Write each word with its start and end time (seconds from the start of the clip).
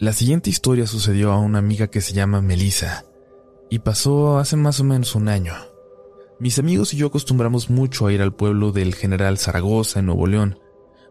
La 0.00 0.14
siguiente 0.14 0.48
historia 0.48 0.86
sucedió 0.86 1.30
a 1.30 1.38
una 1.38 1.58
amiga 1.58 1.88
que 1.88 2.00
se 2.00 2.14
llama 2.14 2.40
Melissa 2.40 3.04
y 3.68 3.80
pasó 3.80 4.38
hace 4.38 4.56
más 4.56 4.80
o 4.80 4.84
menos 4.84 5.14
un 5.14 5.28
año. 5.28 5.52
Mis 6.38 6.58
amigos 6.58 6.94
y 6.94 6.96
yo 6.96 7.08
acostumbramos 7.08 7.68
mucho 7.68 8.06
a 8.06 8.12
ir 8.14 8.22
al 8.22 8.32
pueblo 8.32 8.72
del 8.72 8.94
General 8.94 9.36
Zaragoza 9.36 10.00
en 10.00 10.06
Nuevo 10.06 10.26
León, 10.26 10.58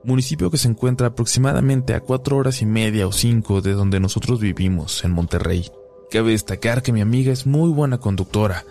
municipio 0.03 0.49
que 0.49 0.57
se 0.57 0.69
encuentra 0.69 1.05
aproximadamente 1.05 1.93
a 1.93 1.99
cuatro 1.99 2.37
horas 2.37 2.63
y 2.63 2.65
media 2.65 3.05
o 3.05 3.11
cinco 3.11 3.61
de 3.61 3.73
donde 3.73 3.99
nosotros 3.99 4.39
vivimos, 4.39 5.03
en 5.03 5.11
Monterrey. 5.11 5.69
Cabe 6.09 6.31
destacar 6.31 6.81
que 6.81 6.91
mi 6.91 7.01
amiga 7.01 7.31
es 7.31 7.45
muy 7.45 7.69
buena 7.69 7.99
conductora, 7.99 8.65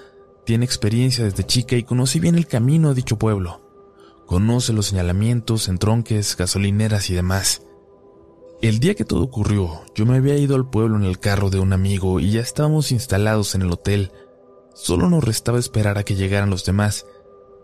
tiene 0.44 0.64
experiencia 0.64 1.22
desde 1.22 1.46
chica 1.46 1.76
y 1.76 1.84
conoce 1.84 2.18
bien 2.18 2.34
el 2.34 2.48
camino 2.48 2.88
a 2.88 2.94
dicho 2.94 3.18
pueblo. 3.18 3.60
Conoce 4.26 4.72
los 4.72 4.86
señalamientos, 4.86 5.68
entronques, 5.68 6.36
gasolineras 6.36 7.08
y 7.08 7.14
demás. 7.14 7.62
El 8.60 8.80
día 8.80 8.96
que 8.96 9.04
todo 9.04 9.22
ocurrió, 9.22 9.82
yo 9.94 10.04
me 10.04 10.16
había 10.16 10.36
ido 10.36 10.56
al 10.56 10.68
pueblo 10.68 10.96
en 10.96 11.04
el 11.04 11.20
carro 11.20 11.48
de 11.48 11.60
un 11.60 11.72
amigo 11.72 12.18
y 12.18 12.32
ya 12.32 12.40
estábamos 12.40 12.90
instalados 12.90 13.54
en 13.54 13.62
el 13.62 13.70
hotel. 13.70 14.10
Solo 14.74 15.08
nos 15.08 15.22
restaba 15.22 15.60
esperar 15.60 15.96
a 15.96 16.02
que 16.02 16.16
llegaran 16.16 16.50
los 16.50 16.64
demás, 16.64 17.06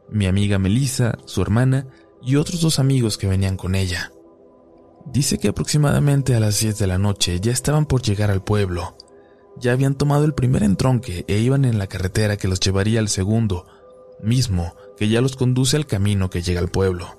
mi 0.09 0.27
amiga 0.27 0.61
Melissa, 0.61 1.19
su 1.25 1.43
hermana 1.43 1.89
y 2.23 2.37
otros 2.37 2.61
dos 2.61 2.79
amigos 2.79 3.19
que 3.19 3.27
venían 3.27 3.57
con 3.57 3.75
ella. 3.75 4.13
Dice 5.07 5.39
que 5.39 5.49
aproximadamente 5.49 6.37
a 6.37 6.41
las 6.41 6.61
10 6.61 6.79
de 6.79 6.87
la 6.87 6.99
noche 6.99 7.41
ya 7.41 7.51
estaban 7.51 7.87
por 7.87 8.01
llegar 8.01 8.31
al 8.31 8.45
pueblo. 8.45 8.97
Ya 9.59 9.73
habían 9.73 9.97
tomado 9.97 10.25
el 10.25 10.35
primer 10.35 10.63
entronque 10.63 11.25
e 11.27 11.39
iban 11.39 11.65
en 11.65 11.77
la 11.77 11.89
carretera 11.89 12.37
que 12.37 12.47
los 12.47 12.61
llevaría 12.61 13.01
al 13.01 13.09
segundo, 13.09 13.67
mismo 14.23 14.77
que 14.97 15.09
ya 15.09 15.21
los 15.21 15.35
conduce 15.35 15.77
al 15.77 15.87
camino 15.87 16.31
que 16.31 16.43
llega 16.43 16.61
al 16.61 16.69
pueblo. 16.69 17.19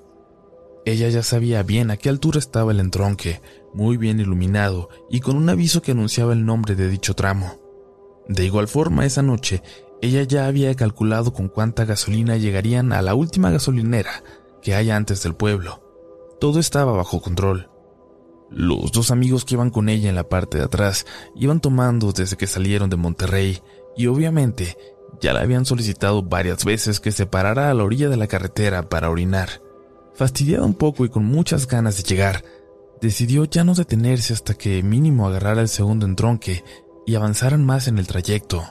Ella 0.86 1.08
ya 1.08 1.24
sabía 1.24 1.64
bien 1.64 1.90
a 1.90 1.96
qué 1.96 2.08
altura 2.08 2.38
estaba 2.38 2.70
el 2.70 2.78
entronque, 2.78 3.40
muy 3.76 3.98
bien 3.98 4.18
iluminado 4.18 4.88
y 5.10 5.20
con 5.20 5.36
un 5.36 5.50
aviso 5.50 5.82
que 5.82 5.92
anunciaba 5.92 6.32
el 6.32 6.46
nombre 6.46 6.74
de 6.74 6.88
dicho 6.88 7.14
tramo. 7.14 7.58
De 8.26 8.44
igual 8.44 8.68
forma, 8.68 9.04
esa 9.04 9.22
noche, 9.22 9.62
ella 10.00 10.22
ya 10.22 10.46
había 10.46 10.74
calculado 10.74 11.34
con 11.34 11.48
cuánta 11.48 11.84
gasolina 11.84 12.38
llegarían 12.38 12.92
a 12.92 13.02
la 13.02 13.14
última 13.14 13.50
gasolinera 13.50 14.24
que 14.62 14.74
hay 14.74 14.90
antes 14.90 15.22
del 15.22 15.34
pueblo. 15.34 15.82
Todo 16.40 16.58
estaba 16.58 16.92
bajo 16.92 17.20
control. 17.20 17.68
Los 18.50 18.92
dos 18.92 19.10
amigos 19.10 19.44
que 19.44 19.54
iban 19.54 19.70
con 19.70 19.90
ella 19.90 20.08
en 20.08 20.14
la 20.14 20.28
parte 20.28 20.56
de 20.56 20.64
atrás 20.64 21.04
iban 21.34 21.60
tomando 21.60 22.12
desde 22.12 22.36
que 22.36 22.46
salieron 22.46 22.88
de 22.88 22.96
Monterrey 22.96 23.60
y 23.94 24.06
obviamente 24.06 24.78
ya 25.20 25.34
la 25.34 25.40
habían 25.40 25.66
solicitado 25.66 26.22
varias 26.22 26.64
veces 26.64 26.98
que 26.98 27.12
se 27.12 27.26
parara 27.26 27.70
a 27.70 27.74
la 27.74 27.84
orilla 27.84 28.08
de 28.08 28.16
la 28.16 28.26
carretera 28.26 28.88
para 28.88 29.10
orinar. 29.10 29.60
Fastidiada 30.14 30.64
un 30.64 30.74
poco 30.74 31.04
y 31.04 31.10
con 31.10 31.26
muchas 31.26 31.66
ganas 31.66 31.98
de 31.98 32.04
llegar, 32.04 32.42
decidió 33.00 33.44
ya 33.44 33.64
no 33.64 33.74
detenerse 33.74 34.32
hasta 34.32 34.54
que 34.54 34.82
mínimo 34.82 35.26
agarrara 35.26 35.60
el 35.60 35.68
segundo 35.68 36.06
entronque 36.06 36.64
y 37.06 37.14
avanzaran 37.14 37.64
más 37.64 37.88
en 37.88 37.98
el 37.98 38.06
trayecto. 38.06 38.64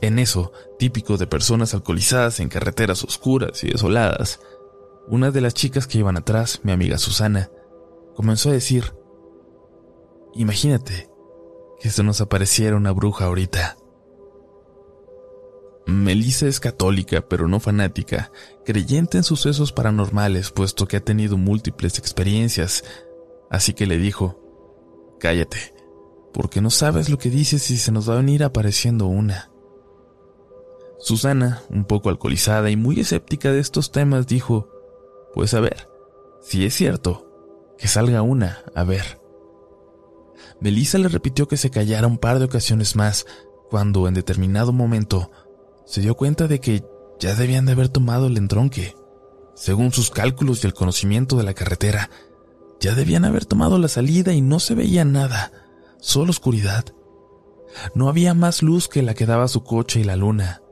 En 0.00 0.18
eso, 0.18 0.52
típico 0.78 1.16
de 1.16 1.26
personas 1.26 1.74
alcoholizadas 1.74 2.40
en 2.40 2.48
carreteras 2.48 3.02
oscuras 3.02 3.64
y 3.64 3.70
desoladas, 3.70 4.40
una 5.08 5.30
de 5.30 5.40
las 5.40 5.54
chicas 5.54 5.86
que 5.86 5.98
iban 5.98 6.16
atrás, 6.16 6.60
mi 6.62 6.72
amiga 6.72 6.98
Susana, 6.98 7.50
comenzó 8.14 8.50
a 8.50 8.52
decir, 8.52 8.94
imagínate 10.34 11.10
que 11.80 11.90
se 11.90 12.02
nos 12.02 12.20
apareciera 12.20 12.76
una 12.76 12.92
bruja 12.92 13.24
ahorita. 13.24 13.76
Melissa 15.86 16.46
es 16.46 16.60
católica, 16.60 17.22
pero 17.22 17.48
no 17.48 17.58
fanática, 17.58 18.30
creyente 18.64 19.18
en 19.18 19.24
sucesos 19.24 19.72
paranormales, 19.72 20.50
puesto 20.50 20.86
que 20.86 20.98
ha 20.98 21.04
tenido 21.04 21.36
múltiples 21.36 21.98
experiencias, 21.98 22.84
así 23.50 23.74
que 23.74 23.86
le 23.86 23.98
dijo, 23.98 24.40
Cállate, 25.18 25.74
porque 26.32 26.62
no 26.62 26.70
sabes 26.70 27.10
lo 27.10 27.18
que 27.18 27.28
dices 27.28 27.70
y 27.70 27.76
se 27.76 27.92
nos 27.92 28.08
va 28.08 28.14
a 28.14 28.18
venir 28.18 28.42
apareciendo 28.42 29.06
una. 29.06 29.50
Susana, 30.98 31.62
un 31.68 31.84
poco 31.84 32.08
alcoholizada 32.08 32.70
y 32.70 32.76
muy 32.76 33.00
escéptica 33.00 33.52
de 33.52 33.60
estos 33.60 33.92
temas, 33.92 34.26
dijo, 34.26 34.68
Pues 35.34 35.52
a 35.52 35.60
ver, 35.60 35.88
si 36.40 36.64
es 36.64 36.74
cierto, 36.74 37.74
que 37.76 37.88
salga 37.88 38.22
una, 38.22 38.62
a 38.74 38.84
ver. 38.84 39.20
Melissa 40.60 40.98
le 40.98 41.08
repitió 41.08 41.48
que 41.48 41.56
se 41.56 41.70
callara 41.70 42.06
un 42.06 42.18
par 42.18 42.38
de 42.38 42.44
ocasiones 42.44 42.96
más, 42.96 43.26
cuando 43.70 44.08
en 44.08 44.14
determinado 44.14 44.72
momento 44.72 45.30
se 45.86 46.00
dio 46.00 46.14
cuenta 46.16 46.46
de 46.46 46.60
que 46.60 46.84
ya 47.18 47.34
debían 47.34 47.66
de 47.66 47.72
haber 47.72 47.88
tomado 47.88 48.26
el 48.26 48.36
entronque. 48.36 48.94
Según 49.54 49.92
sus 49.92 50.10
cálculos 50.10 50.62
y 50.62 50.66
el 50.66 50.74
conocimiento 50.74 51.36
de 51.36 51.44
la 51.44 51.54
carretera, 51.54 52.10
ya 52.80 52.94
debían 52.94 53.24
haber 53.24 53.44
tomado 53.44 53.78
la 53.78 53.88
salida 53.88 54.32
y 54.32 54.40
no 54.40 54.58
se 54.58 54.74
veía 54.74 55.04
nada, 55.04 55.52
solo 56.00 56.30
oscuridad. 56.30 56.86
No 57.94 58.08
había 58.08 58.34
más 58.34 58.62
luz 58.62 58.88
que 58.88 59.02
la 59.02 59.14
que 59.14 59.26
daba 59.26 59.46
su 59.48 59.62
coche 59.62 60.00
y 60.00 60.04
la 60.04 60.16
luna. 60.16 60.62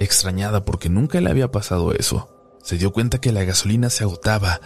Extrañada 0.00 0.64
porque 0.64 0.88
nunca 0.88 1.20
le 1.20 1.30
había 1.30 1.50
pasado 1.50 1.92
eso, 1.92 2.30
se 2.62 2.78
dio 2.78 2.92
cuenta 2.92 3.20
que 3.20 3.32
la 3.32 3.44
gasolina 3.44 3.90
se 3.90 4.04
agotaba 4.04 4.60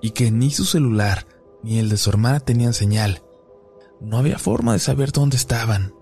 y 0.00 0.10
que 0.10 0.30
ni 0.30 0.50
su 0.50 0.64
celular 0.64 1.26
ni 1.62 1.78
el 1.78 1.88
de 1.88 1.96
su 1.96 2.10
hermana 2.10 2.40
tenían 2.40 2.74
señal. 2.74 3.22
No 4.00 4.18
había 4.18 4.38
forma 4.38 4.72
de 4.74 4.78
saber 4.78 5.12
dónde 5.12 5.36
estaban 5.36 5.94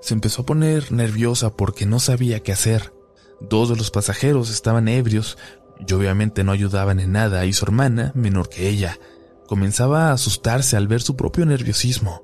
se 0.00 0.14
empezó 0.14 0.42
a 0.42 0.46
poner 0.46 0.92
nerviosa 0.92 1.50
porque 1.50 1.86
no 1.86 1.98
sabía 1.98 2.40
qué 2.40 2.52
hacer. 2.52 2.94
Dos 3.40 3.68
de 3.68 3.76
los 3.76 3.90
pasajeros 3.90 4.50
estaban 4.50 4.88
ebrios 4.88 5.38
y 5.86 5.92
obviamente 5.92 6.44
no 6.44 6.52
ayudaban 6.52 7.00
en 7.00 7.12
nada 7.12 7.44
y 7.46 7.52
su 7.52 7.64
hermana, 7.64 8.12
menor 8.14 8.48
que 8.48 8.68
ella, 8.68 8.98
comenzaba 9.48 10.08
a 10.08 10.12
asustarse 10.12 10.76
al 10.76 10.86
ver 10.86 11.02
su 11.02 11.16
propio 11.16 11.46
nerviosismo. 11.46 12.22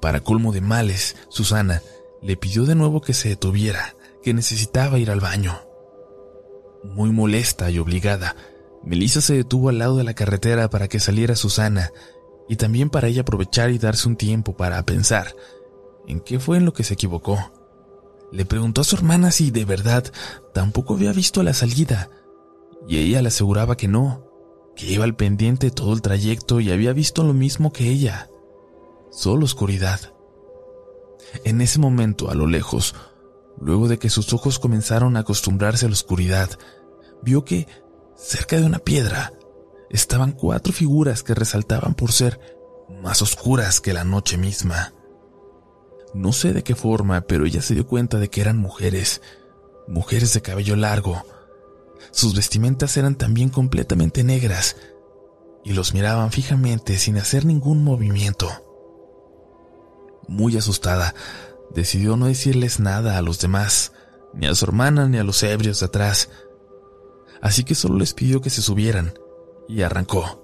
Para 0.00 0.20
colmo 0.20 0.52
de 0.52 0.60
males, 0.60 1.16
Susana 1.28 1.82
le 2.20 2.36
pidió 2.36 2.64
de 2.64 2.76
nuevo 2.76 3.00
que 3.00 3.14
se 3.14 3.30
detuviera, 3.30 3.96
que 4.22 4.34
necesitaba 4.34 4.98
ir 4.98 5.10
al 5.10 5.20
baño. 5.20 5.58
Muy 6.84 7.10
molesta 7.10 7.70
y 7.70 7.78
obligada, 7.78 8.36
Melissa 8.84 9.20
se 9.20 9.34
detuvo 9.34 9.70
al 9.70 9.78
lado 9.78 9.96
de 9.96 10.04
la 10.04 10.14
carretera 10.14 10.68
para 10.68 10.86
que 10.86 11.00
saliera 11.00 11.34
Susana 11.34 11.90
y 12.48 12.56
también 12.56 12.90
para 12.90 13.08
ella 13.08 13.22
aprovechar 13.22 13.70
y 13.70 13.78
darse 13.78 14.08
un 14.08 14.16
tiempo 14.16 14.54
para 14.56 14.84
pensar 14.84 15.34
en 16.06 16.20
qué 16.20 16.38
fue 16.38 16.58
en 16.58 16.66
lo 16.66 16.72
que 16.72 16.84
se 16.84 16.94
equivocó. 16.94 17.52
Le 18.32 18.44
preguntó 18.44 18.80
a 18.80 18.84
su 18.84 18.96
hermana 18.96 19.30
si 19.30 19.50
de 19.50 19.64
verdad 19.64 20.04
tampoco 20.52 20.94
había 20.94 21.12
visto 21.12 21.42
la 21.42 21.54
salida, 21.54 22.10
y 22.88 22.98
ella 22.98 23.22
le 23.22 23.28
aseguraba 23.28 23.76
que 23.76 23.88
no, 23.88 24.31
que 24.76 24.86
iba 24.86 25.04
al 25.04 25.16
pendiente 25.16 25.70
todo 25.70 25.92
el 25.92 26.02
trayecto 26.02 26.60
y 26.60 26.70
había 26.70 26.92
visto 26.92 27.22
lo 27.24 27.34
mismo 27.34 27.72
que 27.72 27.88
ella, 27.88 28.28
solo 29.10 29.44
oscuridad. 29.44 30.12
En 31.44 31.60
ese 31.60 31.78
momento, 31.78 32.30
a 32.30 32.34
lo 32.34 32.46
lejos, 32.46 32.94
luego 33.58 33.88
de 33.88 33.98
que 33.98 34.10
sus 34.10 34.32
ojos 34.32 34.58
comenzaron 34.58 35.16
a 35.16 35.20
acostumbrarse 35.20 35.86
a 35.86 35.88
la 35.88 35.94
oscuridad, 35.94 36.50
vio 37.22 37.44
que, 37.44 37.66
cerca 38.16 38.56
de 38.56 38.64
una 38.64 38.78
piedra, 38.78 39.32
estaban 39.90 40.32
cuatro 40.32 40.72
figuras 40.72 41.22
que 41.22 41.34
resaltaban 41.34 41.94
por 41.94 42.12
ser 42.12 42.40
más 43.02 43.22
oscuras 43.22 43.80
que 43.80 43.92
la 43.92 44.04
noche 44.04 44.36
misma. 44.36 44.92
No 46.14 46.32
sé 46.32 46.52
de 46.52 46.62
qué 46.62 46.74
forma, 46.74 47.22
pero 47.22 47.46
ella 47.46 47.62
se 47.62 47.74
dio 47.74 47.86
cuenta 47.86 48.18
de 48.18 48.28
que 48.28 48.40
eran 48.40 48.58
mujeres, 48.58 49.22
mujeres 49.88 50.34
de 50.34 50.42
cabello 50.42 50.76
largo. 50.76 51.22
Sus 52.10 52.34
vestimentas 52.34 52.96
eran 52.96 53.14
también 53.14 53.48
completamente 53.48 54.24
negras 54.24 54.76
y 55.64 55.72
los 55.72 55.94
miraban 55.94 56.32
fijamente 56.32 56.98
sin 56.98 57.16
hacer 57.18 57.44
ningún 57.44 57.84
movimiento. 57.84 58.48
Muy 60.28 60.56
asustada, 60.56 61.14
decidió 61.74 62.16
no 62.16 62.26
decirles 62.26 62.80
nada 62.80 63.18
a 63.18 63.22
los 63.22 63.40
demás, 63.40 63.92
ni 64.34 64.46
a 64.46 64.54
su 64.54 64.64
hermana 64.64 65.08
ni 65.08 65.18
a 65.18 65.24
los 65.24 65.42
ebrios 65.42 65.80
de 65.80 65.86
atrás. 65.86 66.28
Así 67.40 67.64
que 67.64 67.74
solo 67.74 67.98
les 67.98 68.14
pidió 68.14 68.40
que 68.40 68.50
se 68.50 68.62
subieran 68.62 69.14
y 69.68 69.82
arrancó. 69.82 70.40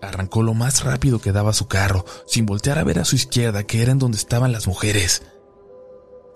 Arrancó 0.00 0.42
lo 0.42 0.54
más 0.54 0.84
rápido 0.84 1.18
que 1.18 1.32
daba 1.32 1.52
su 1.52 1.66
carro, 1.66 2.04
sin 2.26 2.44
voltear 2.44 2.78
a 2.78 2.84
ver 2.84 2.98
a 2.98 3.04
su 3.04 3.16
izquierda, 3.16 3.64
que 3.64 3.82
era 3.82 3.92
en 3.92 3.98
donde 3.98 4.18
estaban 4.18 4.52
las 4.52 4.66
mujeres. 4.66 5.22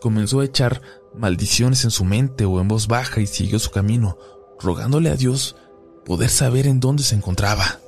Comenzó 0.00 0.41
a 0.41 0.45
echar 0.45 0.81
maldiciones 1.15 1.85
en 1.85 1.91
su 1.91 2.05
mente 2.05 2.45
o 2.45 2.61
en 2.61 2.69
voz 2.69 2.87
baja 2.87 3.21
y 3.21 3.27
siguió 3.27 3.59
su 3.59 3.71
camino, 3.71 4.17
rogándole 4.61 5.11
a 5.11 5.17
Dios 5.17 5.57
poder 6.05 6.31
saber 6.31 6.67
en 6.67 6.81
dónde 6.81 7.03
se 7.03 7.15
encontraba. 7.15 7.81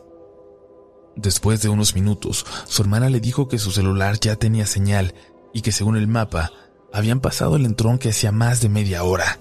Después 1.17 1.63
de 1.63 1.69
unos 1.69 1.95
minutos, 1.95 2.47
su 2.67 2.83
hermana 2.83 3.11
le 3.11 3.21
dijo 3.21 3.49
que 3.49 3.59
su 3.59 3.71
celular 3.71 4.19
ya 4.21 4.37
tenía 4.37 4.67
señal 4.67 5.15
y 5.53 5.63
que 5.63 5.73
según 5.73 5.97
el 5.97 6.07
mapa, 6.07 6.53
habían 6.93 7.21
pasado 7.21 7.57
el 7.57 7.67
entrón 7.67 7.99
que 7.99 8.11
hacía 8.11 8.33
más 8.33 8.61
de 8.61 8.69
media 8.69 9.03
hora. 9.05 9.41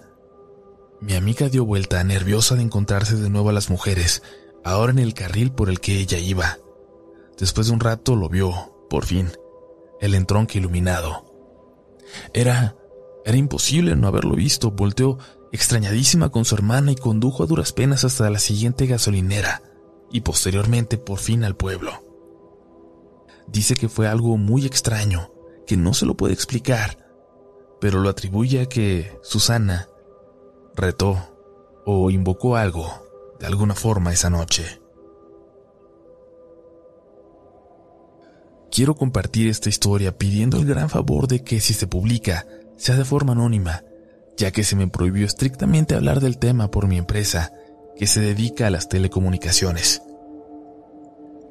Mi 1.01 1.13
amiga 1.13 1.49
dio 1.49 1.65
vuelta, 1.65 2.03
nerviosa 2.03 2.55
de 2.55 2.63
encontrarse 2.63 3.15
de 3.15 3.29
nuevo 3.29 3.49
a 3.49 3.53
las 3.53 3.69
mujeres, 3.69 4.21
ahora 4.63 4.91
en 4.91 4.99
el 4.99 5.13
carril 5.13 5.51
por 5.51 5.69
el 5.69 5.79
que 5.79 5.99
ella 5.99 6.17
iba. 6.17 6.57
Después 7.37 7.67
de 7.67 7.73
un 7.73 7.79
rato 7.79 8.15
lo 8.15 8.27
vio, 8.27 8.85
por 8.89 9.05
fin, 9.05 9.29
el 10.01 10.15
entronque 10.15 10.57
iluminado. 10.57 11.25
Era... 12.33 12.75
era 13.25 13.37
imposible 13.37 13.95
no 13.95 14.07
haberlo 14.07 14.35
visto. 14.35 14.71
Volteó 14.71 15.17
extrañadísima 15.51 16.29
con 16.29 16.45
su 16.45 16.55
hermana 16.55 16.91
y 16.91 16.95
condujo 16.95 17.43
a 17.43 17.45
duras 17.47 17.73
penas 17.73 18.03
hasta 18.03 18.29
la 18.29 18.39
siguiente 18.39 18.85
gasolinera 18.85 19.61
y 20.11 20.21
posteriormente 20.21 20.97
por 20.97 21.19
fin 21.19 21.43
al 21.43 21.55
pueblo. 21.55 21.91
dice 23.47 23.75
que 23.75 23.89
fue 23.89 24.07
algo 24.07 24.37
muy 24.37 24.65
extraño, 24.65 25.31
que 25.65 25.75
no 25.75 25.93
se 25.93 26.05
lo 26.05 26.15
puede 26.15 26.33
explicar, 26.33 26.97
pero 27.81 27.99
lo 27.99 28.09
atribuye 28.09 28.61
a 28.61 28.65
que 28.67 29.17
Susana 29.23 29.89
retó 30.75 31.17
o 31.85 32.11
invocó 32.11 32.55
algo 32.55 33.07
de 33.39 33.47
alguna 33.47 33.73
forma 33.73 34.13
esa 34.13 34.29
noche. 34.29 34.81
Quiero 38.71 38.95
compartir 38.95 39.47
esta 39.47 39.69
historia 39.69 40.15
pidiendo 40.17 40.57
el 40.57 40.65
gran 40.65 40.89
favor 40.89 41.27
de 41.27 41.43
que 41.43 41.59
si 41.59 41.73
se 41.73 41.87
publica, 41.87 42.45
sea 42.77 42.95
de 42.95 43.05
forma 43.05 43.31
anónima, 43.31 43.83
ya 44.39 44.51
que 44.51 44.63
se 44.63 44.77
me 44.77 44.87
prohibió 44.87 45.25
estrictamente 45.25 45.95
hablar 45.95 46.21
del 46.21 46.37
tema 46.37 46.71
por 46.71 46.87
mi 46.87 46.97
empresa, 46.97 47.51
que 47.97 48.07
se 48.07 48.21
dedica 48.21 48.67
a 48.67 48.69
las 48.69 48.87
telecomunicaciones. 48.87 50.01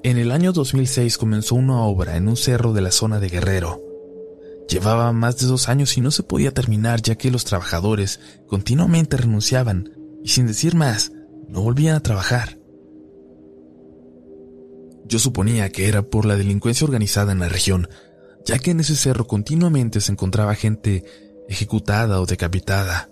En 0.03 0.17
el 0.17 0.33
año 0.33 0.53
2006 0.53 1.19
comenzó 1.19 1.55
una 1.55 1.83
obra 1.83 2.17
en 2.17 2.29
un 2.29 2.37
cerro 2.37 2.73
de 2.73 2.81
la 2.81 2.91
zona 2.91 3.21
de 3.21 3.29
Guerrero. 3.29 3.83
Llevaba 4.71 5.13
más 5.13 5.37
de 5.37 5.47
dos 5.47 5.69
años 5.69 5.99
y 5.99 6.01
no 6.01 6.11
se 6.11 6.23
podía 6.23 6.55
terminar 6.55 7.03
ya 7.03 7.17
que 7.17 7.31
los 7.31 7.45
trabajadores 7.45 8.21
continuamente 8.47 9.19
renunciaban 9.19 9.93
y 10.25 10.31
sin 10.31 10.47
decir 10.47 10.75
más, 10.75 11.13
no 11.47 11.61
volvían 11.61 11.95
a 11.95 12.03
trabajar. 12.03 12.59
Yo 15.05 15.19
suponía 15.19 15.69
que 15.69 15.89
era 15.89 16.03
por 16.03 16.25
la 16.25 16.37
delincuencia 16.37 16.87
organizada 16.87 17.33
en 17.33 17.41
la 17.41 17.51
región, 17.51 17.89
ya 18.47 18.59
que 18.59 18.71
en 18.71 18.81
ese 18.81 18.97
cerro 18.97 19.27
continuamente 19.27 20.01
se 20.01 20.13
encontraba 20.13 20.55
gente 20.55 21.05
ejecutada 21.49 22.21
o 22.21 22.27
decapitada. 22.27 23.11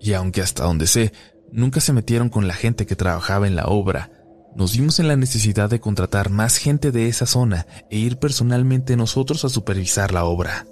Y 0.00 0.12
aunque 0.12 0.42
hasta 0.42 0.64
donde 0.64 0.86
sé, 0.86 1.12
nunca 1.50 1.80
se 1.80 1.92
metieron 1.92 2.28
con 2.28 2.46
la 2.46 2.54
gente 2.54 2.86
que 2.86 2.96
trabajaba 2.96 3.46
en 3.46 3.56
la 3.56 3.66
obra, 3.66 4.10
nos 4.54 4.76
vimos 4.76 4.98
en 5.00 5.08
la 5.08 5.16
necesidad 5.16 5.70
de 5.70 5.80
contratar 5.80 6.30
más 6.30 6.56
gente 6.56 6.90
de 6.90 7.08
esa 7.08 7.26
zona 7.26 7.66
e 7.90 7.98
ir 7.98 8.18
personalmente 8.18 8.96
nosotros 8.96 9.44
a 9.44 9.48
supervisar 9.48 10.12
la 10.12 10.24
obra. 10.24 10.66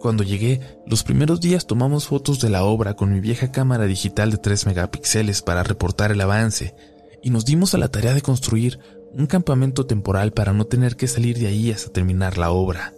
Cuando 0.00 0.24
llegué, 0.24 0.60
los 0.86 1.02
primeros 1.04 1.40
días 1.40 1.66
tomamos 1.66 2.06
fotos 2.06 2.40
de 2.40 2.48
la 2.48 2.64
obra 2.64 2.94
con 2.94 3.12
mi 3.12 3.20
vieja 3.20 3.52
cámara 3.52 3.84
digital 3.84 4.30
de 4.30 4.38
3 4.38 4.66
megapíxeles 4.66 5.42
para 5.42 5.62
reportar 5.62 6.10
el 6.10 6.20
avance 6.20 6.74
y 7.22 7.30
nos 7.30 7.44
dimos 7.44 7.74
a 7.74 7.78
la 7.78 7.88
tarea 7.88 8.14
de 8.14 8.22
construir 8.22 8.80
un 9.12 9.26
campamento 9.26 9.86
temporal 9.86 10.32
para 10.32 10.52
no 10.52 10.64
tener 10.64 10.96
que 10.96 11.06
salir 11.06 11.38
de 11.38 11.48
ahí 11.48 11.70
hasta 11.70 11.92
terminar 11.92 12.38
la 12.38 12.50
obra. 12.50 12.94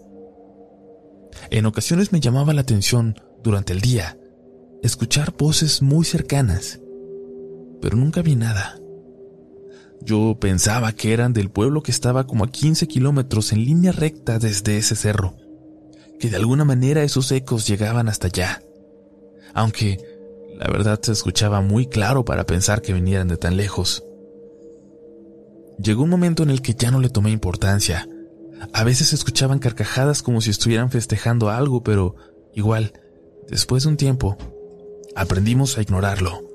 En 1.50 1.66
ocasiones 1.66 2.12
me 2.12 2.20
llamaba 2.20 2.54
la 2.54 2.62
atención, 2.62 3.16
durante 3.42 3.72
el 3.72 3.80
día, 3.80 4.16
escuchar 4.82 5.34
voces 5.36 5.82
muy 5.82 6.04
cercanas, 6.04 6.80
pero 7.80 7.96
nunca 7.96 8.22
vi 8.22 8.36
nada. 8.36 8.78
Yo 10.00 10.36
pensaba 10.40 10.92
que 10.92 11.12
eran 11.12 11.32
del 11.32 11.50
pueblo 11.50 11.82
que 11.82 11.90
estaba 11.90 12.26
como 12.26 12.44
a 12.44 12.50
15 12.50 12.88
kilómetros 12.88 13.52
en 13.52 13.64
línea 13.64 13.92
recta 13.92 14.38
desde 14.38 14.78
ese 14.78 14.96
cerro, 14.96 15.36
que 16.18 16.30
de 16.30 16.36
alguna 16.36 16.64
manera 16.64 17.02
esos 17.02 17.30
ecos 17.32 17.66
llegaban 17.66 18.08
hasta 18.08 18.28
allá, 18.28 18.62
aunque 19.54 19.98
la 20.56 20.68
verdad 20.68 21.00
se 21.02 21.12
escuchaba 21.12 21.60
muy 21.60 21.86
claro 21.86 22.24
para 22.24 22.44
pensar 22.44 22.82
que 22.82 22.92
vinieran 22.92 23.28
de 23.28 23.36
tan 23.36 23.56
lejos. 23.56 24.04
Llegó 25.78 26.04
un 26.04 26.10
momento 26.10 26.42
en 26.42 26.50
el 26.50 26.62
que 26.62 26.74
ya 26.74 26.90
no 26.90 27.00
le 27.00 27.08
tomé 27.08 27.30
importancia. 27.30 28.08
A 28.72 28.84
veces 28.84 29.12
escuchaban 29.12 29.58
carcajadas 29.58 30.22
como 30.22 30.40
si 30.40 30.50
estuvieran 30.50 30.90
festejando 30.90 31.50
algo, 31.50 31.82
pero 31.82 32.14
igual, 32.54 32.92
después 33.48 33.82
de 33.82 33.90
un 33.90 33.96
tiempo, 33.96 34.36
aprendimos 35.16 35.76
a 35.76 35.82
ignorarlo. 35.82 36.48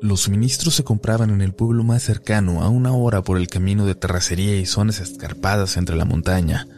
Los 0.00 0.20
suministros 0.20 0.74
se 0.74 0.84
compraban 0.84 1.30
en 1.30 1.40
el 1.40 1.54
pueblo 1.54 1.82
más 1.82 2.04
cercano 2.04 2.62
a 2.62 2.68
una 2.68 2.92
hora 2.92 3.22
por 3.22 3.36
el 3.36 3.48
camino 3.48 3.84
de 3.84 3.96
terracería 3.96 4.56
y 4.56 4.66
zonas 4.66 5.00
escarpadas 5.00 5.76
entre 5.76 5.96
la 5.96 6.04
montaña. 6.04 6.68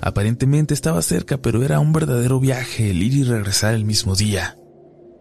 Aparentemente 0.00 0.74
estaba 0.74 1.02
cerca, 1.02 1.38
pero 1.38 1.62
era 1.62 1.78
un 1.78 1.92
verdadero 1.92 2.40
viaje 2.40 2.90
el 2.90 3.02
ir 3.02 3.14
y 3.14 3.24
regresar 3.24 3.74
el 3.74 3.84
mismo 3.84 4.16
día. 4.16 4.58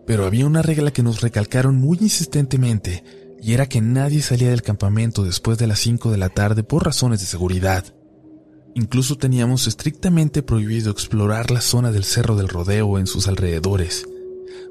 Pero 0.08 0.26
había 0.26 0.48
una 0.48 0.64
regla 0.64 0.92
que 0.92 1.04
nos 1.04 1.22
recalcaron 1.22 1.76
muy 1.76 2.00
insistentemente 2.02 3.04
y 3.42 3.54
era 3.54 3.68
que 3.68 3.82
nadie 3.82 4.22
salía 4.22 4.52
del 4.52 4.62
campamento 4.62 5.24
después 5.24 5.58
de 5.58 5.68
las 5.68 5.80
5 5.80 6.12
de 6.12 6.18
la 6.18 6.30
tarde 6.30 6.64
por 6.64 6.86
razones 6.86 7.22
de 7.22 7.26
seguridad. 7.26 7.86
Incluso 8.76 9.18
teníamos 9.18 9.68
estrictamente 9.68 10.44
prohibido 10.44 10.92
explorar 10.92 11.50
la 11.52 11.62
zona 11.62 11.92
del 11.92 12.04
Cerro 12.04 12.36
del 12.36 12.48
Rodeo 12.48 13.00
en 13.00 13.08
sus 13.08 13.28
alrededores. 13.28 14.08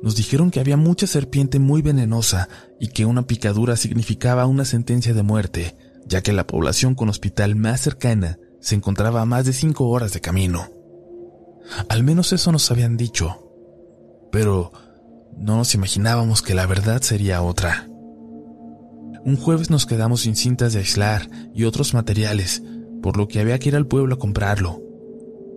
Nos 0.03 0.17
dijeron 0.17 0.51
que 0.51 0.61
había 0.61 0.77
mucha 0.77 1.07
serpiente 1.07 1.59
muy 1.59 1.83
venenosa 1.83 2.49
y 2.79 2.89
que 2.89 3.05
una 3.05 3.27
picadura 3.27 3.77
significaba 3.77 4.47
una 4.47 4.65
sentencia 4.65 5.13
de 5.13 5.23
muerte, 5.23 5.77
ya 6.07 6.23
que 6.23 6.33
la 6.33 6.47
población 6.47 6.95
con 6.95 7.09
hospital 7.09 7.57
más 7.57 7.81
cercana 7.81 8.39
se 8.61 8.77
encontraba 8.77 9.21
a 9.21 9.27
más 9.27 9.45
de 9.45 9.53
cinco 9.53 9.89
horas 9.89 10.13
de 10.13 10.21
camino. 10.21 10.71
Al 11.89 12.03
menos 12.05 12.33
eso 12.33 12.53
nos 12.53 12.71
habían 12.71 12.97
dicho. 12.97 13.47
Pero 14.33 14.73
no 15.37 15.57
nos 15.57 15.75
imaginábamos 15.75 16.41
que 16.41 16.55
la 16.55 16.67
verdad 16.67 17.03
sería 17.03 17.43
otra. 17.43 17.90
Un 19.25 19.37
jueves 19.37 19.71
nos 19.71 19.87
quedamos 19.87 20.23
sin 20.23 20.35
cintas 20.35 20.73
de 20.73 20.79
aislar 20.79 21.29
y 21.55 21.65
otros 21.65 21.93
materiales, 21.93 22.63
por 23.03 23.17
lo 23.17 23.29
que 23.29 23.41
había 23.41 23.59
que 23.59 23.69
ir 23.69 23.77
al 23.77 23.87
pueblo 23.87 24.15
a 24.15 24.19
comprarlo. 24.19 24.83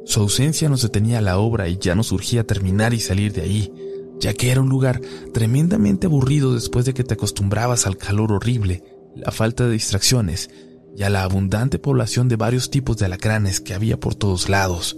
Su 0.06 0.20
ausencia 0.20 0.68
nos 0.68 0.82
detenía 0.82 1.22
la 1.22 1.38
obra 1.38 1.70
y 1.70 1.78
ya 1.78 1.96
nos 1.96 2.12
urgía 2.12 2.46
terminar 2.46 2.94
y 2.94 3.00
salir 3.00 3.32
de 3.32 3.42
ahí, 3.42 3.72
ya 4.20 4.34
que 4.34 4.52
era 4.52 4.62
un 4.62 4.70
lugar 4.70 5.00
tremendamente 5.34 6.08
aburrido 6.08 6.54
después 6.54 6.86
de 6.86 6.94
que 6.94 7.06
te 7.06 7.14
acostumbrabas 7.14 7.88
al 7.88 7.98
calor 7.98 8.34
horrible, 8.34 8.84
la 9.16 9.32
falta 9.32 9.66
de 9.66 9.72
distracciones 9.72 10.50
y 10.96 11.04
a 11.04 11.10
la 11.10 11.24
abundante 11.24 11.80
población 11.80 12.28
de 12.28 12.36
varios 12.36 12.70
tipos 12.70 12.98
de 12.98 13.06
alacranes 13.06 13.62
que 13.62 13.74
había 13.74 14.00
por 14.00 14.14
todos 14.16 14.50
lados. 14.50 14.98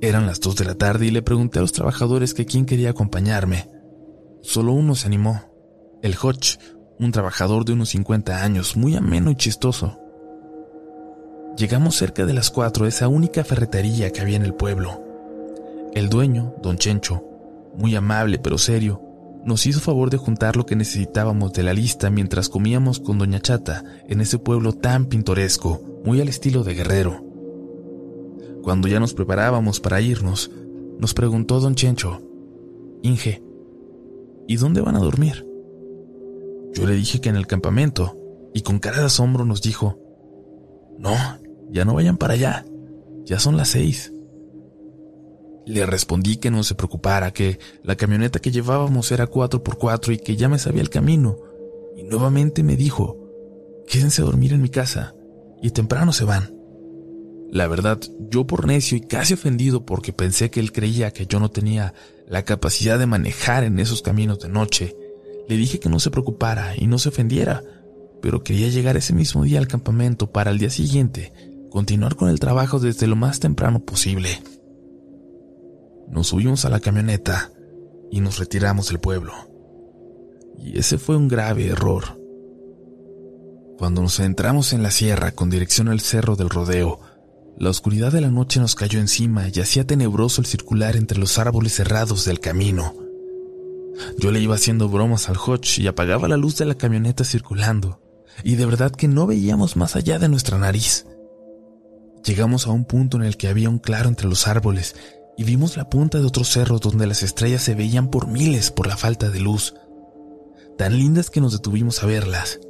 Eran 0.00 0.26
las 0.26 0.40
dos 0.40 0.56
de 0.56 0.64
la 0.64 0.74
tarde 0.74 1.06
y 1.06 1.10
le 1.10 1.22
pregunté 1.22 1.58
a 1.58 1.62
los 1.62 1.72
trabajadores 1.72 2.34
que 2.34 2.46
quién 2.46 2.66
quería 2.66 2.90
acompañarme. 2.90 3.68
Solo 4.42 4.72
uno 4.72 4.94
se 4.94 5.06
animó, 5.06 5.42
el 6.02 6.16
Hodge, 6.20 6.58
un 7.00 7.12
trabajador 7.12 7.64
de 7.64 7.72
unos 7.72 7.88
50 7.90 8.44
años, 8.44 8.76
muy 8.76 8.94
ameno 8.94 9.30
y 9.30 9.34
chistoso. 9.34 9.98
Llegamos 11.56 11.96
cerca 11.96 12.26
de 12.26 12.34
las 12.34 12.50
cuatro 12.50 12.84
a 12.84 12.88
esa 12.88 13.08
única 13.08 13.42
ferretería 13.42 14.10
que 14.10 14.20
había 14.20 14.36
en 14.36 14.44
el 14.44 14.54
pueblo. 14.54 15.02
El 15.94 16.10
dueño, 16.10 16.54
don 16.62 16.76
Chencho, 16.76 17.24
muy 17.74 17.94
amable 17.96 18.38
pero 18.38 18.58
serio, 18.58 19.02
nos 19.44 19.64
hizo 19.66 19.80
favor 19.80 20.10
de 20.10 20.18
juntar 20.18 20.56
lo 20.56 20.66
que 20.66 20.76
necesitábamos 20.76 21.54
de 21.54 21.62
la 21.62 21.72
lista 21.72 22.10
mientras 22.10 22.50
comíamos 22.50 23.00
con 23.00 23.18
doña 23.18 23.40
Chata 23.40 23.82
en 24.06 24.20
ese 24.20 24.38
pueblo 24.38 24.74
tan 24.74 25.06
pintoresco, 25.06 25.82
muy 26.04 26.20
al 26.20 26.28
estilo 26.28 26.64
de 26.64 26.74
guerrero. 26.74 27.24
Cuando 28.62 28.88
ya 28.88 29.00
nos 29.00 29.14
preparábamos 29.14 29.80
para 29.80 30.02
irnos, 30.02 30.50
nos 30.98 31.14
preguntó 31.14 31.60
don 31.60 31.74
Chencho, 31.74 32.20
Inge, 33.02 33.42
¿y 34.46 34.56
dónde 34.56 34.82
van 34.82 34.96
a 34.96 35.00
dormir? 35.00 35.49
Yo 36.74 36.86
le 36.86 36.94
dije 36.94 37.20
que 37.20 37.28
en 37.28 37.36
el 37.36 37.46
campamento, 37.46 38.16
y 38.54 38.62
con 38.62 38.78
cara 38.78 38.98
de 38.98 39.06
asombro 39.06 39.44
nos 39.44 39.62
dijo, 39.62 39.98
No, 40.98 41.16
ya 41.70 41.84
no 41.84 41.94
vayan 41.94 42.16
para 42.16 42.34
allá, 42.34 42.64
ya 43.24 43.38
son 43.38 43.56
las 43.56 43.68
seis. 43.68 44.12
Le 45.66 45.86
respondí 45.86 46.36
que 46.36 46.50
no 46.50 46.62
se 46.62 46.74
preocupara, 46.74 47.32
que 47.32 47.58
la 47.82 47.96
camioneta 47.96 48.40
que 48.40 48.50
llevábamos 48.50 49.12
era 49.12 49.28
4x4 49.28 50.14
y 50.14 50.18
que 50.18 50.36
ya 50.36 50.48
me 50.48 50.58
sabía 50.58 50.82
el 50.82 50.90
camino, 50.90 51.36
y 51.96 52.02
nuevamente 52.04 52.62
me 52.62 52.76
dijo, 52.76 53.16
Quédense 53.86 54.22
a 54.22 54.24
dormir 54.24 54.52
en 54.52 54.62
mi 54.62 54.68
casa, 54.68 55.14
y 55.62 55.70
temprano 55.70 56.12
se 56.12 56.24
van. 56.24 56.54
La 57.50 57.66
verdad, 57.66 57.98
yo 58.30 58.46
por 58.46 58.66
necio 58.66 58.96
y 58.96 59.00
casi 59.00 59.34
ofendido 59.34 59.84
porque 59.84 60.12
pensé 60.12 60.50
que 60.50 60.60
él 60.60 60.70
creía 60.70 61.12
que 61.12 61.26
yo 61.26 61.40
no 61.40 61.50
tenía 61.50 61.94
la 62.28 62.44
capacidad 62.44 62.98
de 62.98 63.06
manejar 63.06 63.64
en 63.64 63.80
esos 63.80 64.02
caminos 64.02 64.38
de 64.38 64.48
noche, 64.48 64.96
le 65.48 65.56
dije 65.56 65.80
que 65.80 65.88
no 65.88 66.00
se 66.00 66.10
preocupara 66.10 66.74
y 66.76 66.86
no 66.86 66.98
se 66.98 67.08
ofendiera, 67.08 67.62
pero 68.22 68.42
quería 68.42 68.68
llegar 68.68 68.96
ese 68.96 69.14
mismo 69.14 69.44
día 69.44 69.58
al 69.58 69.68
campamento 69.68 70.30
para 70.30 70.50
el 70.50 70.58
día 70.58 70.70
siguiente 70.70 71.32
continuar 71.70 72.16
con 72.16 72.28
el 72.28 72.40
trabajo 72.40 72.78
desde 72.78 73.06
lo 73.06 73.16
más 73.16 73.40
temprano 73.40 73.80
posible. 73.80 74.42
Nos 76.08 76.26
subimos 76.28 76.64
a 76.64 76.68
la 76.68 76.80
camioneta 76.80 77.52
y 78.10 78.20
nos 78.20 78.38
retiramos 78.38 78.88
del 78.88 78.98
pueblo. 78.98 79.32
Y 80.58 80.78
ese 80.78 80.98
fue 80.98 81.16
un 81.16 81.28
grave 81.28 81.68
error. 81.68 82.20
Cuando 83.78 84.02
nos 84.02 84.20
entramos 84.20 84.72
en 84.74 84.82
la 84.82 84.90
sierra 84.90 85.30
con 85.30 85.48
dirección 85.48 85.88
al 85.88 86.00
cerro 86.00 86.36
del 86.36 86.50
rodeo, 86.50 87.00
la 87.56 87.70
oscuridad 87.70 88.12
de 88.12 88.20
la 88.20 88.30
noche 88.30 88.60
nos 88.60 88.74
cayó 88.74 89.00
encima 89.00 89.48
y 89.48 89.60
hacía 89.60 89.86
tenebroso 89.86 90.40
el 90.40 90.46
circular 90.46 90.96
entre 90.96 91.18
los 91.18 91.38
árboles 91.38 91.74
cerrados 91.74 92.24
del 92.24 92.40
camino. 92.40 92.94
Yo 94.18 94.32
le 94.32 94.40
iba 94.40 94.54
haciendo 94.54 94.88
bromas 94.88 95.28
al 95.28 95.36
Hodge 95.36 95.78
y 95.80 95.86
apagaba 95.86 96.28
la 96.28 96.36
luz 96.36 96.56
de 96.56 96.64
la 96.64 96.74
camioneta 96.74 97.24
circulando, 97.24 98.00
y 98.44 98.56
de 98.56 98.66
verdad 98.66 98.90
que 98.90 99.08
no 99.08 99.26
veíamos 99.26 99.76
más 99.76 99.96
allá 99.96 100.18
de 100.18 100.28
nuestra 100.28 100.58
nariz. 100.58 101.06
Llegamos 102.24 102.66
a 102.66 102.70
un 102.70 102.84
punto 102.84 103.16
en 103.16 103.24
el 103.24 103.36
que 103.36 103.48
había 103.48 103.70
un 103.70 103.78
claro 103.78 104.08
entre 104.08 104.28
los 104.28 104.46
árboles 104.46 104.94
y 105.36 105.44
vimos 105.44 105.76
la 105.78 105.88
punta 105.88 106.18
de 106.18 106.26
otro 106.26 106.44
cerro 106.44 106.78
donde 106.78 107.06
las 107.06 107.22
estrellas 107.22 107.62
se 107.62 107.74
veían 107.74 108.10
por 108.10 108.26
miles 108.28 108.70
por 108.70 108.86
la 108.86 108.98
falta 108.98 109.30
de 109.30 109.40
luz, 109.40 109.74
tan 110.76 110.96
lindas 110.96 111.30
que 111.30 111.40
nos 111.40 111.52
detuvimos 111.52 112.02
a 112.02 112.06
verlas. 112.06 112.60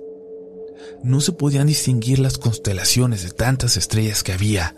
No 1.02 1.20
se 1.20 1.32
podían 1.32 1.66
distinguir 1.66 2.20
las 2.20 2.38
constelaciones 2.38 3.24
de 3.24 3.30
tantas 3.30 3.76
estrellas 3.76 4.22
que 4.22 4.32
había, 4.32 4.76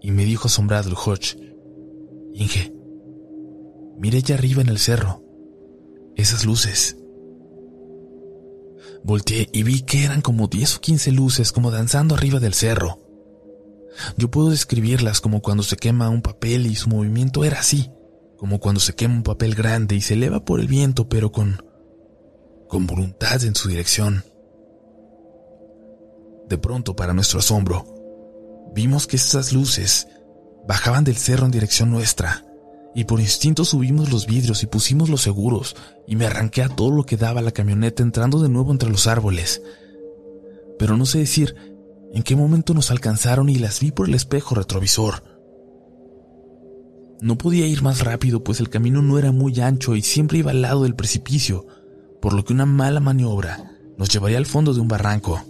y 0.00 0.10
me 0.10 0.24
dijo 0.24 0.48
asombrado 0.48 0.88
el 0.88 0.96
Hodge, 0.96 1.36
Inge, 2.34 2.72
mire 3.98 4.18
allá 4.18 4.34
arriba 4.34 4.62
en 4.62 4.68
el 4.68 4.78
cerro, 4.78 5.22
esas 6.18 6.44
luces. 6.44 6.96
Volteé 9.02 9.48
y 9.52 9.62
vi 9.62 9.82
que 9.82 10.04
eran 10.04 10.20
como 10.20 10.48
10 10.48 10.76
o 10.76 10.80
15 10.80 11.12
luces 11.12 11.52
como 11.52 11.70
danzando 11.70 12.14
arriba 12.14 12.40
del 12.40 12.52
cerro. 12.52 13.00
Yo 14.16 14.30
puedo 14.30 14.50
describirlas 14.50 15.20
como 15.20 15.40
cuando 15.40 15.62
se 15.62 15.76
quema 15.76 16.10
un 16.10 16.20
papel 16.20 16.66
y 16.66 16.74
su 16.76 16.88
movimiento 16.88 17.44
era 17.44 17.60
así, 17.60 17.90
como 18.36 18.60
cuando 18.60 18.80
se 18.80 18.94
quema 18.94 19.14
un 19.14 19.22
papel 19.22 19.54
grande 19.54 19.94
y 19.94 20.00
se 20.00 20.14
eleva 20.14 20.44
por 20.44 20.60
el 20.60 20.66
viento 20.66 21.08
pero 21.08 21.32
con 21.32 21.62
con 22.68 22.86
voluntad 22.86 23.42
en 23.44 23.54
su 23.54 23.68
dirección. 23.68 24.24
De 26.48 26.58
pronto, 26.58 26.94
para 26.94 27.14
nuestro 27.14 27.38
asombro, 27.38 27.86
vimos 28.74 29.06
que 29.06 29.16
esas 29.16 29.52
luces 29.52 30.06
bajaban 30.66 31.04
del 31.04 31.16
cerro 31.16 31.46
en 31.46 31.50
dirección 31.50 31.90
nuestra, 31.90 32.44
y 32.98 33.04
por 33.04 33.20
instinto 33.20 33.64
subimos 33.64 34.10
los 34.10 34.26
vidrios 34.26 34.64
y 34.64 34.66
pusimos 34.66 35.08
los 35.08 35.20
seguros, 35.20 35.76
y 36.08 36.16
me 36.16 36.26
arranqué 36.26 36.64
a 36.64 36.68
todo 36.68 36.90
lo 36.90 37.04
que 37.04 37.16
daba 37.16 37.40
la 37.42 37.52
camioneta 37.52 38.02
entrando 38.02 38.40
de 38.40 38.48
nuevo 38.48 38.72
entre 38.72 38.90
los 38.90 39.06
árboles. 39.06 39.62
Pero 40.80 40.96
no 40.96 41.06
sé 41.06 41.18
decir 41.18 41.54
en 42.12 42.24
qué 42.24 42.34
momento 42.34 42.74
nos 42.74 42.90
alcanzaron 42.90 43.50
y 43.50 43.54
las 43.54 43.78
vi 43.78 43.92
por 43.92 44.08
el 44.08 44.16
espejo 44.16 44.56
retrovisor. 44.56 45.22
No 47.20 47.38
podía 47.38 47.68
ir 47.68 47.82
más 47.82 48.00
rápido, 48.00 48.42
pues 48.42 48.58
el 48.58 48.68
camino 48.68 49.00
no 49.00 49.16
era 49.16 49.30
muy 49.30 49.60
ancho 49.60 49.94
y 49.94 50.02
siempre 50.02 50.38
iba 50.38 50.50
al 50.50 50.62
lado 50.62 50.82
del 50.82 50.96
precipicio, 50.96 51.68
por 52.20 52.32
lo 52.32 52.44
que 52.44 52.52
una 52.52 52.66
mala 52.66 52.98
maniobra 52.98 53.76
nos 53.96 54.08
llevaría 54.08 54.38
al 54.38 54.46
fondo 54.46 54.74
de 54.74 54.80
un 54.80 54.88
barranco. 54.88 55.40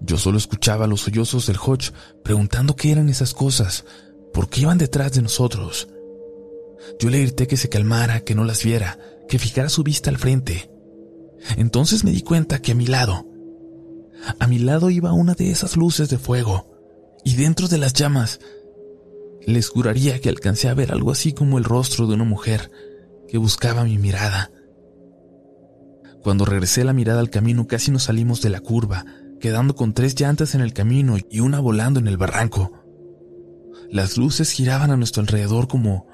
Yo 0.00 0.16
solo 0.16 0.38
escuchaba 0.38 0.86
los 0.86 1.02
sollozos 1.02 1.46
del 1.46 1.58
Hodge 1.58 1.92
preguntando 2.24 2.74
qué 2.74 2.90
eran 2.90 3.10
esas 3.10 3.34
cosas, 3.34 3.84
por 4.38 4.48
qué 4.48 4.60
iban 4.60 4.78
detrás 4.78 5.14
de 5.14 5.20
nosotros. 5.20 5.88
Yo 7.00 7.10
le 7.10 7.18
grité 7.22 7.48
que 7.48 7.56
se 7.56 7.68
calmara, 7.68 8.20
que 8.20 8.36
no 8.36 8.44
las 8.44 8.62
viera, 8.62 8.96
que 9.28 9.36
fijara 9.36 9.68
su 9.68 9.82
vista 9.82 10.10
al 10.10 10.16
frente. 10.16 10.70
Entonces 11.56 12.04
me 12.04 12.12
di 12.12 12.22
cuenta 12.22 12.62
que 12.62 12.70
a 12.70 12.74
mi 12.76 12.86
lado, 12.86 13.26
a 14.38 14.46
mi 14.46 14.60
lado 14.60 14.90
iba 14.90 15.12
una 15.12 15.34
de 15.34 15.50
esas 15.50 15.76
luces 15.76 16.08
de 16.08 16.18
fuego, 16.18 16.70
y 17.24 17.34
dentro 17.34 17.66
de 17.66 17.78
las 17.78 17.94
llamas, 17.94 18.38
les 19.44 19.70
juraría 19.70 20.20
que 20.20 20.28
alcancé 20.28 20.68
a 20.68 20.74
ver 20.74 20.92
algo 20.92 21.10
así 21.10 21.32
como 21.32 21.58
el 21.58 21.64
rostro 21.64 22.06
de 22.06 22.14
una 22.14 22.22
mujer 22.22 22.70
que 23.26 23.38
buscaba 23.38 23.82
mi 23.82 23.98
mirada. 23.98 24.52
Cuando 26.22 26.44
regresé 26.44 26.84
la 26.84 26.92
mirada 26.92 27.18
al 27.18 27.30
camino 27.30 27.66
casi 27.66 27.90
nos 27.90 28.04
salimos 28.04 28.40
de 28.40 28.50
la 28.50 28.60
curva, 28.60 29.04
quedando 29.40 29.74
con 29.74 29.94
tres 29.94 30.14
llantas 30.14 30.54
en 30.54 30.60
el 30.60 30.74
camino 30.74 31.16
y 31.28 31.40
una 31.40 31.58
volando 31.58 31.98
en 31.98 32.06
el 32.06 32.18
barranco. 32.18 32.84
Las 33.90 34.16
luces 34.16 34.50
giraban 34.50 34.90
a 34.90 34.96
nuestro 34.96 35.22
alrededor 35.22 35.68
como 35.68 36.06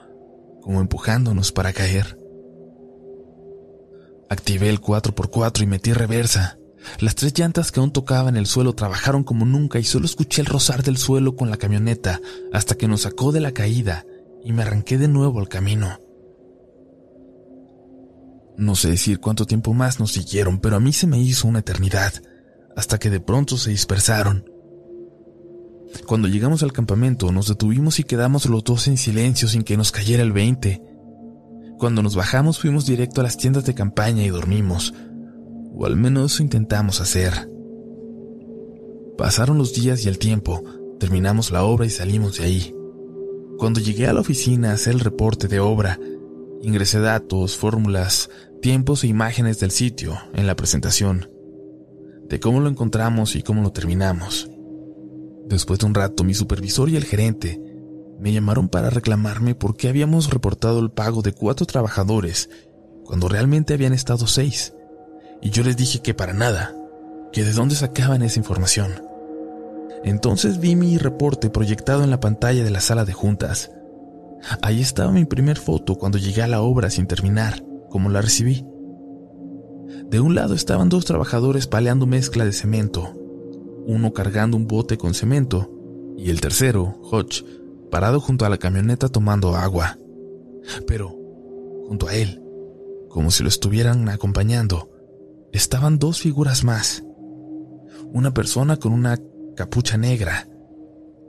como 0.65 0.81
empujándonos 0.81 1.53
para 1.53 1.75
caer. 1.75 2.19
Activé 4.31 4.71
el 4.71 4.81
4x4 4.81 5.63
y 5.63 5.67
metí 5.67 5.93
reversa. 5.93 6.59
Las 7.01 7.15
tres 7.15 7.39
llantas 7.39 7.71
que 7.71 7.81
aún 7.81 7.93
tocaban 7.93 8.39
el 8.39 8.47
suelo 8.47 8.75
trabajaron 8.75 9.25
como 9.25 9.45
nunca 9.45 9.79
y 9.79 9.85
solo 9.85 10.07
escuché 10.07 10.41
el 10.41 10.47
rozar 10.47 10.83
del 10.83 10.97
suelo 10.97 11.37
con 11.37 11.51
la 11.51 11.59
camioneta 11.59 12.19
hasta 12.51 12.77
que 12.77 12.89
nos 12.89 13.03
sacó 13.03 13.31
de 13.31 13.41
la 13.41 13.53
caída 13.53 14.07
y 14.43 14.53
me 14.53 14.63
arranqué 14.63 14.97
de 14.97 15.09
nuevo 15.09 15.39
al 15.39 15.49
camino. 15.49 16.01
No 18.57 18.75
sé 18.75 18.89
decir 18.91 19.21
cuánto 19.21 19.45
tiempo 19.45 19.75
más 19.75 20.01
nos 20.01 20.13
siguieron, 20.13 20.61
pero 20.61 20.77
a 20.77 20.81
mí 20.81 20.95
se 20.95 21.07
me 21.07 21.19
hizo 21.19 21.47
una 21.47 21.59
eternidad, 21.59 22.13
hasta 22.75 22.99
que 22.99 23.11
de 23.11 23.21
pronto 23.21 23.59
se 23.59 23.71
dispersaron. 23.71 24.49
Cuando 26.07 26.29
llegamos 26.29 26.63
al 26.63 26.73
campamento 26.73 27.33
nos 27.33 27.49
detuvimos 27.49 27.99
y 27.99 28.05
quedamos 28.05 28.47
los 28.47 28.65
dos 28.65 28.89
en 28.89 28.97
silencio 28.97 29.49
sin 29.49 29.63
que 29.63 29.77
nos 29.77 29.93
cayera 29.93 30.23
el 30.23 30.33
veinte. 30.33 30.83
Cuando 31.79 32.03
nos 32.03 32.15
bajamos 32.15 32.59
fuimos 32.59 32.87
directo 32.87 33.21
a 33.21 33.25
las 33.25 33.37
tiendas 33.37 33.65
de 33.65 33.75
campaña 33.75 34.23
y 34.23 34.29
dormimos, 34.29 34.95
o 35.73 35.87
al 35.87 35.97
menos 35.97 36.41
intentamos 36.41 37.01
hacer. 37.01 37.51
Pasaron 39.17 39.59
los 39.59 39.75
días 39.75 40.05
y 40.05 40.09
el 40.09 40.19
tiempo, 40.19 40.63
terminamos 40.99 41.51
la 41.51 41.65
obra 41.65 41.87
y 41.87 41.91
salimos 41.91 42.39
de 42.39 42.45
ahí. 42.45 42.75
Cuando 43.59 43.81
llegué 43.81 44.07
a 44.07 44.13
la 44.13 44.21
oficina 44.21 44.71
a 44.71 44.75
hacer 44.75 44.95
el 44.95 45.01
reporte 45.01 45.47
de 45.49 45.61
obra, 45.61 45.99
Ingresé 46.65 46.99
datos, 46.99 47.59
fórmulas, 47.59 48.31
tiempos 48.63 49.05
e 49.05 49.07
imágenes 49.07 49.61
del 49.61 49.71
sitio 49.71 50.17
en 50.33 50.47
la 50.47 50.57
presentación, 50.57 51.29
de 52.27 52.41
cómo 52.41 52.61
lo 52.61 52.71
encontramos 52.71 53.37
y 53.37 53.43
cómo 53.43 53.61
lo 53.61 53.71
terminamos. 53.71 54.49
Después 55.47 55.79
de 55.79 55.87
un 55.87 55.95
rato, 55.95 56.25
mi 56.25 56.35
supervisor 56.35 56.89
y 56.89 56.97
el 56.97 57.05
gerente 57.05 57.61
me 58.19 58.33
llamaron 58.33 58.69
para 58.69 58.91
reclamarme 58.91 59.55
por 59.55 59.77
qué 59.77 59.89
habíamos 59.89 60.31
reportado 60.31 60.81
el 60.81 60.91
pago 60.91 61.23
de 61.23 61.33
cuatro 61.33 61.67
trabajadores 61.67 62.49
cuando 63.05 63.29
realmente 63.29 63.75
habían 63.75 63.93
estado 63.93 64.27
seis. 64.27 64.75
Y 65.43 65.51
yo 65.51 65.63
les 65.63 65.77
dije 65.77 66.01
que 66.01 66.15
para 66.15 66.33
nada, 66.33 66.75
que 67.33 67.45
de 67.45 67.53
dónde 67.53 67.75
sacaban 67.75 68.23
esa 68.23 68.39
información. 68.39 69.03
Entonces 70.05 70.59
vi 70.59 70.77
mi 70.77 70.97
reporte 70.99 71.51
proyectado 71.51 72.05
en 72.05 72.11
la 72.11 72.21
pantalla 72.21 72.65
de 72.65 72.71
la 72.71 72.81
sala 72.81 73.05
de 73.05 73.13
juntas 73.13 73.71
Ahí 74.63 74.81
estaba 74.81 75.11
mi 75.11 75.25
primer 75.25 75.59
foto 75.59 75.97
cuando 75.97 76.19
llegué 76.19 76.43
a 76.43 76.49
la 76.49 76.61
obra 76.61 76.91
sin 76.91 77.07
terminar, 77.07 77.65
como 77.91 78.11
la 78.11 78.21
recibí. 78.21 78.67
De 80.07 80.21
un 80.21 80.35
lado 80.35 80.55
estaban 80.55 80.89
dos 80.89 81.05
trabajadores 81.05 81.67
paleando 81.67 82.07
mezcla 82.07 82.45
de 82.45 82.53
cemento, 82.53 83.15
uno 83.87 84.13
cargando 84.13 84.57
un 84.57 84.67
bote 84.67 84.97
con 84.99 85.15
cemento 85.15 85.71
y 86.17 86.31
el 86.31 86.41
tercero, 86.41 87.01
Hodge, 87.03 87.45
parado 87.91 88.21
junto 88.21 88.45
a 88.45 88.49
la 88.49 88.59
camioneta 88.59 89.09
tomando 89.09 89.57
agua. 89.57 89.99
Pero, 90.87 91.11
junto 91.89 92.09
a 92.09 92.15
él, 92.15 92.43
como 93.09 93.31
si 93.31 93.43
lo 93.43 93.49
estuvieran 93.49 94.09
acompañando, 94.09 94.91
estaban 95.53 95.99
dos 95.99 96.21
figuras 96.21 96.65
más. 96.65 97.05
Una 98.13 98.33
persona 98.33 98.77
con 98.77 98.93
una 98.93 99.19
capucha 99.57 99.97
negra 99.97 100.49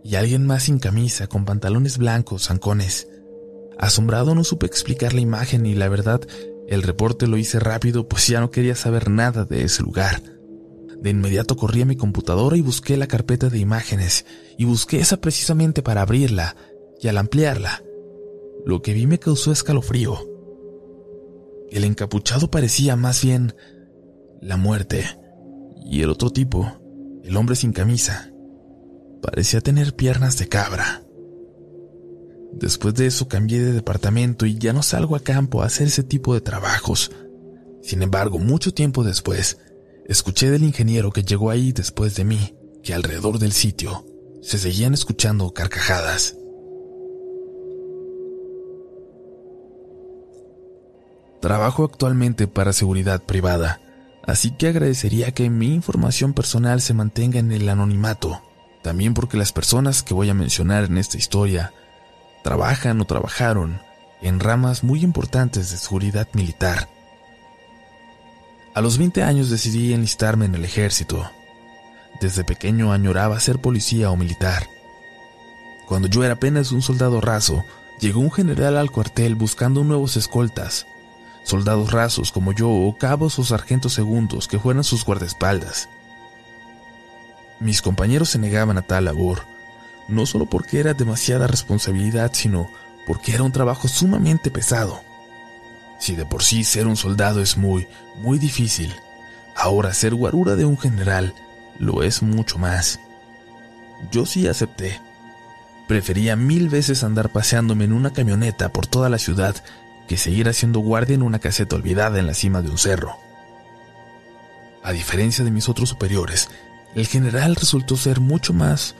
y 0.03 0.15
alguien 0.15 0.45
más 0.45 0.63
sin 0.63 0.79
camisa, 0.79 1.27
con 1.27 1.45
pantalones 1.45 1.97
blancos, 1.97 2.47
zancones. 2.47 3.07
Asombrado 3.77 4.35
no 4.35 4.43
supe 4.43 4.65
explicar 4.65 5.13
la 5.13 5.21
imagen 5.21 5.65
y 5.65 5.75
la 5.75 5.89
verdad, 5.89 6.21
el 6.67 6.83
reporte 6.83 7.27
lo 7.27 7.37
hice 7.37 7.59
rápido 7.59 8.07
pues 8.07 8.27
ya 8.27 8.39
no 8.39 8.49
quería 8.49 8.75
saber 8.75 9.09
nada 9.09 9.45
de 9.45 9.63
ese 9.63 9.83
lugar. 9.83 10.21
De 11.05 11.11
inmediato 11.11 11.55
corrí 11.55 11.83
a 11.83 11.85
mi 11.85 11.95
computadora 11.95 12.57
y 12.57 12.61
busqué 12.61 12.97
la 12.97 13.05
carpeta 13.05 13.47
de 13.47 13.59
imágenes, 13.59 14.25
y 14.57 14.65
busqué 14.65 14.99
esa 14.99 15.17
precisamente 15.17 15.83
para 15.83 16.01
abrirla, 16.01 16.55
y 16.99 17.07
al 17.07 17.19
ampliarla, 17.19 17.83
lo 18.65 18.81
que 18.81 18.93
vi 18.93 19.05
me 19.05 19.19
causó 19.19 19.51
escalofrío. 19.51 20.17
El 21.69 21.83
encapuchado 21.83 22.49
parecía 22.49 22.95
más 22.95 23.23
bien 23.23 23.53
la 24.41 24.57
muerte, 24.57 25.05
y 25.85 26.01
el 26.01 26.09
otro 26.09 26.31
tipo, 26.31 26.75
el 27.23 27.37
hombre 27.37 27.55
sin 27.55 27.71
camisa, 27.71 28.31
Parecía 29.21 29.61
tener 29.61 29.95
piernas 29.95 30.39
de 30.39 30.47
cabra. 30.47 31.03
Después 32.51 32.95
de 32.95 33.05
eso 33.05 33.27
cambié 33.27 33.61
de 33.61 33.73
departamento 33.73 34.47
y 34.47 34.57
ya 34.57 34.73
no 34.73 34.81
salgo 34.81 35.15
a 35.15 35.19
campo 35.19 35.61
a 35.61 35.67
hacer 35.67 35.85
ese 35.85 36.01
tipo 36.01 36.33
de 36.33 36.41
trabajos. 36.41 37.11
Sin 37.83 38.01
embargo, 38.01 38.39
mucho 38.39 38.73
tiempo 38.73 39.03
después, 39.03 39.59
escuché 40.05 40.49
del 40.49 40.63
ingeniero 40.63 41.11
que 41.11 41.23
llegó 41.23 41.49
ahí 41.49 41.71
después 41.71 42.15
de 42.15 42.23
mí 42.23 42.55
que 42.83 42.93
alrededor 42.93 43.39
del 43.39 43.51
sitio 43.51 44.05
se 44.41 44.57
seguían 44.57 44.93
escuchando 44.93 45.51
carcajadas. 45.53 46.35
Trabajo 51.41 51.83
actualmente 51.83 52.47
para 52.47 52.73
seguridad 52.73 53.23
privada, 53.23 53.81
así 54.23 54.51
que 54.51 54.67
agradecería 54.67 55.31
que 55.31 55.49
mi 55.49 55.73
información 55.73 56.33
personal 56.33 56.81
se 56.81 56.93
mantenga 56.93 57.39
en 57.39 57.51
el 57.51 57.67
anonimato 57.69 58.41
también 58.85 59.15
porque 59.15 59.35
las 59.35 59.51
personas 59.51 60.03
que 60.03 60.13
voy 60.13 60.29
a 60.29 60.35
mencionar 60.35 60.83
en 60.83 60.99
esta 60.99 61.17
historia 61.17 61.73
trabajan 62.43 63.01
o 63.01 63.05
trabajaron 63.05 63.81
en 64.21 64.39
ramas 64.39 64.83
muy 64.83 65.01
importantes 65.01 65.71
de 65.71 65.77
seguridad 65.77 66.27
militar. 66.33 66.87
A 68.75 68.81
los 68.81 68.97
20 68.97 69.23
años 69.23 69.49
decidí 69.49 69.93
enlistarme 69.93 70.43
en 70.43 70.53
el 70.53 70.65
ejército. 70.65 71.31
Desde 72.19 72.43
pequeño 72.43 72.91
añoraba 72.91 73.39
ser 73.39 73.59
policía 73.59 74.11
o 74.11 74.17
militar. 74.17 74.67
Cuando 75.87 76.09
yo 76.09 76.25
era 76.25 76.33
apenas 76.33 76.73
un 76.73 76.81
soldado 76.81 77.21
raso, 77.21 77.63
llegó 78.01 78.19
un 78.19 78.33
general 78.33 78.75
al 78.75 78.91
cuartel 78.91 79.35
buscando 79.35 79.85
nuevos 79.85 80.17
escoltas, 80.17 80.87
soldados 81.43 81.93
rasos 81.93 82.33
como 82.33 82.51
yo 82.51 82.69
o 82.69 82.97
cabos 82.97 83.39
o 83.39 83.45
sargentos 83.45 83.93
segundos 83.93 84.49
que 84.49 84.59
fueran 84.59 84.83
sus 84.83 85.05
guardaespaldas. 85.05 85.87
Mis 87.61 87.81
compañeros 87.81 88.27
se 88.27 88.39
negaban 88.39 88.77
a 88.77 88.81
tal 88.81 89.05
labor, 89.05 89.43
no 90.09 90.25
solo 90.25 90.47
porque 90.47 90.81
era 90.81 90.93
demasiada 90.93 91.47
responsabilidad, 91.47 92.31
sino 92.33 92.69
porque 93.07 93.35
era 93.35 93.43
un 93.43 93.53
trabajo 93.53 93.87
sumamente 93.87 94.51
pesado. 94.51 95.04
Si 95.99 96.15
de 96.15 96.25
por 96.25 96.43
sí 96.43 96.63
ser 96.63 96.87
un 96.87 96.97
soldado 96.97 97.41
es 97.41 97.57
muy, 97.57 97.87
muy 98.17 98.37
difícil, 98.39 98.93
Ahora 99.55 99.93
ser 99.93 100.13
guarura 100.13 100.55
de 100.55 100.65
un 100.65 100.77
general 100.77 101.33
lo 101.79 102.03
es 102.03 102.21
mucho 102.21 102.57
más. 102.59 102.99
Yo 104.11 104.25
sí 104.25 104.47
acepté. 104.47 104.99
Prefería 105.87 106.35
mil 106.35 106.67
veces 106.67 107.03
andar 107.03 107.29
paseándome 107.29 107.85
en 107.85 107.93
una 107.93 108.11
camioneta 108.11 108.69
por 108.69 108.85
toda 108.85 109.09
la 109.09 109.17
ciudad 109.17 109.55
que 110.07 110.17
seguir 110.17 110.49
haciendo 110.49 110.79
guardia 110.79 111.15
en 111.15 111.23
una 111.23 111.39
caseta 111.39 111.75
olvidada 111.75 112.19
en 112.19 112.27
la 112.27 112.33
cima 112.33 112.61
de 112.61 112.69
un 112.69 112.77
cerro. 112.77 113.17
A 114.83 114.91
diferencia 114.91 115.43
de 115.45 115.51
mis 115.51 115.69
otros 115.69 115.89
superiores, 115.89 116.49
el 116.93 117.07
general 117.07 117.55
resultó 117.55 117.95
ser 117.97 118.19
mucho 118.19 118.53
más 118.53 118.95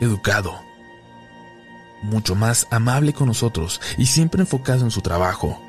educado, 0.00 0.62
mucho 2.02 2.34
más 2.34 2.66
amable 2.70 3.12
con 3.12 3.28
nosotros 3.28 3.80
y 3.96 4.06
siempre 4.06 4.42
enfocado 4.42 4.84
en 4.84 4.90
su 4.90 5.00
trabajo. 5.00 5.60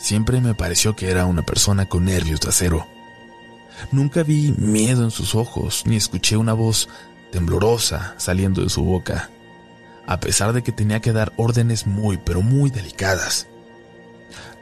Siempre 0.00 0.40
me 0.40 0.54
pareció 0.54 0.96
que 0.96 1.10
era 1.10 1.26
una 1.26 1.42
persona 1.42 1.86
con 1.86 2.06
nervios 2.06 2.40
de 2.40 2.48
acero. 2.48 2.86
Nunca 3.92 4.22
vi 4.22 4.52
miedo 4.56 5.04
en 5.04 5.10
sus 5.10 5.34
ojos 5.34 5.84
ni 5.86 5.96
escuché 5.96 6.36
una 6.36 6.54
voz 6.54 6.88
temblorosa 7.30 8.14
saliendo 8.16 8.62
de 8.62 8.70
su 8.70 8.82
boca, 8.82 9.30
a 10.06 10.18
pesar 10.18 10.52
de 10.52 10.62
que 10.62 10.72
tenía 10.72 11.00
que 11.00 11.12
dar 11.12 11.32
órdenes 11.36 11.86
muy 11.86 12.16
pero 12.16 12.40
muy 12.40 12.70
delicadas. 12.70 13.46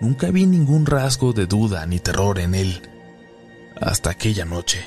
Nunca 0.00 0.30
vi 0.30 0.45
ningún 0.45 0.87
rasgo 0.87 1.33
de 1.33 1.47
duda 1.47 1.87
ni 1.87 2.00
terror 2.00 2.38
en 2.40 2.54
él 2.54 2.83
hasta 3.80 4.11
aquella 4.11 4.45
noche. 4.45 4.85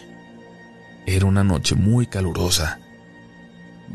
Era 1.06 1.26
una 1.26 1.44
noche 1.44 1.76
muy 1.76 2.08
calurosa. 2.08 2.80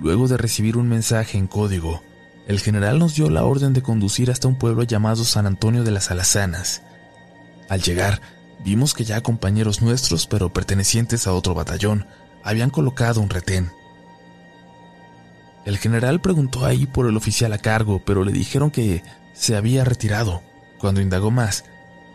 Luego 0.00 0.26
de 0.26 0.36
recibir 0.36 0.76
un 0.76 0.88
mensaje 0.88 1.38
en 1.38 1.46
código, 1.46 2.02
el 2.46 2.60
general 2.60 2.98
nos 2.98 3.14
dio 3.14 3.28
la 3.28 3.44
orden 3.44 3.72
de 3.72 3.82
conducir 3.82 4.30
hasta 4.30 4.46
un 4.46 4.56
pueblo 4.56 4.84
llamado 4.84 5.24
San 5.24 5.46
Antonio 5.46 5.82
de 5.82 5.90
las 5.90 6.10
Alazanas. 6.10 6.82
Al 7.68 7.82
llegar, 7.82 8.20
vimos 8.64 8.94
que 8.94 9.04
ya 9.04 9.20
compañeros 9.20 9.82
nuestros, 9.82 10.26
pero 10.26 10.52
pertenecientes 10.52 11.26
a 11.26 11.32
otro 11.32 11.54
batallón, 11.54 12.06
habían 12.44 12.70
colocado 12.70 13.20
un 13.20 13.30
retén. 13.30 13.72
El 15.64 15.78
general 15.78 16.20
preguntó 16.20 16.64
ahí 16.64 16.86
por 16.86 17.08
el 17.08 17.16
oficial 17.16 17.52
a 17.52 17.58
cargo, 17.58 18.00
pero 18.04 18.22
le 18.22 18.30
dijeron 18.30 18.70
que 18.70 19.02
se 19.32 19.56
había 19.56 19.84
retirado. 19.84 20.42
Cuando 20.78 21.00
indagó 21.00 21.32
más, 21.32 21.64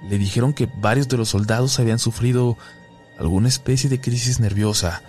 le 0.08 0.18
dijeron 0.18 0.54
que 0.54 0.70
varios 0.78 1.10
de 1.10 1.18
los 1.18 1.30
soldados 1.30 1.78
habían 1.80 2.00
sufrido 2.00 2.58
alguna 3.20 3.50
especie 3.50 3.90
de 3.90 4.00
crisis 4.00 4.40
nerviosa 4.40 5.04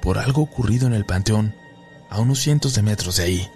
por 0.00 0.18
algo 0.18 0.40
ocurrido 0.40 0.86
en 0.86 0.94
el 0.94 1.04
panteón 1.04 1.54
a 2.08 2.20
unos 2.20 2.40
cientos 2.40 2.74
de 2.74 2.82
metros 2.82 3.16
de 3.16 3.24
ahí. 3.24 3.50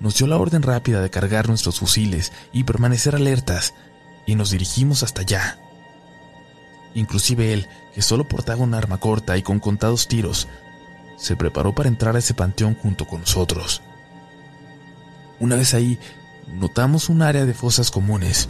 Nos 0.00 0.16
dio 0.16 0.26
la 0.26 0.36
orden 0.36 0.62
rápida 0.62 1.00
de 1.00 1.10
cargar 1.10 1.48
nuestros 1.48 1.80
fusiles 1.80 2.32
y 2.52 2.64
permanecer 2.64 3.14
alertas 3.14 3.74
y 4.26 4.34
nos 4.34 4.50
dirigimos 4.50 5.02
hasta 5.02 5.22
allá. 5.22 5.58
Inclusive 6.94 7.52
él, 7.52 7.68
que 7.94 8.02
solo 8.02 8.28
portaba 8.28 8.62
un 8.62 8.74
arma 8.74 8.98
corta 8.98 9.36
y 9.36 9.42
con 9.42 9.58
contados 9.60 10.08
tiros, 10.08 10.48
se 11.16 11.36
preparó 11.36 11.74
para 11.74 11.88
entrar 11.88 12.14
a 12.14 12.20
ese 12.20 12.34
panteón 12.34 12.74
junto 12.74 13.06
con 13.06 13.20
nosotros. 13.20 13.82
Una 15.40 15.56
vez 15.56 15.74
ahí, 15.74 15.98
notamos 16.46 17.08
un 17.08 17.22
área 17.22 17.44
de 17.44 17.54
fosas 17.54 17.90
comunes 17.90 18.48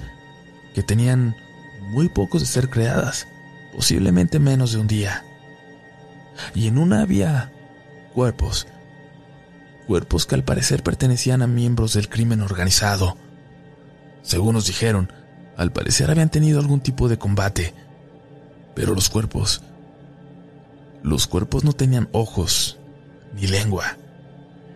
que 0.74 0.82
tenían 0.82 1.36
muy 1.80 2.08
pocos 2.08 2.42
de 2.42 2.46
ser 2.46 2.68
creadas, 2.68 3.26
posiblemente 3.74 4.38
menos 4.38 4.72
de 4.72 4.78
un 4.78 4.86
día. 4.86 5.24
Y 6.54 6.68
en 6.68 6.78
una 6.78 7.02
había 7.02 7.50
cuerpos, 8.14 8.66
cuerpos 9.88 10.26
que 10.26 10.34
al 10.34 10.44
parecer 10.44 10.82
pertenecían 10.82 11.40
a 11.40 11.46
miembros 11.46 11.94
del 11.94 12.10
crimen 12.10 12.42
organizado. 12.42 13.16
Según 14.20 14.52
nos 14.52 14.66
dijeron, 14.66 15.10
al 15.56 15.72
parecer 15.72 16.10
habían 16.10 16.28
tenido 16.28 16.60
algún 16.60 16.80
tipo 16.80 17.08
de 17.08 17.16
combate, 17.16 17.72
pero 18.74 18.94
los 18.94 19.08
cuerpos, 19.08 19.62
los 21.02 21.26
cuerpos 21.26 21.64
no 21.64 21.72
tenían 21.72 22.10
ojos 22.12 22.78
ni 23.34 23.46
lengua, 23.46 23.96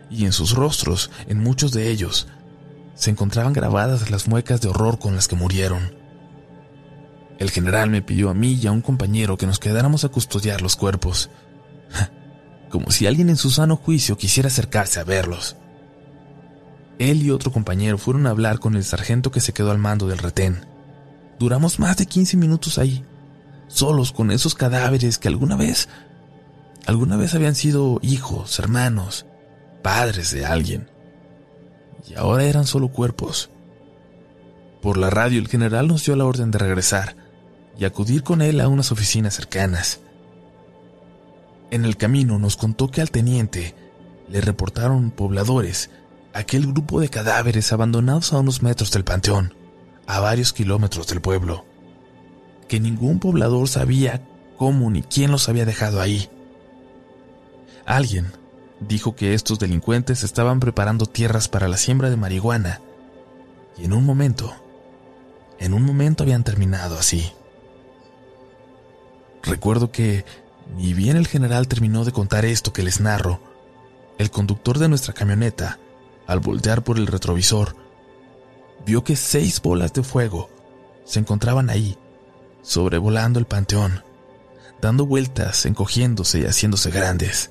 y 0.09 0.25
en 0.25 0.33
sus 0.33 0.55
rostros, 0.55 1.11
en 1.27 1.41
muchos 1.41 1.73
de 1.73 1.91
ellos, 1.91 2.27
se 2.95 3.11
encontraban 3.11 3.53
grabadas 3.53 4.11
las 4.11 4.29
muecas 4.29 4.63
de 4.63 4.69
horror 4.69 4.99
con 4.99 5.15
las 5.15 5.29
que 5.29 5.37
murieron. 5.37 5.95
El 7.39 7.51
general 7.51 7.91
me 7.91 8.01
pidió 8.01 8.31
a 8.31 8.35
mí 8.35 8.55
y 8.55 8.67
a 8.67 8.73
un 8.73 8.81
compañero 8.81 9.37
que 9.37 9.47
nos 9.47 9.59
quedáramos 9.59 10.05
a 10.05 10.09
custodiar 10.09 10.63
los 10.63 10.75
cuerpos, 10.75 11.29
como 12.73 12.91
si 12.91 13.07
alguien 13.07 13.31
en 13.31 13.37
su 13.37 13.51
sano 13.51 13.77
juicio 13.77 14.19
quisiera 14.19 14.49
acercarse 14.49 14.99
a 14.99 15.05
verlos. 15.05 15.57
Él 16.99 17.23
y 17.23 17.31
otro 17.31 17.53
compañero 17.53 17.99
fueron 17.99 18.27
a 18.27 18.31
hablar 18.31 18.59
con 18.59 18.75
el 18.75 18.83
sargento 18.83 19.31
que 19.31 19.41
se 19.41 19.53
quedó 19.53 19.71
al 19.71 19.79
mando 19.79 20.09
del 20.09 20.19
retén. 20.19 20.67
Duramos 21.39 21.79
más 21.79 21.97
de 21.99 22.07
15 22.07 22.37
minutos 22.37 22.79
ahí, 22.79 23.05
solos 23.69 24.13
con 24.13 24.31
esos 24.31 24.55
cadáveres 24.55 25.19
que 25.19 25.29
alguna 25.29 25.57
vez, 25.57 25.89
alguna 26.87 27.17
vez 27.17 27.35
habían 27.35 27.55
sido 27.55 28.01
hijos, 28.03 28.59
hermanos, 28.59 29.27
padres 29.83 30.33
de 30.33 30.47
alguien 30.47 30.91
y 32.09 32.15
ahora 32.15 32.45
eran 32.45 32.67
solo 32.67 32.89
cuerpos. 32.89 33.51
Por 34.81 34.97
la 34.97 35.11
radio 35.11 35.39
el 35.39 35.49
general 35.49 35.89
nos 35.89 36.05
dio 36.05 36.17
la 36.17 36.25
orden 36.25 36.51
de 36.51 36.59
regresar 36.59 37.17
y 37.79 37.85
acudir 37.85 38.23
con 38.23 38.43
él 38.43 38.61
a 38.61 38.69
unas 38.69 38.93
oficinas 38.93 39.35
cercanas. 39.35 40.01
En 41.73 41.87
el 41.87 41.97
camino 41.97 42.39
nos 42.39 42.59
contó 42.59 42.91
que 42.91 43.01
al 43.01 43.11
teniente 43.11 43.75
le 44.29 44.43
reportaron 44.43 45.11
pobladores 45.11 45.89
aquel 46.35 46.67
grupo 46.67 47.01
de 47.01 47.09
cadáveres 47.09 47.73
abandonados 47.73 48.35
a 48.35 48.41
unos 48.41 48.63
metros 48.63 48.91
del 48.91 49.05
panteón, 49.05 49.55
a 50.07 50.21
varios 50.21 50.53
kilómetros 50.53 51.07
del 51.07 51.23
pueblo, 51.23 51.65
que 52.69 52.79
ningún 52.79 53.21
poblador 53.21 53.69
sabía 53.69 54.21
cómo 54.59 54.91
ni 54.91 55.01
quién 55.03 55.31
los 55.31 55.49
había 55.49 55.65
dejado 55.65 56.03
ahí. 56.03 56.29
Alguien 57.87 58.27
dijo 58.81 59.17
que 59.17 59.33
estos 59.33 59.59
delincuentes 59.59 60.25
estaban 60.25 60.61
preparando 60.61 61.07
tierras 61.07 61.49
para 61.49 61.69
la 61.69 61.79
siembra 61.79 62.11
de 62.11 62.19
marihuana 62.19 62.83
y 63.79 63.87
en 63.87 63.95
un 63.95 64.05
momento, 64.05 64.55
en 65.59 65.73
un 65.73 65.85
momento 65.85 66.23
habían 66.23 66.45
terminado 66.45 66.99
así. 66.99 67.33
Recuerdo 69.43 69.91
que, 69.91 70.27
ni 70.77 70.95
bien 70.95 71.17
el 71.17 71.27
general 71.27 71.69
terminó 71.69 72.05
de 72.05 72.13
contar 72.13 72.45
esto 72.45 72.73
que 72.73 72.83
les 72.83 73.01
narro, 73.01 73.41
el 74.19 74.31
conductor 74.31 74.79
de 74.79 74.89
nuestra 74.89 75.13
camioneta, 75.13 75.79
al 76.27 76.41
voltear 76.41 76.83
por 76.85 76.99
el 76.99 77.07
retrovisor, 77.07 77.77
vio 78.87 79.05
que 79.05 79.17
seis 79.17 79.61
bolas 79.61 79.93
de 79.93 80.03
fuego 80.03 80.51
se 81.05 81.19
encontraban 81.19 81.71
ahí, 81.71 81.99
sobrevolando 82.63 83.39
el 83.39 83.47
panteón, 83.47 84.05
dando 84.81 85.07
vueltas, 85.07 85.67
encogiéndose 85.67 86.41
y 86.41 86.45
haciéndose 86.45 86.91
grandes. 86.91 87.51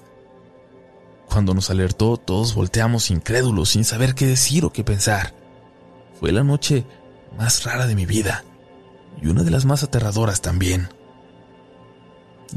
Cuando 1.30 1.54
nos 1.54 1.70
alertó, 1.70 2.18
todos 2.18 2.56
volteamos 2.56 3.10
incrédulos 3.10 3.70
sin 3.70 3.86
saber 3.86 4.16
qué 4.16 4.26
decir 4.26 4.66
o 4.66 4.74
qué 4.74 4.84
pensar. 4.84 5.34
Fue 6.20 6.32
la 6.32 6.44
noche 6.44 6.86
más 7.38 7.64
rara 7.64 7.88
de 7.88 7.96
mi 7.96 8.06
vida 8.06 8.44
y 9.22 9.28
una 9.28 9.44
de 9.44 9.52
las 9.52 9.66
más 9.66 9.84
aterradoras 9.84 10.42
también. 10.42 10.90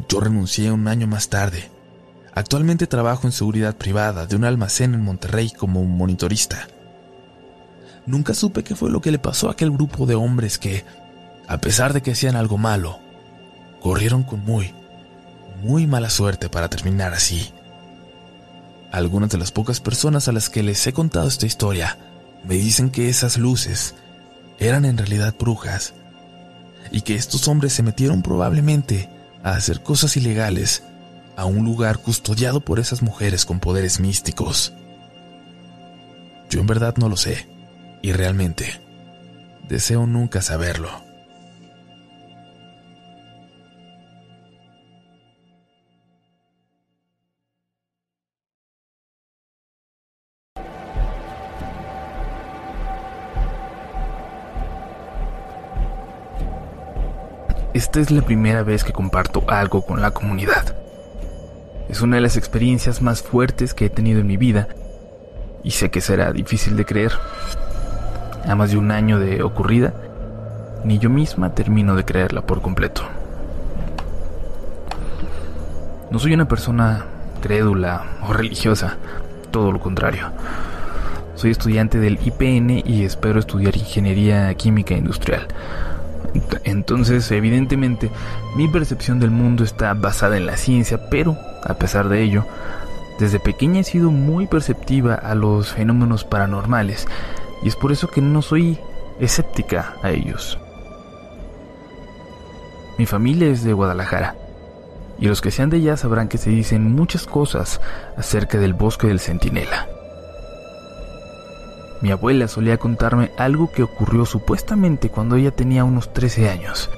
Yo 0.08 0.20
renuncié 0.20 0.72
un 0.72 0.88
año 0.88 1.06
más 1.06 1.28
tarde. 1.28 1.70
Actualmente 2.34 2.86
trabajo 2.86 3.26
en 3.26 3.32
seguridad 3.32 3.76
privada 3.76 4.26
de 4.26 4.36
un 4.36 4.44
almacén 4.44 4.94
en 4.94 5.02
Monterrey 5.02 5.50
como 5.50 5.84
monitorista. 5.84 6.68
Nunca 8.06 8.34
supe 8.34 8.64
qué 8.64 8.74
fue 8.74 8.90
lo 8.90 9.00
que 9.00 9.12
le 9.12 9.18
pasó 9.18 9.48
a 9.48 9.52
aquel 9.52 9.70
grupo 9.70 10.04
de 10.04 10.14
hombres 10.14 10.58
que, 10.58 10.84
a 11.46 11.58
pesar 11.58 11.92
de 11.92 12.02
que 12.02 12.10
hacían 12.12 12.36
algo 12.36 12.58
malo, 12.58 12.98
corrieron 13.80 14.24
con 14.24 14.44
muy, 14.44 14.74
muy 15.62 15.86
mala 15.86 16.10
suerte 16.10 16.48
para 16.48 16.68
terminar 16.68 17.14
así. 17.14 17.52
Algunas 18.90 19.30
de 19.30 19.38
las 19.38 19.52
pocas 19.52 19.80
personas 19.80 20.28
a 20.28 20.32
las 20.32 20.50
que 20.50 20.62
les 20.62 20.86
he 20.86 20.92
contado 20.92 21.28
esta 21.28 21.46
historia 21.46 21.98
me 22.44 22.54
dicen 22.54 22.90
que 22.90 23.08
esas 23.08 23.38
luces 23.38 23.94
eran 24.58 24.84
en 24.84 24.98
realidad 24.98 25.34
brujas 25.38 25.94
y 26.90 27.00
que 27.02 27.14
estos 27.14 27.48
hombres 27.48 27.72
se 27.72 27.82
metieron 27.82 28.22
probablemente 28.22 29.08
a 29.44 29.50
hacer 29.50 29.82
cosas 29.82 30.16
ilegales 30.16 30.82
a 31.36 31.44
un 31.44 31.64
lugar 31.64 31.98
custodiado 31.98 32.60
por 32.60 32.80
esas 32.80 33.02
mujeres 33.02 33.44
con 33.44 33.60
poderes 33.60 34.00
místicos. 34.00 34.72
Yo 36.50 36.60
en 36.60 36.66
verdad 36.66 36.96
no 36.96 37.08
lo 37.08 37.16
sé 37.16 37.46
y 38.02 38.12
realmente 38.12 38.80
deseo 39.68 40.06
nunca 40.06 40.42
saberlo. 40.42 40.90
Esta 57.94 58.02
es 58.02 58.10
la 58.10 58.26
primera 58.26 58.64
vez 58.64 58.82
que 58.82 58.92
comparto 58.92 59.44
algo 59.46 59.82
con 59.82 60.02
la 60.02 60.10
comunidad. 60.10 60.74
Es 61.88 62.00
una 62.00 62.16
de 62.16 62.22
las 62.22 62.36
experiencias 62.36 63.00
más 63.00 63.22
fuertes 63.22 63.72
que 63.72 63.84
he 63.84 63.88
tenido 63.88 64.18
en 64.18 64.26
mi 64.26 64.36
vida 64.36 64.66
y 65.62 65.70
sé 65.70 65.92
que 65.92 66.00
será 66.00 66.32
difícil 66.32 66.76
de 66.76 66.84
creer. 66.84 67.12
A 68.48 68.56
más 68.56 68.72
de 68.72 68.78
un 68.78 68.90
año 68.90 69.20
de 69.20 69.44
ocurrida, 69.44 69.94
ni 70.82 70.98
yo 70.98 71.08
misma 71.08 71.54
termino 71.54 71.94
de 71.94 72.04
creerla 72.04 72.44
por 72.44 72.62
completo. 72.62 73.02
No 76.10 76.18
soy 76.18 76.34
una 76.34 76.48
persona 76.48 77.04
crédula 77.42 78.16
o 78.28 78.32
religiosa, 78.32 78.96
todo 79.52 79.70
lo 79.70 79.78
contrario. 79.78 80.32
Soy 81.36 81.52
estudiante 81.52 82.00
del 82.00 82.18
IPN 82.20 82.82
y 82.84 83.04
espero 83.04 83.38
estudiar 83.38 83.76
ingeniería 83.76 84.52
química 84.54 84.94
industrial. 84.94 85.46
Entonces, 86.64 87.30
evidentemente, 87.30 88.10
mi 88.56 88.68
percepción 88.68 89.20
del 89.20 89.30
mundo 89.30 89.64
está 89.64 89.94
basada 89.94 90.36
en 90.36 90.46
la 90.46 90.56
ciencia, 90.56 91.08
pero, 91.10 91.36
a 91.62 91.74
pesar 91.74 92.08
de 92.08 92.22
ello, 92.22 92.44
desde 93.18 93.38
pequeña 93.38 93.80
he 93.80 93.84
sido 93.84 94.10
muy 94.10 94.46
perceptiva 94.46 95.14
a 95.14 95.34
los 95.34 95.72
fenómenos 95.72 96.24
paranormales 96.24 97.06
y 97.62 97.68
es 97.68 97.76
por 97.76 97.92
eso 97.92 98.08
que 98.08 98.20
no 98.20 98.42
soy 98.42 98.78
escéptica 99.20 99.94
a 100.02 100.10
ellos. 100.10 100.58
Mi 102.98 103.06
familia 103.06 103.48
es 103.48 103.62
de 103.62 103.72
Guadalajara 103.72 104.36
y 105.18 105.26
los 105.26 105.40
que 105.40 105.52
sean 105.52 105.70
de 105.70 105.76
allá 105.76 105.96
sabrán 105.96 106.28
que 106.28 106.38
se 106.38 106.50
dicen 106.50 106.94
muchas 106.94 107.26
cosas 107.26 107.80
acerca 108.16 108.58
del 108.58 108.74
bosque 108.74 109.06
del 109.06 109.20
Centinela. 109.20 109.93
Mi 112.04 112.10
abuela 112.10 112.48
solía 112.48 112.76
contarme 112.76 113.30
algo 113.38 113.72
que 113.72 113.82
ocurrió 113.82 114.26
supuestamente 114.26 115.08
cuando 115.08 115.36
ella 115.36 115.52
tenía 115.52 115.84
unos 115.84 116.12
13 116.12 116.50
años. 116.50 116.90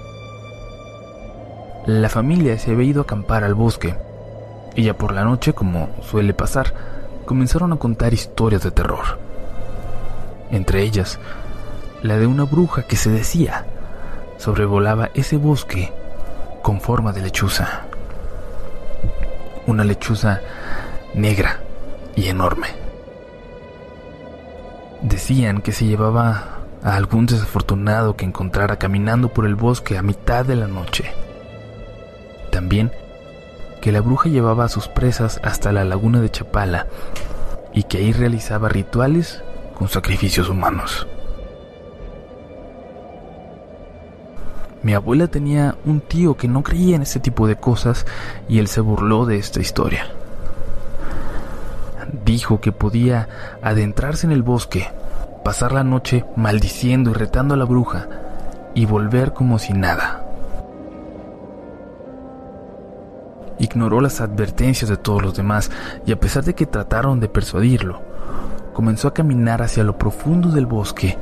La 1.87 2.09
familia 2.09 2.59
se 2.59 2.73
había 2.73 2.88
ido 2.88 3.03
a 3.03 3.05
acampar 3.05 3.45
al 3.45 3.55
bosque 3.55 3.95
y 4.75 4.83
ya 4.83 4.95
por 4.95 5.12
la 5.12 5.23
noche, 5.23 5.53
como 5.53 5.90
suele 6.03 6.35
pasar, 6.35 6.75
comenzaron 7.25 7.73
a 7.73 7.77
contar 7.77 8.14
historias 8.14 8.64
de 8.64 8.73
terror. 8.73 9.21
Entre 10.51 10.83
ellas, 10.83 11.21
la 12.03 12.16
de 12.19 12.27
una 12.27 12.42
bruja 12.42 12.83
que 12.83 12.97
se 12.97 13.09
decía 13.09 13.64
sobrevolaba 14.38 15.11
ese 15.14 15.37
bosque 15.37 15.92
con 16.62 16.81
forma 16.81 17.12
de 17.12 17.23
lechuza. 17.23 17.83
Una 19.69 19.85
lechuza 19.85 20.40
negra 21.14 21.61
y 22.16 22.27
enorme. 22.27 22.86
Decían 25.07 25.62
que 25.62 25.71
se 25.71 25.87
llevaba 25.87 26.59
a 26.83 26.97
algún 26.97 27.27
desafortunado 27.27 28.16
que 28.16 28.25
encontrara 28.25 28.77
caminando 28.77 29.29
por 29.29 29.47
el 29.47 29.55
bosque 29.55 29.97
a 29.97 30.03
mitad 30.03 30.45
de 30.45 30.57
la 30.57 30.66
noche. 30.66 31.05
También 32.51 32.90
que 33.81 33.92
la 33.92 34.01
bruja 34.01 34.29
llevaba 34.29 34.64
a 34.64 34.69
sus 34.69 34.88
presas 34.88 35.40
hasta 35.45 35.71
la 35.71 35.85
laguna 35.85 36.21
de 36.21 36.31
Chapala 36.31 36.88
y 37.73 37.85
que 37.85 37.99
ahí 37.99 38.12
realizaba 38.12 38.69
rituales 38.69 39.45
con 39.79 39.87
sacrificios 39.87 40.49
humanos. 40.49 41.07
Mi 44.83 44.92
abuela 44.92 45.29
tenía 45.29 45.77
un 45.85 46.01
tío 46.01 46.37
que 46.37 46.49
no 46.49 46.64
creía 46.64 46.97
en 46.97 47.03
este 47.03 47.21
tipo 47.21 47.47
de 47.47 47.55
cosas 47.55 48.07
y 48.49 48.59
él 48.59 48.66
se 48.66 48.81
burló 48.81 49.25
de 49.25 49.37
esta 49.37 49.61
historia. 49.61 50.15
Dijo 52.25 52.61
que 52.61 52.73
podía 52.73 53.29
adentrarse 53.62 54.27
en 54.27 54.33
el 54.33 54.42
bosque, 54.42 54.88
pasar 55.45 55.73
la 55.73 55.85
noche 55.85 56.25
maldiciendo 56.37 57.11
y 57.11 57.14
retando 57.14 57.55
a 57.55 57.57
la 57.57 57.64
bruja 57.64 58.09
y 58.75 58.87
volver 58.87 59.33
como 59.33 59.59
si 59.59 59.73
nada. 59.73 60.23
Ignoró 63.59 64.01
las 64.01 64.21
advertencias 64.21 64.90
de 64.90 64.99
todos 64.99 65.23
los 65.23 65.35
demás 65.35 65.71
y 66.05 66.12
a 66.12 66.21
pesar 66.21 66.45
de 66.45 66.55
que 66.55 66.66
trataron 66.66 67.21
de 67.21 67.29
persuadirlo, 67.29 68.03
comenzó 68.75 69.09
a 69.09 69.14
caminar 69.14 69.62
hacia 69.62 69.83
lo 69.83 69.97
profundo 69.97 70.51
del 70.51 70.66
bosque 70.66 71.16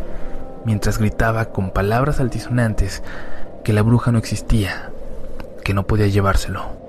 mientras 0.64 0.98
gritaba 0.98 1.46
con 1.46 1.70
palabras 1.70 2.20
altisonantes 2.20 3.02
que 3.62 3.72
la 3.72 3.82
bruja 3.82 4.10
no 4.10 4.18
existía, 4.18 4.90
que 5.62 5.74
no 5.74 5.86
podía 5.86 6.08
llevárselo. 6.08 6.83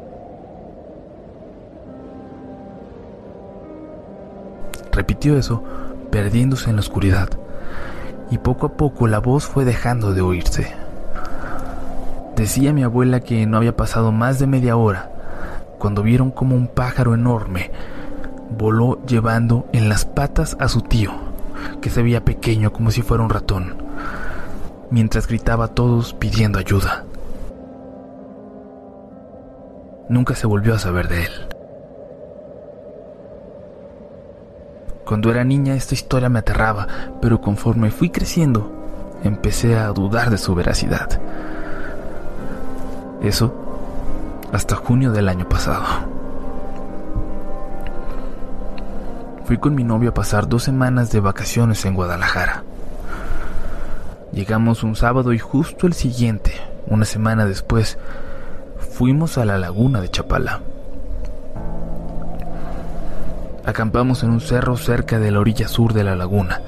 Repitió 4.95 5.37
eso, 5.37 5.61
perdiéndose 6.09 6.69
en 6.69 6.77
la 6.77 6.79
oscuridad, 6.79 7.27
y 8.31 8.37
poco 8.37 8.65
a 8.65 8.77
poco 8.77 9.07
la 9.07 9.19
voz 9.19 9.45
fue 9.45 9.65
dejando 9.65 10.13
de 10.13 10.21
oírse. 10.21 10.73
Decía 12.37 12.71
mi 12.71 12.81
abuela 12.83 13.19
que 13.19 13.45
no 13.45 13.57
había 13.57 13.75
pasado 13.75 14.13
más 14.13 14.39
de 14.39 14.47
media 14.47 14.77
hora 14.77 15.11
cuando 15.77 16.01
vieron 16.01 16.31
como 16.31 16.55
un 16.55 16.67
pájaro 16.67 17.13
enorme 17.13 17.71
voló 18.57 19.05
llevando 19.05 19.67
en 19.73 19.89
las 19.89 20.05
patas 20.05 20.55
a 20.59 20.69
su 20.69 20.81
tío, 20.81 21.11
que 21.81 21.89
se 21.89 22.01
veía 22.01 22.23
pequeño 22.23 22.71
como 22.71 22.89
si 22.89 23.01
fuera 23.01 23.23
un 23.23 23.29
ratón, 23.29 23.75
mientras 24.91 25.27
gritaba 25.27 25.65
a 25.65 25.69
todos 25.69 26.13
pidiendo 26.13 26.57
ayuda. 26.57 27.03
Nunca 30.07 30.35
se 30.35 30.47
volvió 30.47 30.73
a 30.73 30.79
saber 30.79 31.09
de 31.09 31.25
él. 31.25 31.54
Cuando 35.05 35.29
era 35.29 35.43
niña 35.43 35.75
esta 35.75 35.93
historia 35.93 36.29
me 36.29 36.39
aterraba, 36.39 36.87
pero 37.21 37.39
conforme 37.39 37.91
fui 37.91 38.09
creciendo, 38.09 38.71
empecé 39.23 39.77
a 39.77 39.89
dudar 39.89 40.31
de 40.31 40.39
su 40.39 40.55
veracidad. 40.55 41.21
Eso 43.21 43.53
hasta 44.51 44.75
junio 44.75 45.11
del 45.11 45.29
año 45.29 45.47
pasado. 45.47 45.83
Fui 49.45 49.59
con 49.59 49.75
mi 49.75 49.83
novio 49.83 50.09
a 50.09 50.13
pasar 50.13 50.47
dos 50.47 50.63
semanas 50.63 51.11
de 51.11 51.19
vacaciones 51.19 51.85
en 51.85 51.93
Guadalajara. 51.93 52.63
Llegamos 54.31 54.81
un 54.81 54.95
sábado 54.95 55.33
y 55.33 55.39
justo 55.39 55.85
el 55.85 55.93
siguiente, 55.93 56.53
una 56.87 57.05
semana 57.05 57.45
después, 57.45 57.99
fuimos 58.79 59.37
a 59.37 59.45
la 59.45 59.59
laguna 59.59 60.01
de 60.01 60.09
Chapala. 60.09 60.61
Acampamos 63.65 64.21
en 64.21 64.29
un 64.29 64.41
cerro 64.41 64.77
cerca 64.77 65.19
de 65.19 65.31
la 65.31 65.39
orilla 65.39 65.67
sur 65.67 65.93
de 65.93 66.03
la 66.03 66.15
laguna. 66.15 66.61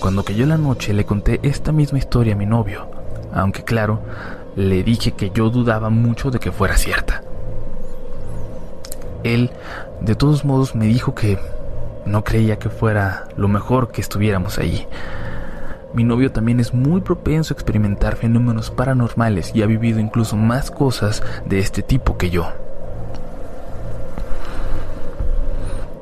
Cuando 0.00 0.24
cayó 0.24 0.46
la 0.46 0.56
noche 0.56 0.94
le 0.94 1.04
conté 1.04 1.40
esta 1.42 1.72
misma 1.72 1.98
historia 1.98 2.32
a 2.32 2.36
mi 2.38 2.46
novio, 2.46 2.88
aunque 3.34 3.62
claro, 3.62 4.00
le 4.56 4.82
dije 4.82 5.12
que 5.12 5.30
yo 5.30 5.50
dudaba 5.50 5.90
mucho 5.90 6.30
de 6.30 6.38
que 6.38 6.52
fuera 6.52 6.78
cierta. 6.78 7.22
Él, 9.24 9.50
de 10.00 10.14
todos 10.14 10.44
modos, 10.44 10.74
me 10.74 10.86
dijo 10.86 11.14
que 11.14 11.38
no 12.06 12.24
creía 12.24 12.58
que 12.58 12.70
fuera 12.70 13.28
lo 13.36 13.46
mejor 13.46 13.92
que 13.92 14.00
estuviéramos 14.00 14.58
allí. 14.58 14.86
Mi 15.92 16.02
novio 16.02 16.32
también 16.32 16.60
es 16.60 16.72
muy 16.72 17.02
propenso 17.02 17.52
a 17.52 17.56
experimentar 17.56 18.16
fenómenos 18.16 18.70
paranormales 18.70 19.54
y 19.54 19.62
ha 19.62 19.66
vivido 19.66 20.00
incluso 20.00 20.34
más 20.36 20.70
cosas 20.70 21.22
de 21.44 21.58
este 21.58 21.82
tipo 21.82 22.16
que 22.16 22.30
yo. 22.30 22.50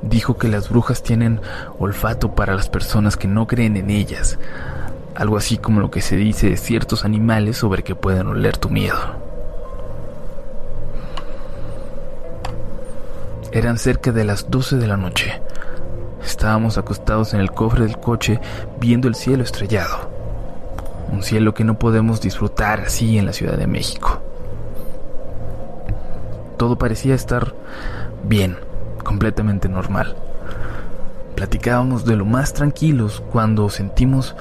Dijo 0.02 0.38
que 0.38 0.48
las 0.48 0.70
brujas 0.70 1.02
tienen 1.02 1.40
olfato 1.78 2.34
para 2.34 2.54
las 2.54 2.68
personas 2.68 3.16
que 3.16 3.28
no 3.28 3.46
creen 3.46 3.76
en 3.76 3.90
ellas, 3.90 4.38
algo 5.14 5.36
así 5.36 5.58
como 5.58 5.80
lo 5.80 5.90
que 5.90 6.00
se 6.00 6.16
dice 6.16 6.48
de 6.48 6.56
ciertos 6.56 7.04
animales 7.04 7.58
sobre 7.58 7.82
que 7.82 7.94
pueden 7.94 8.26
oler 8.28 8.56
tu 8.56 8.70
miedo. 8.70 8.98
Eran 13.52 13.78
cerca 13.78 14.12
de 14.12 14.24
las 14.24 14.50
12 14.50 14.76
de 14.76 14.86
la 14.86 14.96
noche. 14.96 15.42
Estábamos 16.24 16.78
acostados 16.78 17.34
en 17.34 17.40
el 17.40 17.50
cofre 17.50 17.84
del 17.84 17.98
coche 17.98 18.40
viendo 18.78 19.08
el 19.08 19.16
cielo 19.16 19.42
estrellado. 19.42 20.08
Un 21.10 21.22
cielo 21.22 21.52
que 21.52 21.64
no 21.64 21.78
podemos 21.78 22.20
disfrutar 22.20 22.80
así 22.80 23.18
en 23.18 23.26
la 23.26 23.32
Ciudad 23.32 23.58
de 23.58 23.66
México. 23.66 24.22
Todo 26.56 26.76
parecía 26.76 27.14
estar 27.14 27.54
bien, 28.22 28.56
completamente 29.10 29.68
normal. 29.68 30.14
Platicábamos 31.34 32.04
de 32.04 32.14
lo 32.14 32.24
más 32.24 32.52
tranquilos 32.52 33.24
cuando 33.32 33.68
sentimos 33.68 34.36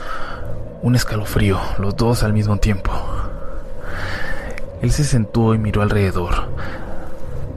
un 0.84 0.96
escalofrío, 0.96 1.60
los 1.80 1.98
dos 1.98 2.22
al 2.22 2.34
mismo 2.34 2.58
tiempo. 2.58 2.92
Él 4.84 4.92
se 4.92 5.04
sentó 5.06 5.56
y 5.56 5.58
miró 5.58 5.82
alrededor 5.82 6.50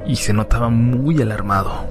y 0.07 0.17
se 0.17 0.33
notaba 0.33 0.71
muy 0.71 1.21
alarmado. 1.21 1.85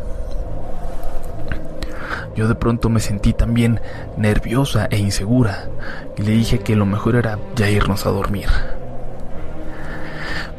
Yo 2.35 2.47
de 2.47 2.55
pronto 2.55 2.89
me 2.89 2.99
sentí 2.99 3.31
también 3.31 3.79
nerviosa 4.17 4.87
e 4.89 4.97
insegura 4.97 5.69
y 6.17 6.23
le 6.23 6.31
dije 6.31 6.61
que 6.61 6.75
lo 6.75 6.87
mejor 6.87 7.15
era 7.15 7.37
ya 7.55 7.69
irnos 7.69 8.07
a 8.07 8.09
dormir. 8.09 8.47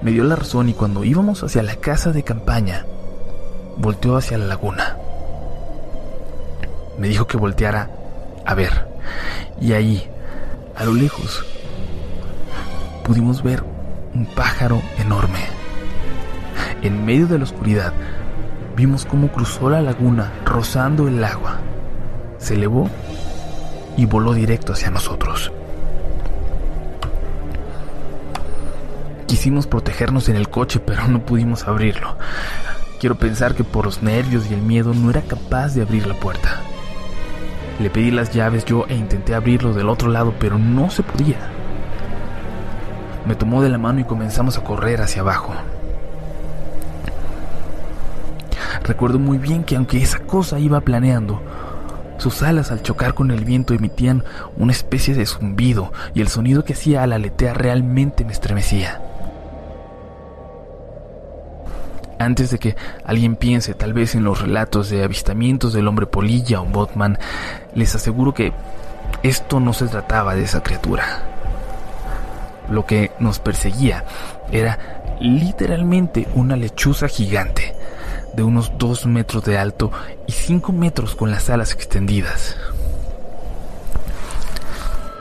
Me 0.02 0.12
dio 0.12 0.22
la 0.22 0.36
razón 0.36 0.68
y 0.68 0.74
cuando 0.74 1.02
íbamos 1.02 1.42
hacia 1.42 1.64
la 1.64 1.74
casa 1.74 2.12
de 2.12 2.22
campaña, 2.22 2.86
volteó 3.76 4.16
hacia 4.16 4.38
la 4.38 4.46
laguna. 4.46 4.96
Me 6.98 7.08
dijo 7.08 7.26
que 7.26 7.36
volteara 7.36 7.90
a 8.44 8.54
ver. 8.54 8.88
Y 9.60 9.72
ahí, 9.72 10.08
a 10.76 10.84
lo 10.84 10.94
lejos 10.94 11.44
pudimos 13.04 13.42
ver 13.42 13.62
un 14.14 14.26
pájaro 14.26 14.80
enorme. 14.98 15.40
En 16.82 17.04
medio 17.04 17.26
de 17.26 17.38
la 17.38 17.44
oscuridad 17.44 17.92
vimos 18.76 19.04
cómo 19.04 19.28
cruzó 19.28 19.70
la 19.70 19.82
laguna 19.82 20.32
rozando 20.44 21.08
el 21.08 21.22
agua. 21.22 21.58
Se 22.38 22.54
elevó 22.54 22.88
y 23.96 24.06
voló 24.06 24.32
directo 24.34 24.72
hacia 24.72 24.90
nosotros. 24.90 25.52
Quisimos 29.26 29.66
protegernos 29.66 30.28
en 30.28 30.36
el 30.36 30.48
coche, 30.48 30.78
pero 30.80 31.08
no 31.08 31.24
pudimos 31.24 31.66
abrirlo. 31.66 32.16
Quiero 33.02 33.16
pensar 33.16 33.56
que 33.56 33.64
por 33.64 33.84
los 33.84 34.00
nervios 34.00 34.48
y 34.48 34.54
el 34.54 34.62
miedo 34.62 34.94
no 34.94 35.10
era 35.10 35.22
capaz 35.22 35.74
de 35.74 35.82
abrir 35.82 36.06
la 36.06 36.14
puerta. 36.14 36.60
Le 37.80 37.90
pedí 37.90 38.12
las 38.12 38.30
llaves 38.30 38.64
yo 38.64 38.86
e 38.88 38.94
intenté 38.94 39.34
abrirlo 39.34 39.74
del 39.74 39.88
otro 39.88 40.08
lado, 40.08 40.32
pero 40.38 40.56
no 40.56 40.88
se 40.88 41.02
podía. 41.02 41.38
Me 43.26 43.34
tomó 43.34 43.60
de 43.60 43.70
la 43.70 43.78
mano 43.78 43.98
y 43.98 44.04
comenzamos 44.04 44.56
a 44.56 44.62
correr 44.62 45.00
hacia 45.00 45.22
abajo. 45.22 45.52
Recuerdo 48.84 49.18
muy 49.18 49.38
bien 49.38 49.64
que 49.64 49.74
aunque 49.74 50.00
esa 50.00 50.20
cosa 50.20 50.60
iba 50.60 50.80
planeando, 50.80 51.42
sus 52.18 52.40
alas 52.44 52.70
al 52.70 52.82
chocar 52.82 53.14
con 53.14 53.32
el 53.32 53.44
viento 53.44 53.74
emitían 53.74 54.22
una 54.56 54.70
especie 54.70 55.16
de 55.16 55.26
zumbido 55.26 55.92
y 56.14 56.20
el 56.20 56.28
sonido 56.28 56.64
que 56.64 56.74
hacía 56.74 57.02
al 57.02 57.14
aletear 57.14 57.60
realmente 57.60 58.24
me 58.24 58.30
estremecía. 58.30 59.00
Antes 62.22 62.50
de 62.50 62.58
que 62.58 62.76
alguien 63.04 63.34
piense 63.34 63.74
tal 63.74 63.92
vez 63.92 64.14
en 64.14 64.22
los 64.22 64.40
relatos 64.40 64.88
de 64.90 65.02
avistamientos 65.02 65.72
del 65.72 65.88
hombre 65.88 66.06
polilla 66.06 66.60
o 66.60 66.64
botman, 66.64 67.18
les 67.74 67.96
aseguro 67.96 68.32
que 68.32 68.52
esto 69.24 69.58
no 69.58 69.72
se 69.72 69.88
trataba 69.88 70.36
de 70.36 70.44
esa 70.44 70.62
criatura. 70.62 71.04
Lo 72.70 72.86
que 72.86 73.10
nos 73.18 73.40
perseguía 73.40 74.04
era 74.52 75.16
literalmente 75.20 76.28
una 76.34 76.54
lechuza 76.54 77.08
gigante, 77.08 77.74
de 78.34 78.44
unos 78.44 78.72
2 78.78 79.06
metros 79.06 79.44
de 79.44 79.58
alto 79.58 79.90
y 80.28 80.32
5 80.32 80.72
metros 80.72 81.16
con 81.16 81.32
las 81.32 81.50
alas 81.50 81.72
extendidas. 81.72 82.56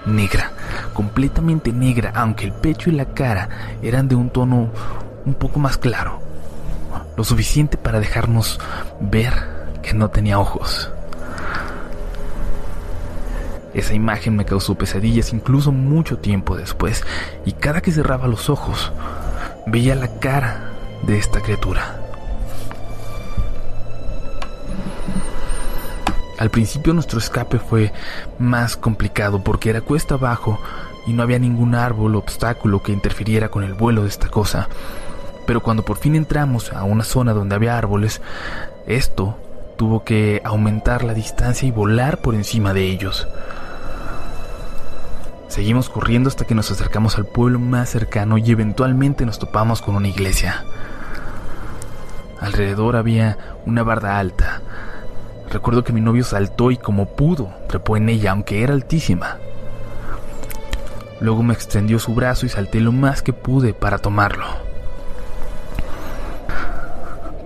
Negra, 0.05 0.51
completamente 0.93 1.71
negra, 1.73 2.11
aunque 2.13 2.45
el 2.45 2.53
pecho 2.53 2.91
y 2.91 2.93
la 2.93 3.05
cara 3.05 3.49
eran 3.81 4.07
de 4.07 4.13
un 4.13 4.29
tono 4.29 4.69
un 5.25 5.33
poco 5.33 5.59
más 5.59 5.77
claro, 5.77 6.30
lo 7.15 7.23
suficiente 7.23 7.77
para 7.77 7.99
dejarnos 7.99 8.59
ver 8.99 9.33
que 9.81 9.93
no 9.93 10.09
tenía 10.09 10.39
ojos. 10.39 10.91
Esa 13.73 13.93
imagen 13.93 14.35
me 14.35 14.45
causó 14.45 14.75
pesadillas 14.75 15.31
incluso 15.31 15.71
mucho 15.71 16.17
tiempo 16.17 16.57
después, 16.57 17.03
y 17.45 17.53
cada 17.53 17.81
que 17.81 17.91
cerraba 17.91 18.27
los 18.27 18.49
ojos, 18.49 18.91
veía 19.65 19.95
la 19.95 20.19
cara 20.19 20.71
de 21.03 21.17
esta 21.17 21.39
criatura. 21.39 21.97
Al 26.37 26.49
principio 26.49 26.93
nuestro 26.93 27.19
escape 27.19 27.59
fue 27.59 27.93
más 28.39 28.75
complicado 28.75 29.43
porque 29.43 29.69
era 29.69 29.81
cuesta 29.81 30.15
abajo 30.15 30.59
y 31.05 31.13
no 31.13 31.21
había 31.21 31.37
ningún 31.37 31.75
árbol 31.75 32.15
o 32.15 32.17
obstáculo 32.17 32.81
que 32.81 32.91
interfiriera 32.91 33.49
con 33.49 33.63
el 33.63 33.75
vuelo 33.75 34.01
de 34.01 34.09
esta 34.09 34.27
cosa. 34.27 34.67
Pero 35.51 35.59
cuando 35.59 35.83
por 35.83 35.97
fin 35.97 36.15
entramos 36.15 36.71
a 36.71 36.85
una 36.85 37.03
zona 37.03 37.33
donde 37.33 37.55
había 37.55 37.77
árboles, 37.77 38.21
esto 38.87 39.35
tuvo 39.75 40.05
que 40.05 40.41
aumentar 40.45 41.03
la 41.03 41.13
distancia 41.13 41.67
y 41.67 41.71
volar 41.71 42.19
por 42.19 42.35
encima 42.35 42.73
de 42.73 42.85
ellos. 42.85 43.27
Seguimos 45.49 45.89
corriendo 45.89 46.29
hasta 46.29 46.45
que 46.45 46.55
nos 46.55 46.71
acercamos 46.71 47.17
al 47.17 47.25
pueblo 47.25 47.59
más 47.59 47.89
cercano 47.89 48.37
y 48.37 48.49
eventualmente 48.49 49.25
nos 49.25 49.39
topamos 49.39 49.81
con 49.81 49.97
una 49.97 50.07
iglesia. 50.07 50.63
Alrededor 52.39 52.95
había 52.95 53.37
una 53.65 53.83
barda 53.83 54.19
alta, 54.19 54.61
Recuerdo 55.49 55.83
que 55.83 55.91
mi 55.91 55.99
novio 55.99 56.23
saltó 56.23 56.71
y 56.71 56.77
como 56.77 57.07
pudo, 57.07 57.53
trepó 57.67 57.97
en 57.97 58.07
ella, 58.07 58.31
aunque 58.31 58.63
era 58.63 58.71
altísima. 58.71 59.35
Luego 61.19 61.43
me 61.43 61.53
extendió 61.53 61.99
su 61.99 62.15
brazo 62.15 62.45
y 62.45 62.49
salté 62.49 62.79
lo 62.79 62.93
más 62.93 63.21
que 63.21 63.33
pude 63.33 63.73
para 63.73 63.97
tomarlo. 63.97 64.70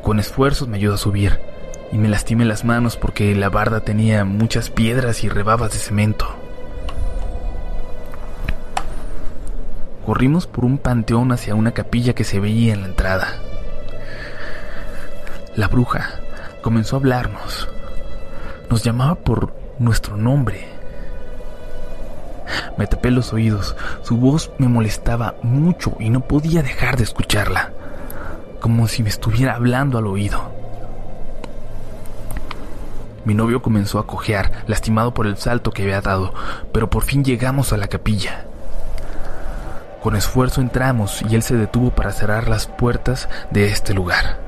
Con 0.06 0.20
esfuerzos 0.20 0.68
me 0.68 0.78
ayudó 0.78 0.94
a 0.94 0.98
subir 0.98 1.42
y 1.92 1.98
me 1.98 2.08
lastimé 2.08 2.46
las 2.46 2.64
manos 2.64 2.96
porque 2.96 3.36
la 3.36 3.50
barda 3.50 3.82
tenía 3.82 4.24
muchas 4.24 4.70
piedras 4.70 5.24
y 5.24 5.30
rebabas 5.30 5.72
de 5.72 5.80
cemento. 5.80 6.28
Corrimos 10.06 10.46
por 10.46 10.64
un 10.64 10.78
panteón 10.78 11.32
hacia 11.32 11.56
una 11.56 11.72
capilla 11.72 12.14
que 12.14 12.24
se 12.24 12.40
veía 12.40 12.74
en 12.74 12.82
la 12.84 12.88
entrada. 12.88 13.40
La 15.56 15.68
bruja 15.68 16.22
comenzó 16.62 16.96
a 16.96 17.00
hablarnos 17.00 17.68
nos 18.70 18.84
llamaba 18.84 19.16
por 19.16 19.54
nuestro 19.80 20.18
nombre. 20.18 20.68
Me 22.78 22.88
tapé 22.88 23.12
los 23.12 23.34
oídos. 23.34 23.76
Su 24.04 24.18
voz 24.18 24.52
me 24.58 24.68
molestaba 24.68 25.36
mucho 25.42 25.96
y 26.00 26.10
no 26.10 26.22
podía 26.22 26.62
dejar 26.62 26.98
de 26.98 27.04
escucharla, 27.04 27.74
como 28.66 28.88
si 28.88 29.04
me 29.04 29.10
estuviera 29.10 29.54
hablando 29.54 30.00
al 30.00 30.08
oído. 30.08 30.52
Mi 33.24 33.36
novio 33.36 33.62
comenzó 33.62 34.00
a 34.00 34.08
cojear, 34.08 34.52
lastimado 34.66 35.14
por 35.14 35.28
el 35.28 35.38
salto 35.38 35.70
que 35.70 35.84
había 35.84 36.02
dado, 36.02 36.34
pero 36.72 36.90
por 36.90 37.04
fin 37.04 37.24
llegamos 37.24 37.74
a 37.74 37.78
la 37.78 37.88
capilla. 37.88 38.46
Con 40.02 40.16
esfuerzo 40.16 40.62
entramos 40.62 41.22
y 41.30 41.36
él 41.36 41.44
se 41.44 41.56
detuvo 41.56 41.92
para 41.92 42.12
cerrar 42.12 42.50
las 42.50 42.66
puertas 42.66 43.30
de 43.52 43.68
este 43.68 43.94
lugar. 43.94 44.40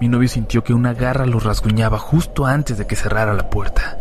Mi 0.00 0.08
novio 0.08 0.28
sintió 0.28 0.64
que 0.64 0.74
una 0.74 0.92
garra 0.92 1.26
lo 1.26 1.38
rasguñaba 1.38 2.00
justo 2.00 2.46
antes 2.46 2.76
de 2.78 2.86
que 2.88 2.96
cerrara 2.96 3.34
la 3.34 3.48
puerta. 3.48 3.96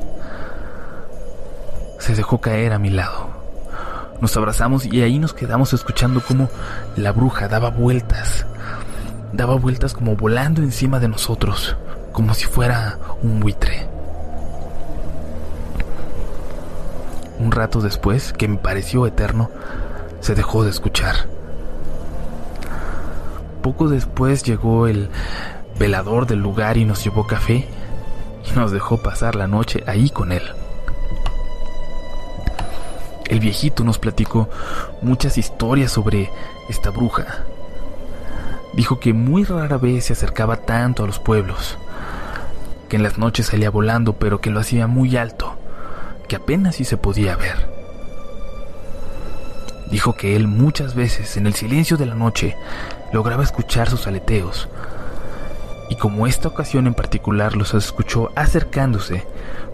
Se 1.99 2.15
dejó 2.15 2.41
caer 2.41 2.73
a 2.73 2.79
mi 2.79 2.89
lado. 2.89 3.32
Nos 4.23 4.37
abrazamos 4.37 4.85
y 4.85 5.01
ahí 5.01 5.19
nos 5.19 5.33
quedamos 5.33 5.73
escuchando 5.73 6.21
cómo 6.25 6.47
la 6.95 7.11
bruja 7.11 7.49
daba 7.49 7.71
vueltas. 7.71 8.45
Daba 9.33 9.55
vueltas 9.55 9.93
como 9.93 10.15
volando 10.15 10.61
encima 10.61 11.01
de 11.01 11.09
nosotros, 11.09 11.75
como 12.13 12.33
si 12.33 12.45
fuera 12.45 12.97
un 13.21 13.41
buitre. 13.41 13.85
Un 17.37 17.51
rato 17.51 17.81
después, 17.81 18.31
que 18.31 18.47
me 18.47 18.55
pareció 18.55 19.05
eterno, 19.07 19.51
se 20.21 20.35
dejó 20.35 20.63
de 20.63 20.69
escuchar. 20.69 21.27
Poco 23.61 23.89
después 23.89 24.43
llegó 24.43 24.87
el 24.87 25.09
velador 25.77 26.27
del 26.27 26.39
lugar 26.39 26.77
y 26.77 26.85
nos 26.85 27.03
llevó 27.03 27.27
café 27.27 27.67
y 28.49 28.57
nos 28.57 28.71
dejó 28.71 29.03
pasar 29.03 29.35
la 29.35 29.47
noche 29.47 29.83
ahí 29.85 30.09
con 30.09 30.31
él. 30.31 30.43
El 33.29 33.39
viejito 33.39 33.83
nos 33.83 33.99
platicó 33.99 34.49
muchas 35.01 35.37
historias 35.37 35.91
sobre 35.91 36.29
esta 36.69 36.89
bruja. 36.89 37.45
Dijo 38.73 38.99
que 38.99 39.13
muy 39.13 39.43
rara 39.43 39.77
vez 39.77 40.05
se 40.05 40.13
acercaba 40.13 40.57
tanto 40.57 41.03
a 41.03 41.07
los 41.07 41.19
pueblos, 41.19 41.77
que 42.89 42.95
en 42.97 43.03
las 43.03 43.17
noches 43.17 43.47
salía 43.47 43.69
volando 43.69 44.13
pero 44.13 44.41
que 44.41 44.49
lo 44.49 44.59
hacía 44.59 44.87
muy 44.87 45.15
alto, 45.17 45.55
que 46.27 46.35
apenas 46.35 46.75
si 46.75 46.85
se 46.85 46.97
podía 46.97 47.35
ver. 47.35 47.69
Dijo 49.89 50.13
que 50.13 50.35
él 50.35 50.47
muchas 50.47 50.95
veces 50.95 51.37
en 51.37 51.45
el 51.45 51.53
silencio 51.53 51.97
de 51.97 52.07
la 52.07 52.15
noche 52.15 52.57
lograba 53.11 53.43
escuchar 53.43 53.89
sus 53.89 54.07
aleteos 54.07 54.67
y 55.93 55.95
como 55.95 56.25
esta 56.25 56.47
ocasión 56.47 56.87
en 56.87 56.95
particular 56.95 57.55
los 57.55 57.75
escuchó 57.75 58.31
acercándose, 58.35 59.27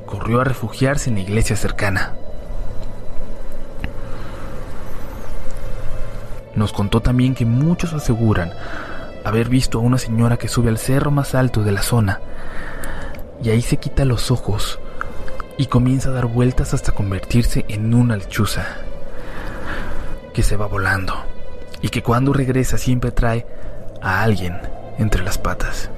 corrió 0.06 0.42
a 0.42 0.44
refugiarse 0.44 1.10
en 1.10 1.16
la 1.16 1.22
iglesia 1.22 1.56
cercana. 1.56 2.19
Nos 6.60 6.74
contó 6.74 7.00
también 7.00 7.36
que 7.36 7.46
muchos 7.46 7.94
aseguran 7.94 8.52
haber 9.24 9.48
visto 9.48 9.80
a 9.80 9.82
una 9.82 9.98
señora 9.98 10.36
que 10.36 10.50
sube 10.50 10.68
al 10.68 10.78
cerro 10.78 11.10
más 11.10 11.34
alto 11.34 11.64
de 11.64 11.72
la 11.72 11.82
zona 11.82 12.20
y 13.42 13.50
ahí 13.50 13.62
se 13.62 13.78
quita 13.78 14.04
los 14.04 14.30
ojos 14.30 14.78
y 15.58 15.68
comienza 15.68 16.10
a 16.10 16.12
dar 16.12 16.26
vueltas 16.26 16.74
hasta 16.74 16.92
convertirse 16.92 17.64
en 17.70 17.94
una 17.94 18.18
lechuza 18.18 18.66
que 20.34 20.44
se 20.44 20.58
va 20.58 20.66
volando 20.66 21.14
y 21.82 21.88
que 21.88 22.04
cuando 22.04 22.34
regresa 22.34 22.78
siempre 22.78 23.12
trae 23.12 23.46
a 24.02 24.22
alguien 24.22 24.60
entre 24.98 25.24
las 25.24 25.38
patas. 25.38 25.90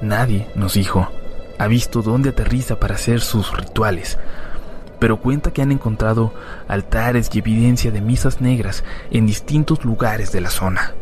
Nadie, 0.00 0.48
nos 0.54 0.72
dijo, 0.72 1.10
ha 1.58 1.66
visto 1.66 2.00
dónde 2.00 2.30
aterriza 2.30 2.80
para 2.80 2.94
hacer 2.94 3.20
sus 3.20 3.54
rituales, 3.54 4.16
pero 5.04 5.18
cuenta 5.18 5.50
que 5.50 5.60
han 5.60 5.70
encontrado 5.70 6.32
altares 6.66 7.28
y 7.34 7.40
evidencia 7.40 7.90
de 7.90 8.00
misas 8.00 8.40
negras 8.40 8.84
en 9.10 9.26
distintos 9.26 9.84
lugares 9.84 10.32
de 10.32 10.40
la 10.40 10.48
zona. 10.48 10.94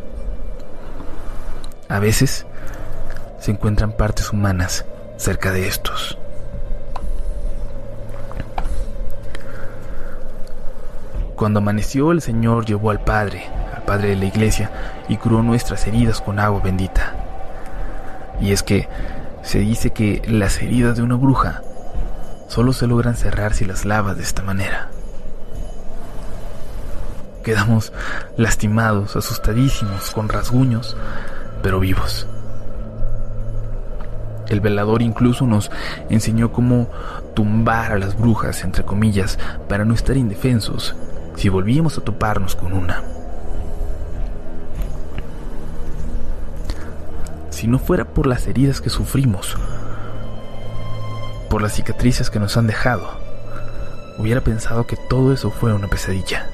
A 1.87 1.99
veces 1.99 2.45
se 3.39 3.51
encuentran 3.51 3.93
partes 3.93 4.33
humanas 4.33 4.83
cerca 5.15 5.53
de 5.53 5.69
estos. 5.69 6.17
Cuando 11.37 11.59
amaneció 11.59 12.11
el 12.11 12.21
Señor 12.21 12.65
llevó 12.65 12.91
al 12.91 12.99
Padre, 13.05 13.45
al 13.73 13.83
Padre 13.83 14.09
de 14.09 14.15
la 14.17 14.25
iglesia, 14.25 14.69
y 15.07 15.15
curó 15.15 15.41
nuestras 15.43 15.87
heridas 15.87 16.19
con 16.19 16.39
agua 16.39 16.59
bendita. 16.61 17.15
Y 18.41 18.51
es 18.51 18.63
que 18.63 18.89
se 19.43 19.59
dice 19.59 19.91
que 19.91 20.21
las 20.27 20.61
heridas 20.61 20.97
de 20.97 21.03
una 21.03 21.15
bruja 21.15 21.61
solo 22.53 22.71
se 22.71 22.85
logran 22.85 23.15
cerrar 23.15 23.55
si 23.55 23.65
las 23.65 23.83
lavas 23.83 24.15
de 24.15 24.21
esta 24.21 24.43
manera. 24.43 24.89
Quedamos 27.43 27.91
lastimados, 28.37 29.15
asustadísimos, 29.15 30.11
con 30.11 30.29
rasguños, 30.29 30.95
pero 31.63 31.79
vivos. 31.79 32.27
El 34.49 34.61
velador 34.61 35.01
incluso 35.01 35.47
nos 35.47 35.71
enseñó 36.11 36.51
cómo 36.51 36.89
tumbar 37.33 37.91
a 37.91 37.97
las 37.97 38.15
brujas, 38.15 38.63
entre 38.63 38.83
comillas, 38.83 39.39
para 39.67 39.83
no 39.83 39.95
estar 39.95 40.15
indefensos 40.15 40.95
si 41.35 41.49
volvíamos 41.49 41.97
a 41.97 42.01
toparnos 42.01 42.55
con 42.55 42.73
una. 42.73 43.01
Si 47.49 47.65
no 47.65 47.79
fuera 47.79 48.05
por 48.05 48.27
las 48.27 48.45
heridas 48.45 48.79
que 48.79 48.91
sufrimos, 48.91 49.57
por 51.53 51.61
las 51.61 51.73
cicatrices 51.73 52.31
que 52.31 52.39
nos 52.39 52.57
han 52.57 52.65
dejado, 52.65 53.07
hubiera 54.17 54.41
pensado 54.41 54.87
que 54.87 54.97
todo 54.97 55.31
eso 55.31 55.51
fue 55.51 55.71
una 55.71 55.87
pesadilla. 55.87 56.49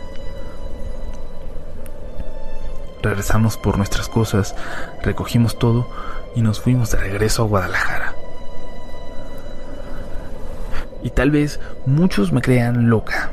Regresamos 3.02 3.56
por 3.56 3.78
nuestras 3.78 4.10
cosas, 4.10 4.58
recogimos 5.02 5.58
todo 5.58 5.88
y 6.36 6.42
nos 6.42 6.60
fuimos 6.60 6.92
de 6.92 6.98
regreso 6.98 7.44
a 7.44 7.46
Guadalajara. 7.46 8.14
Y 11.02 11.12
tal 11.12 11.32
vez 11.32 11.62
muchos 11.86 12.34
me 12.34 12.42
crean 12.42 12.90
loca. 12.90 13.32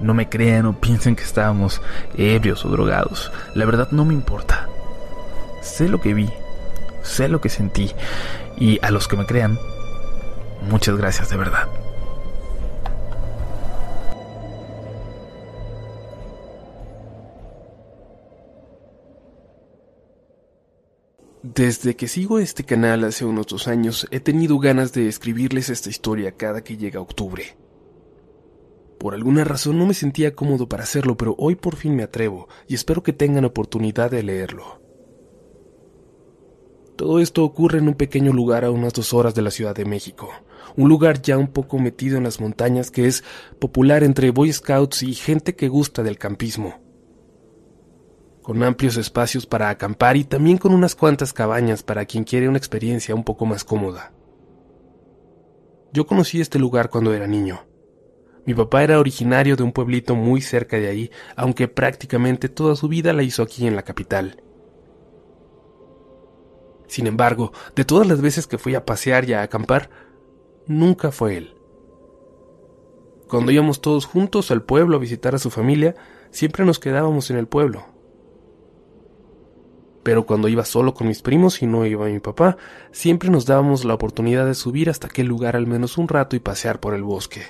No 0.00 0.14
me 0.14 0.30
crean 0.30 0.64
o 0.64 0.80
piensen 0.80 1.14
que 1.14 1.24
estábamos 1.24 1.82
ebrios 2.16 2.64
o 2.64 2.70
drogados. 2.70 3.30
La 3.52 3.66
verdad 3.66 3.88
no 3.90 4.06
me 4.06 4.14
importa. 4.14 4.66
Sé 5.60 5.90
lo 5.90 6.00
que 6.00 6.14
vi, 6.14 6.32
sé 7.02 7.28
lo 7.28 7.42
que 7.42 7.50
sentí 7.50 7.92
y 8.56 8.78
a 8.80 8.90
los 8.90 9.08
que 9.08 9.18
me 9.18 9.26
crean, 9.26 9.58
muchas 10.68 10.96
gracias 10.96 11.30
de 11.30 11.36
verdad. 11.36 11.68
Desde 21.42 21.94
que 21.94 22.08
sigo 22.08 22.38
este 22.38 22.64
canal 22.64 23.04
hace 23.04 23.24
unos 23.24 23.46
dos 23.46 23.68
años, 23.68 24.06
he 24.10 24.20
tenido 24.20 24.58
ganas 24.58 24.92
de 24.92 25.08
escribirles 25.08 25.68
esta 25.68 25.88
historia 25.88 26.32
cada 26.32 26.64
que 26.64 26.76
llega 26.76 27.00
octubre. 27.00 27.56
Por 28.98 29.14
alguna 29.14 29.44
razón 29.44 29.78
no 29.78 29.86
me 29.86 29.94
sentía 29.94 30.34
cómodo 30.34 30.68
para 30.68 30.82
hacerlo, 30.82 31.16
pero 31.16 31.34
hoy 31.38 31.54
por 31.54 31.76
fin 31.76 31.94
me 31.94 32.02
atrevo 32.02 32.48
y 32.66 32.74
espero 32.74 33.02
que 33.02 33.12
tengan 33.12 33.44
oportunidad 33.44 34.10
de 34.10 34.22
leerlo. 34.22 34.85
Todo 36.96 37.20
esto 37.20 37.44
ocurre 37.44 37.78
en 37.78 37.88
un 37.88 37.94
pequeño 37.94 38.32
lugar 38.32 38.64
a 38.64 38.70
unas 38.70 38.92
dos 38.92 39.12
horas 39.12 39.34
de 39.34 39.42
la 39.42 39.50
Ciudad 39.50 39.74
de 39.74 39.84
México, 39.84 40.30
un 40.76 40.88
lugar 40.88 41.20
ya 41.20 41.36
un 41.36 41.48
poco 41.48 41.78
metido 41.78 42.16
en 42.16 42.24
las 42.24 42.40
montañas 42.40 42.90
que 42.90 43.06
es 43.06 43.22
popular 43.58 44.02
entre 44.02 44.30
Boy 44.30 44.52
Scouts 44.52 45.02
y 45.02 45.14
gente 45.14 45.54
que 45.54 45.68
gusta 45.68 46.02
del 46.02 46.18
campismo 46.18 46.86
con 48.46 48.62
amplios 48.62 48.96
espacios 48.96 49.44
para 49.44 49.70
acampar 49.70 50.16
y 50.16 50.22
también 50.22 50.56
con 50.56 50.72
unas 50.72 50.94
cuantas 50.94 51.32
cabañas 51.32 51.82
para 51.82 52.04
quien 52.04 52.22
quiere 52.22 52.48
una 52.48 52.58
experiencia 52.58 53.12
un 53.12 53.24
poco 53.24 53.44
más 53.44 53.64
cómoda. 53.64 54.12
Yo 55.92 56.06
conocí 56.06 56.40
este 56.40 56.60
lugar 56.60 56.88
cuando 56.88 57.12
era 57.12 57.26
niño. 57.26 57.66
Mi 58.44 58.54
papá 58.54 58.84
era 58.84 59.00
originario 59.00 59.56
de 59.56 59.64
un 59.64 59.72
pueblito 59.72 60.14
muy 60.14 60.40
cerca 60.42 60.76
de 60.76 60.86
ahí, 60.86 61.10
aunque 61.34 61.66
prácticamente 61.66 62.48
toda 62.48 62.76
su 62.76 62.86
vida 62.86 63.12
la 63.12 63.24
hizo 63.24 63.42
aquí 63.42 63.66
en 63.66 63.74
la 63.74 63.82
capital. 63.82 64.40
Sin 66.86 67.06
embargo, 67.06 67.52
de 67.74 67.84
todas 67.84 68.06
las 68.06 68.20
veces 68.20 68.46
que 68.46 68.58
fui 68.58 68.74
a 68.74 68.84
pasear 68.84 69.28
y 69.28 69.32
a 69.32 69.42
acampar, 69.42 69.90
nunca 70.66 71.10
fue 71.10 71.36
él. 71.36 71.54
Cuando 73.28 73.50
íbamos 73.50 73.80
todos 73.80 74.06
juntos 74.06 74.50
al 74.50 74.62
pueblo 74.62 74.96
a 74.96 75.00
visitar 75.00 75.34
a 75.34 75.38
su 75.38 75.50
familia, 75.50 75.96
siempre 76.30 76.64
nos 76.64 76.78
quedábamos 76.78 77.30
en 77.30 77.38
el 77.38 77.48
pueblo, 77.48 77.84
pero 80.06 80.24
cuando 80.24 80.46
iba 80.46 80.64
solo 80.64 80.94
con 80.94 81.08
mis 81.08 81.20
primos 81.20 81.62
y 81.62 81.66
no 81.66 81.84
iba 81.84 82.06
mi 82.06 82.20
papá, 82.20 82.56
siempre 82.92 83.28
nos 83.28 83.44
dábamos 83.44 83.84
la 83.84 83.94
oportunidad 83.94 84.46
de 84.46 84.54
subir 84.54 84.88
hasta 84.88 85.08
aquel 85.08 85.26
lugar 85.26 85.56
al 85.56 85.66
menos 85.66 85.98
un 85.98 86.06
rato 86.06 86.36
y 86.36 86.38
pasear 86.38 86.78
por 86.78 86.94
el 86.94 87.02
bosque. 87.02 87.42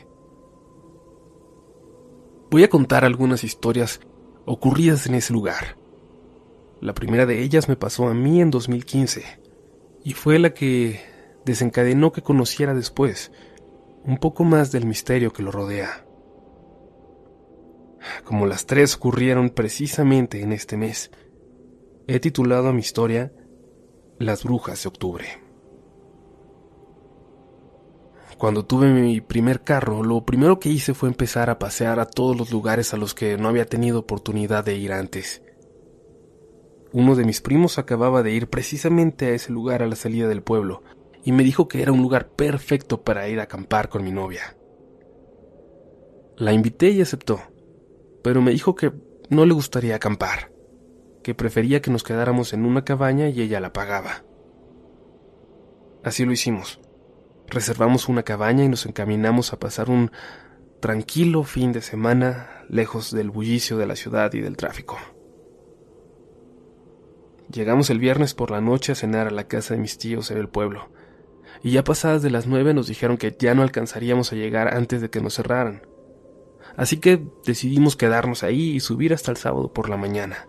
Voy 2.50 2.64
a 2.64 2.70
contar 2.70 3.04
algunas 3.04 3.44
historias 3.44 4.00
ocurridas 4.46 5.06
en 5.06 5.16
ese 5.16 5.34
lugar. 5.34 5.76
La 6.80 6.94
primera 6.94 7.26
de 7.26 7.42
ellas 7.42 7.68
me 7.68 7.76
pasó 7.76 8.08
a 8.08 8.14
mí 8.14 8.40
en 8.40 8.50
2015 8.50 9.24
y 10.04 10.12
fue 10.12 10.38
la 10.38 10.54
que 10.54 11.00
desencadenó 11.44 12.12
que 12.12 12.22
conociera 12.22 12.74
después 12.74 13.32
un 14.04 14.18
poco 14.18 14.44
más 14.44 14.72
del 14.72 14.86
misterio 14.86 15.32
que 15.32 15.42
lo 15.42 15.50
rodea. 15.50 16.06
Como 18.24 18.46
las 18.46 18.66
tres 18.66 18.94
ocurrieron 18.94 19.50
precisamente 19.50 20.42
en 20.42 20.52
este 20.52 20.76
mes, 20.76 21.10
He 22.08 22.20
titulado 22.20 22.68
a 22.68 22.72
mi 22.72 22.78
historia 22.78 23.32
Las 24.20 24.44
Brujas 24.44 24.80
de 24.80 24.88
Octubre. 24.88 25.26
Cuando 28.38 28.64
tuve 28.64 28.92
mi 28.92 29.20
primer 29.20 29.64
carro, 29.64 30.04
lo 30.04 30.24
primero 30.24 30.60
que 30.60 30.68
hice 30.68 30.94
fue 30.94 31.08
empezar 31.08 31.50
a 31.50 31.58
pasear 31.58 31.98
a 31.98 32.06
todos 32.06 32.36
los 32.36 32.52
lugares 32.52 32.94
a 32.94 32.96
los 32.96 33.12
que 33.12 33.36
no 33.36 33.48
había 33.48 33.66
tenido 33.66 33.98
oportunidad 33.98 34.64
de 34.64 34.76
ir 34.76 34.92
antes. 34.92 35.42
Uno 36.92 37.14
de 37.14 37.24
mis 37.24 37.40
primos 37.40 37.78
acababa 37.78 38.22
de 38.22 38.32
ir 38.32 38.48
precisamente 38.48 39.26
a 39.26 39.30
ese 39.30 39.52
lugar 39.52 39.82
a 39.82 39.86
la 39.86 39.96
salida 39.96 40.28
del 40.28 40.42
pueblo 40.42 40.82
y 41.24 41.32
me 41.32 41.42
dijo 41.42 41.68
que 41.68 41.82
era 41.82 41.92
un 41.92 42.02
lugar 42.02 42.28
perfecto 42.28 43.02
para 43.02 43.28
ir 43.28 43.40
a 43.40 43.44
acampar 43.44 43.88
con 43.88 44.04
mi 44.04 44.12
novia. 44.12 44.56
La 46.36 46.52
invité 46.52 46.90
y 46.90 47.00
aceptó, 47.00 47.40
pero 48.22 48.42
me 48.42 48.52
dijo 48.52 48.74
que 48.74 48.92
no 49.30 49.44
le 49.44 49.54
gustaría 49.54 49.96
acampar 49.96 50.56
que 51.26 51.34
prefería 51.34 51.82
que 51.82 51.90
nos 51.90 52.04
quedáramos 52.04 52.52
en 52.52 52.64
una 52.64 52.84
cabaña 52.84 53.28
y 53.28 53.42
ella 53.42 53.58
la 53.58 53.72
pagaba. 53.72 54.22
Así 56.04 56.24
lo 56.24 56.30
hicimos. 56.30 56.80
Reservamos 57.48 58.08
una 58.08 58.22
cabaña 58.22 58.62
y 58.62 58.68
nos 58.68 58.86
encaminamos 58.86 59.52
a 59.52 59.58
pasar 59.58 59.90
un 59.90 60.12
tranquilo 60.78 61.42
fin 61.42 61.72
de 61.72 61.82
semana 61.82 62.62
lejos 62.68 63.10
del 63.10 63.32
bullicio 63.32 63.76
de 63.76 63.86
la 63.86 63.96
ciudad 63.96 64.32
y 64.34 64.40
del 64.40 64.56
tráfico. 64.56 64.98
Llegamos 67.50 67.90
el 67.90 67.98
viernes 67.98 68.34
por 68.34 68.50
la 68.50 68.60
noche 68.60 68.92
a 68.92 68.96
cenar 68.96 69.28
a 69.28 69.30
la 69.30 69.46
casa 69.46 69.74
de 69.74 69.80
mis 69.80 69.98
tíos 69.98 70.30
en 70.30 70.38
el 70.38 70.48
pueblo, 70.48 70.88
y 71.62 71.70
ya 71.70 71.84
pasadas 71.84 72.22
de 72.22 72.30
las 72.30 72.46
nueve 72.46 72.74
nos 72.74 72.88
dijeron 72.88 73.16
que 73.16 73.34
ya 73.38 73.54
no 73.54 73.62
alcanzaríamos 73.62 74.32
a 74.32 74.36
llegar 74.36 74.74
antes 74.74 75.00
de 75.00 75.10
que 75.10 75.20
nos 75.20 75.34
cerraran. 75.34 75.82
Así 76.76 76.98
que 76.98 77.24
decidimos 77.44 77.96
quedarnos 77.96 78.42
ahí 78.42 78.70
y 78.70 78.80
subir 78.80 79.14
hasta 79.14 79.30
el 79.30 79.36
sábado 79.36 79.72
por 79.72 79.88
la 79.88 79.96
mañana. 79.96 80.46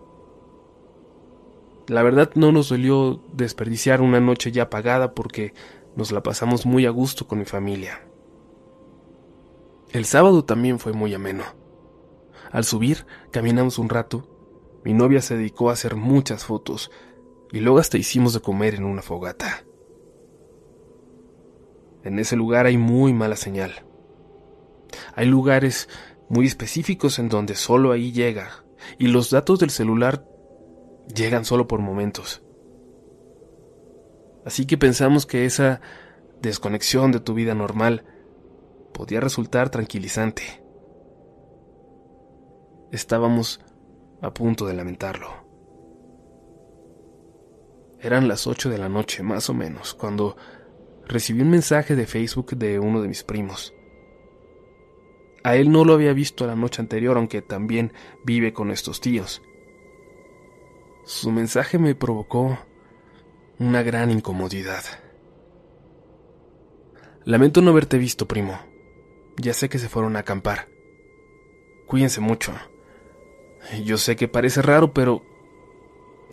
La 1.87 2.03
verdad 2.03 2.31
no 2.35 2.51
nos 2.51 2.69
dolió 2.69 3.21
desperdiciar 3.31 4.01
una 4.01 4.19
noche 4.19 4.51
ya 4.51 4.69
pagada 4.69 5.13
porque 5.13 5.53
nos 5.95 6.11
la 6.11 6.21
pasamos 6.21 6.65
muy 6.65 6.85
a 6.85 6.89
gusto 6.89 7.27
con 7.27 7.39
mi 7.39 7.45
familia. 7.45 8.01
El 9.91 10.03
sábado 10.03 10.43
también 10.43 10.79
fue 10.79 10.91
muy 10.91 11.13
ameno. 11.13 11.45
Al 12.51 12.65
subir, 12.65 13.05
caminamos 13.31 13.79
un 13.79 13.87
rato. 13.87 14.27
Mi 14.83 14.93
novia 14.93 15.21
se 15.21 15.37
dedicó 15.37 15.69
a 15.69 15.73
hacer 15.73 15.95
muchas 15.95 16.45
fotos 16.45 16.91
y 17.51 17.59
luego 17.59 17.79
hasta 17.79 17.97
hicimos 17.97 18.33
de 18.33 18.41
comer 18.41 18.75
en 18.75 18.83
una 18.83 19.01
fogata. 19.01 19.63
En 22.03 22.19
ese 22.19 22.35
lugar 22.35 22.65
hay 22.65 22.77
muy 22.77 23.13
mala 23.13 23.35
señal. 23.35 23.85
Hay 25.15 25.25
lugares 25.25 25.89
muy 26.29 26.45
específicos 26.45 27.19
en 27.19 27.29
donde 27.29 27.55
solo 27.55 27.91
ahí 27.91 28.11
llega 28.11 28.63
y 28.97 29.07
los 29.07 29.29
datos 29.29 29.59
del 29.59 29.69
celular 29.69 30.25
llegan 31.13 31.45
solo 31.45 31.67
por 31.67 31.79
momentos. 31.79 32.43
Así 34.45 34.65
que 34.65 34.77
pensamos 34.77 35.25
que 35.25 35.45
esa 35.45 35.81
desconexión 36.41 37.11
de 37.11 37.19
tu 37.19 37.33
vida 37.33 37.53
normal 37.53 38.05
podía 38.93 39.19
resultar 39.19 39.69
tranquilizante. 39.69 40.63
Estábamos 42.91 43.59
a 44.21 44.33
punto 44.33 44.65
de 44.65 44.73
lamentarlo. 44.73 45.29
Eran 47.99 48.27
las 48.27 48.47
ocho 48.47 48.69
de 48.69 48.77
la 48.77 48.89
noche, 48.89 49.23
más 49.23 49.49
o 49.49 49.53
menos, 49.53 49.93
cuando 49.93 50.37
recibí 51.07 51.41
un 51.41 51.49
mensaje 51.49 51.95
de 51.95 52.05
Facebook 52.05 52.55
de 52.55 52.79
uno 52.79 53.01
de 53.01 53.07
mis 53.07 53.23
primos. 53.23 53.73
A 55.43 55.55
él 55.55 55.71
no 55.71 55.85
lo 55.85 55.93
había 55.93 56.13
visto 56.13 56.45
la 56.45 56.55
noche 56.55 56.81
anterior, 56.81 57.17
aunque 57.17 57.41
también 57.41 57.93
vive 58.23 58.53
con 58.53 58.69
estos 58.69 59.01
tíos. 59.01 59.41
Su 61.05 61.31
mensaje 61.31 61.79
me 61.79 61.95
provocó 61.95 62.59
una 63.59 63.81
gran 63.81 64.11
incomodidad. 64.11 64.83
Lamento 67.23 67.61
no 67.61 67.71
haberte 67.71 67.97
visto, 67.97 68.27
primo. 68.27 68.59
Ya 69.37 69.53
sé 69.53 69.69
que 69.69 69.79
se 69.79 69.89
fueron 69.89 70.15
a 70.15 70.19
acampar. 70.19 70.67
Cuídense 71.87 72.21
mucho. 72.21 72.53
Yo 73.83 73.97
sé 73.97 74.15
que 74.15 74.27
parece 74.27 74.61
raro, 74.61 74.93
pero 74.93 75.23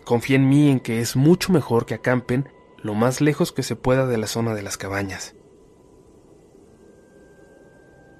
confía 0.05 0.37
en 0.37 0.49
mí 0.49 0.71
en 0.71 0.81
que 0.81 1.01
es 1.01 1.17
mucho 1.17 1.53
mejor 1.53 1.87
que 1.87 1.95
acampen 1.95 2.49
lo 2.79 2.95
más 2.95 3.21
lejos 3.21 3.53
que 3.53 3.63
se 3.63 3.77
pueda 3.77 4.07
de 4.07 4.19
la 4.19 4.27
zona 4.27 4.55
de 4.55 4.63
las 4.63 4.77
cabañas. 4.77 5.35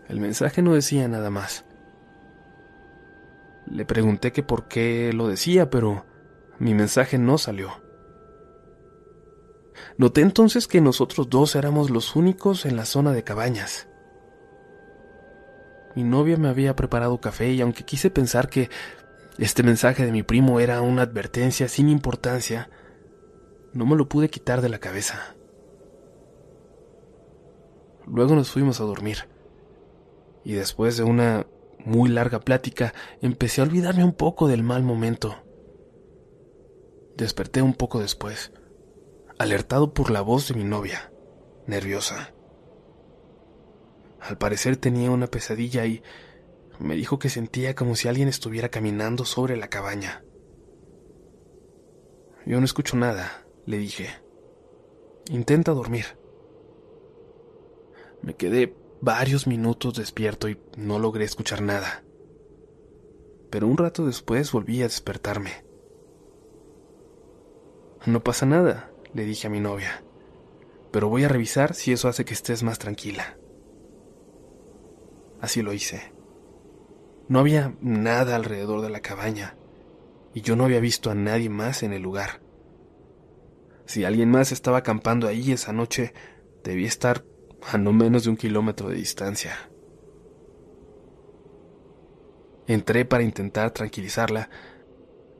El 0.09 0.21
mensaje 0.21 0.63
no 0.63 0.75
decía 0.75 1.07
nada 1.09 1.31
más. 1.31 1.65
Le 3.67 3.85
pregunté 3.85 4.33
que 4.33 4.43
por 4.43 4.69
qué 4.69 5.13
lo 5.15 5.29
decía, 5.29 5.71
pero 5.71 6.05
mi 6.59 6.75
mensaje 6.75 7.19
no 7.19 7.39
salió. 7.39 7.71
Noté 9.97 10.21
entonces 10.21 10.67
que 10.67 10.81
nosotros 10.81 11.29
dos 11.31 11.57
éramos 11.57 11.91
los 11.91 12.17
únicos 12.17 12.67
en 12.67 12.77
la 12.77 12.85
zona 12.85 13.13
de 13.13 13.25
cabañas. 13.25 13.89
Mi 15.95 16.03
novia 16.03 16.37
me 16.37 16.49
había 16.49 16.75
preparado 16.75 17.21
café 17.21 17.53
y 17.53 17.61
aunque 17.61 17.85
quise 17.85 18.11
pensar 18.11 18.49
que 18.49 18.69
este 19.39 19.63
mensaje 19.63 20.05
de 20.05 20.13
mi 20.13 20.23
primo 20.23 20.61
era 20.61 20.81
una 20.81 21.03
advertencia 21.03 21.69
sin 21.69 21.89
importancia, 21.89 22.71
no 23.73 23.87
me 23.87 23.97
lo 23.97 24.09
pude 24.09 24.31
quitar 24.31 24.61
de 24.61 24.69
la 24.69 24.79
cabeza. 24.79 25.35
Luego 28.07 28.35
nos 28.35 28.51
fuimos 28.51 28.81
a 28.81 28.85
dormir. 28.85 29.29
Y 30.45 30.53
después 30.53 30.97
de 30.97 31.05
una 31.05 31.47
muy 31.85 32.09
larga 32.09 32.41
plática, 32.41 32.95
empecé 33.21 33.61
a 33.61 33.65
olvidarme 33.65 34.05
un 34.05 34.13
poco 34.13 34.47
del 34.47 34.63
mal 34.63 34.83
momento. 34.83 35.37
Desperté 37.17 37.63
un 37.63 37.75
poco 37.75 38.01
después, 38.01 38.53
alertado 39.39 39.95
por 39.95 40.11
la 40.11 40.21
voz 40.21 40.49
de 40.49 40.55
mi 40.55 40.65
novia, 40.65 41.13
nerviosa. 41.67 42.35
Al 44.21 44.39
parecer 44.39 44.77
tenía 44.77 45.11
una 45.11 45.27
pesadilla 45.27 45.85
y 45.87 46.03
me 46.79 46.95
dijo 46.95 47.19
que 47.19 47.29
sentía 47.29 47.75
como 47.75 47.97
si 47.97 48.09
alguien 48.09 48.29
estuviera 48.29 48.69
caminando 48.69 49.25
sobre 49.25 49.57
la 49.57 49.69
cabaña. 49.69 50.25
Yo 52.47 52.59
no 52.59 52.65
escucho 52.65 52.97
nada, 52.97 53.47
le 53.67 53.79
dije. 53.79 54.09
Intenta 55.31 55.73
dormir. 55.73 56.19
Me 58.23 58.35
quedé 58.35 58.77
varios 59.01 59.47
minutos 59.47 59.95
despierto 59.95 60.49
y 60.49 60.59
no 60.77 60.99
logré 60.99 61.25
escuchar 61.25 61.63
nada. 61.63 62.05
Pero 63.51 63.67
un 63.67 63.77
rato 63.77 64.07
después 64.07 64.51
volví 64.53 64.81
a 64.81 64.85
despertarme. 64.85 65.65
No 68.07 68.23
pasa 68.23 68.47
nada, 68.47 68.91
le 69.15 69.25
dije 69.25 69.47
a 69.47 69.51
mi 69.51 69.61
novia, 69.61 70.05
pero 70.91 71.09
voy 71.09 71.25
a 71.25 71.29
revisar 71.29 71.75
si 71.75 71.93
eso 71.93 72.09
hace 72.09 72.25
que 72.25 72.35
estés 72.35 72.63
más 72.63 72.79
tranquila. 72.79 73.39
Así 75.41 75.63
lo 75.63 75.73
hice. 75.73 76.14
No 77.29 77.39
había 77.39 77.75
nada 77.81 78.37
alrededor 78.37 78.83
de 78.83 78.91
la 78.91 79.01
cabaña, 79.01 79.57
y 80.35 80.43
yo 80.43 80.57
no 80.57 80.65
había 80.65 80.81
visto 80.81 81.11
a 81.11 81.15
nadie 81.15 81.49
más 81.49 81.83
en 81.83 81.93
el 81.93 82.03
lugar. 82.03 82.41
Si 83.87 84.05
alguien 84.05 84.31
más 84.31 84.53
estaba 84.53 84.79
acampando 84.79 85.27
ahí 85.27 85.53
esa 85.53 85.73
noche, 85.73 86.13
debía 86.63 86.89
estar 86.89 87.25
a 87.63 87.79
no 87.79 87.93
menos 87.93 88.25
de 88.25 88.31
un 88.31 88.37
kilómetro 88.37 88.89
de 88.89 88.97
distancia. 88.97 89.71
Entré 92.67 93.05
para 93.05 93.23
intentar 93.23 93.71
tranquilizarla 93.71 94.49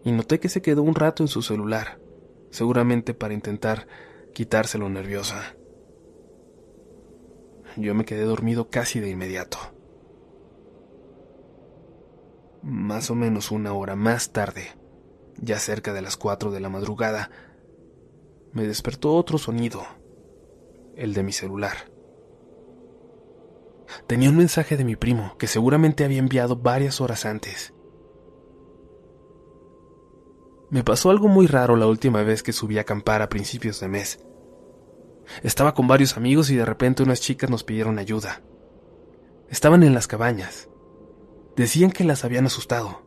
y 0.05 0.13
noté 0.13 0.41
que 0.41 0.51
se 0.51 0.61
quedó 0.63 0.83
un 0.83 0.95
rato 0.95 1.23
en 1.23 1.29
su 1.29 1.43
celular, 1.43 1.99
seguramente 2.51 3.15
para 3.15 3.35
intentar 3.35 3.87
quitárselo 4.35 4.89
nerviosa. 4.91 5.57
Yo 7.77 7.95
me 7.95 8.05
quedé 8.05 8.25
dormido 8.25 8.69
casi 8.69 9.01
de 9.01 9.11
inmediato. 9.11 9.74
Más 12.65 13.11
o 13.11 13.15
menos 13.15 13.51
una 13.51 13.75
hora 13.75 13.95
más 13.95 14.33
tarde, 14.33 14.69
ya 15.37 15.59
cerca 15.59 15.93
de 15.93 16.01
las 16.01 16.17
cuatro 16.17 16.51
de 16.51 16.61
la 16.61 16.71
madrugada, 16.71 17.31
me 18.53 18.67
despertó 18.67 19.15
otro 19.15 19.37
sonido, 19.37 19.83
el 20.97 21.13
de 21.13 21.23
mi 21.23 21.33
celular. 21.33 21.77
Tenía 24.07 24.31
un 24.31 24.39
mensaje 24.39 24.79
de 24.79 24.85
mi 24.85 24.97
primo 24.97 25.37
que 25.37 25.47
seguramente 25.47 26.05
había 26.05 26.19
enviado 26.21 26.57
varias 26.57 27.03
horas 27.03 27.27
antes. 27.27 27.75
Me 30.71 30.83
pasó 30.85 31.11
algo 31.11 31.29
muy 31.29 31.47
raro 31.47 31.77
la 31.77 31.87
última 31.87 32.23
vez 32.23 32.43
que 32.43 32.55
subí 32.55 32.79
a 32.79 32.83
acampar 32.83 33.21
a 33.21 33.29
principios 33.29 33.79
de 33.81 33.89
mes. 33.89 34.25
Estaba 35.43 35.75
con 35.75 35.87
varios 35.87 36.17
amigos 36.17 36.49
y 36.49 36.57
de 36.57 36.65
repente 36.65 37.03
unas 37.03 37.21
chicas 37.21 37.51
nos 37.51 37.63
pidieron 37.63 37.99
ayuda. 37.99 38.41
Estaban 39.51 39.83
en 39.83 39.93
las 39.93 40.07
cabañas. 40.07 40.71
Decían 41.57 41.93
que 41.93 42.05
las 42.05 42.25
habían 42.25 42.47
asustado. 42.47 43.03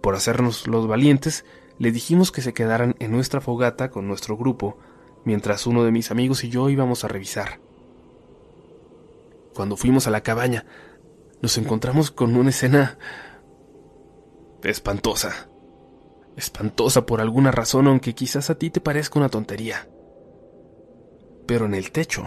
Por 0.00 0.16
hacernos 0.16 0.66
los 0.66 0.88
valientes, 0.88 1.44
le 1.78 1.92
dijimos 1.92 2.32
que 2.32 2.42
se 2.42 2.52
quedaran 2.52 2.96
en 2.98 3.12
nuestra 3.12 3.40
fogata 3.40 3.90
con 3.90 4.08
nuestro 4.08 4.36
grupo, 4.36 4.78
mientras 5.24 5.66
uno 5.66 5.84
de 5.84 5.92
mis 5.92 6.10
amigos 6.10 6.42
y 6.44 6.48
yo 6.48 6.68
íbamos 6.68 7.04
a 7.04 7.08
revisar. 7.08 7.60
Cuando 9.54 9.76
fuimos 9.76 10.06
a 10.06 10.10
la 10.10 10.22
cabaña, 10.22 10.66
nos 11.40 11.58
encontramos 11.58 12.10
con 12.10 12.36
una 12.36 12.50
escena 12.50 12.98
espantosa. 14.62 15.48
Espantosa 16.36 17.04
por 17.04 17.20
alguna 17.20 17.50
razón, 17.50 17.86
aunque 17.86 18.14
quizás 18.14 18.50
a 18.50 18.56
ti 18.56 18.70
te 18.70 18.80
parezca 18.80 19.18
una 19.18 19.28
tontería. 19.28 19.88
Pero 21.46 21.66
en 21.66 21.74
el 21.74 21.92
techo, 21.92 22.24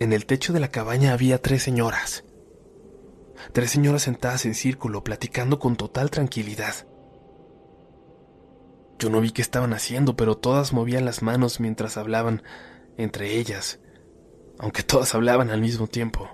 en 0.00 0.12
el 0.12 0.26
techo 0.26 0.52
de 0.52 0.60
la 0.60 0.68
cabaña 0.68 1.12
había 1.12 1.40
tres 1.40 1.62
señoras. 1.62 2.24
Tres 3.52 3.70
señoras 3.70 4.02
sentadas 4.02 4.46
en 4.46 4.54
círculo, 4.54 5.04
platicando 5.04 5.58
con 5.58 5.76
total 5.76 6.10
tranquilidad. 6.10 6.74
Yo 8.98 9.10
no 9.10 9.20
vi 9.20 9.30
qué 9.30 9.42
estaban 9.42 9.72
haciendo, 9.72 10.16
pero 10.16 10.36
todas 10.36 10.72
movían 10.72 11.04
las 11.04 11.22
manos 11.22 11.60
mientras 11.60 11.96
hablaban 11.96 12.42
entre 12.96 13.36
ellas, 13.36 13.80
aunque 14.58 14.82
todas 14.82 15.14
hablaban 15.14 15.50
al 15.50 15.60
mismo 15.60 15.86
tiempo. 15.86 16.30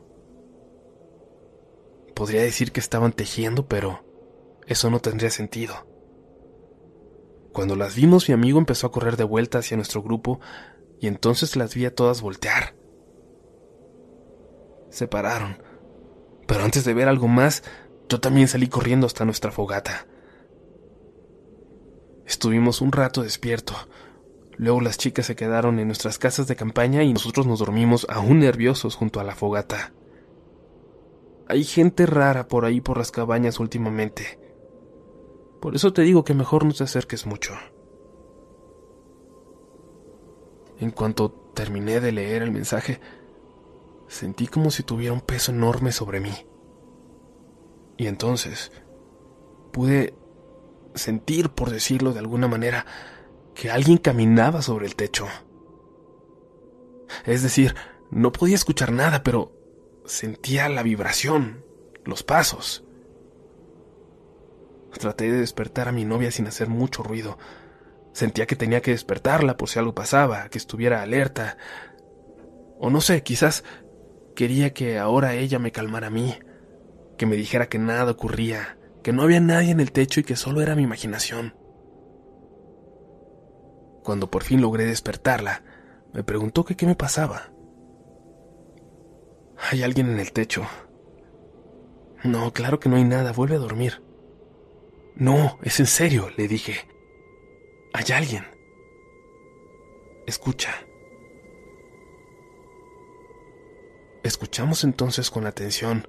Podría 2.14 2.42
decir 2.42 2.72
que 2.72 2.80
estaban 2.80 3.12
tejiendo, 3.12 3.66
pero 3.66 4.04
eso 4.66 4.90
no 4.90 5.00
tendría 5.00 5.30
sentido. 5.30 5.74
Cuando 7.52 7.76
las 7.76 7.96
vimos, 7.96 8.28
mi 8.28 8.34
amigo 8.34 8.58
empezó 8.58 8.86
a 8.86 8.92
correr 8.92 9.16
de 9.16 9.24
vuelta 9.24 9.58
hacia 9.58 9.76
nuestro 9.76 10.02
grupo 10.02 10.40
y 11.00 11.06
entonces 11.06 11.56
las 11.56 11.74
vi 11.74 11.84
a 11.84 11.94
todas 11.94 12.22
voltear. 12.22 12.74
Se 14.88 15.08
pararon, 15.08 15.62
pero 16.46 16.64
antes 16.64 16.84
de 16.84 16.94
ver 16.94 17.08
algo 17.08 17.28
más, 17.28 17.62
yo 18.08 18.20
también 18.20 18.48
salí 18.48 18.68
corriendo 18.68 19.06
hasta 19.06 19.24
nuestra 19.24 19.50
fogata. 19.50 20.06
Estuvimos 22.26 22.80
un 22.80 22.92
rato 22.92 23.22
despierto, 23.22 23.74
Luego 24.62 24.80
las 24.80 24.98
chicas 24.98 25.26
se 25.26 25.36
quedaron 25.36 25.78
en 25.78 25.88
nuestras 25.88 26.18
casas 26.18 26.46
de 26.46 26.56
campaña 26.56 27.02
y 27.02 27.12
nosotros 27.12 27.46
nos 27.46 27.58
dormimos 27.58 28.06
aún 28.08 28.40
nerviosos 28.40 28.94
junto 28.94 29.18
a 29.18 29.24
la 29.24 29.34
fogata. 29.34 29.92
Hay 31.48 31.64
gente 31.64 32.06
rara 32.06 32.48
por 32.48 32.64
ahí 32.64 32.80
por 32.80 32.98
las 32.98 33.10
cabañas 33.10 33.58
últimamente. 33.60 34.38
Por 35.60 35.74
eso 35.74 35.92
te 35.92 36.02
digo 36.02 36.24
que 36.24 36.34
mejor 36.34 36.64
no 36.64 36.72
te 36.72 36.84
acerques 36.84 37.26
mucho. 37.26 37.54
En 40.78 40.90
cuanto 40.90 41.30
terminé 41.54 42.00
de 42.00 42.12
leer 42.12 42.42
el 42.42 42.52
mensaje, 42.52 43.00
sentí 44.12 44.46
como 44.46 44.70
si 44.70 44.82
tuviera 44.82 45.14
un 45.14 45.22
peso 45.22 45.52
enorme 45.52 45.90
sobre 45.90 46.20
mí. 46.20 46.34
Y 47.96 48.08
entonces 48.08 48.70
pude 49.72 50.14
sentir, 50.94 51.48
por 51.48 51.70
decirlo 51.70 52.12
de 52.12 52.18
alguna 52.18 52.46
manera, 52.46 52.84
que 53.54 53.70
alguien 53.70 53.96
caminaba 53.96 54.60
sobre 54.60 54.86
el 54.86 54.96
techo. 54.96 55.26
Es 57.24 57.42
decir, 57.42 57.74
no 58.10 58.32
podía 58.32 58.54
escuchar 58.54 58.92
nada, 58.92 59.22
pero 59.22 59.52
sentía 60.04 60.68
la 60.68 60.82
vibración, 60.82 61.64
los 62.04 62.22
pasos. 62.22 62.84
Traté 64.92 65.32
de 65.32 65.40
despertar 65.40 65.88
a 65.88 65.92
mi 65.92 66.04
novia 66.04 66.30
sin 66.30 66.46
hacer 66.46 66.68
mucho 66.68 67.02
ruido. 67.02 67.38
Sentía 68.12 68.46
que 68.46 68.56
tenía 68.56 68.82
que 68.82 68.90
despertarla 68.90 69.56
por 69.56 69.70
si 69.70 69.78
algo 69.78 69.94
pasaba, 69.94 70.50
que 70.50 70.58
estuviera 70.58 71.00
alerta. 71.00 71.56
O 72.78 72.90
no 72.90 73.00
sé, 73.00 73.22
quizás 73.22 73.64
quería 74.34 74.72
que 74.72 74.98
ahora 74.98 75.34
ella 75.34 75.58
me 75.58 75.72
calmara 75.72 76.08
a 76.08 76.10
mí, 76.10 76.34
que 77.16 77.26
me 77.26 77.36
dijera 77.36 77.68
que 77.68 77.78
nada 77.78 78.12
ocurría, 78.12 78.78
que 79.02 79.12
no 79.12 79.22
había 79.22 79.40
nadie 79.40 79.70
en 79.70 79.80
el 79.80 79.92
techo 79.92 80.20
y 80.20 80.24
que 80.24 80.36
solo 80.36 80.60
era 80.60 80.74
mi 80.74 80.82
imaginación. 80.82 81.54
Cuando 84.02 84.30
por 84.30 84.42
fin 84.42 84.60
logré 84.60 84.84
despertarla, 84.84 85.62
me 86.12 86.24
preguntó 86.24 86.64
que 86.64 86.76
qué 86.76 86.86
me 86.86 86.96
pasaba. 86.96 87.52
Hay 89.70 89.82
alguien 89.82 90.10
en 90.10 90.18
el 90.18 90.32
techo. 90.32 90.66
No, 92.24 92.52
claro 92.52 92.80
que 92.80 92.88
no 92.88 92.96
hay 92.96 93.04
nada, 93.04 93.32
vuelve 93.32 93.56
a 93.56 93.60
dormir. 93.60 94.02
No, 95.14 95.58
es 95.62 95.78
en 95.80 95.86
serio, 95.86 96.30
le 96.36 96.48
dije. 96.48 96.88
Hay 97.92 98.12
alguien. 98.12 98.44
Escucha. 100.26 100.70
Escuchamos 104.22 104.84
entonces 104.84 105.32
con 105.32 105.46
atención 105.46 106.06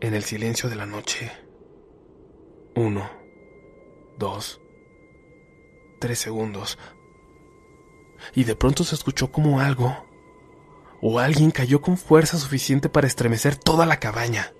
en 0.00 0.14
el 0.14 0.24
silencio 0.24 0.68
de 0.68 0.74
la 0.74 0.84
noche. 0.84 1.30
Uno, 2.74 3.08
dos, 4.18 4.60
tres 6.00 6.18
segundos. 6.18 6.76
Y 8.34 8.42
de 8.42 8.56
pronto 8.56 8.82
se 8.82 8.96
escuchó 8.96 9.30
como 9.30 9.60
algo 9.60 9.96
o 11.00 11.20
alguien 11.20 11.52
cayó 11.52 11.80
con 11.80 11.96
fuerza 11.96 12.36
suficiente 12.36 12.88
para 12.88 13.06
estremecer 13.06 13.54
toda 13.56 13.86
la 13.86 14.00
cabaña. 14.00 14.52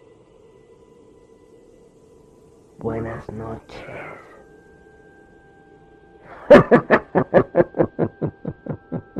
Buenas 2.78 3.28
noches. 3.30 3.84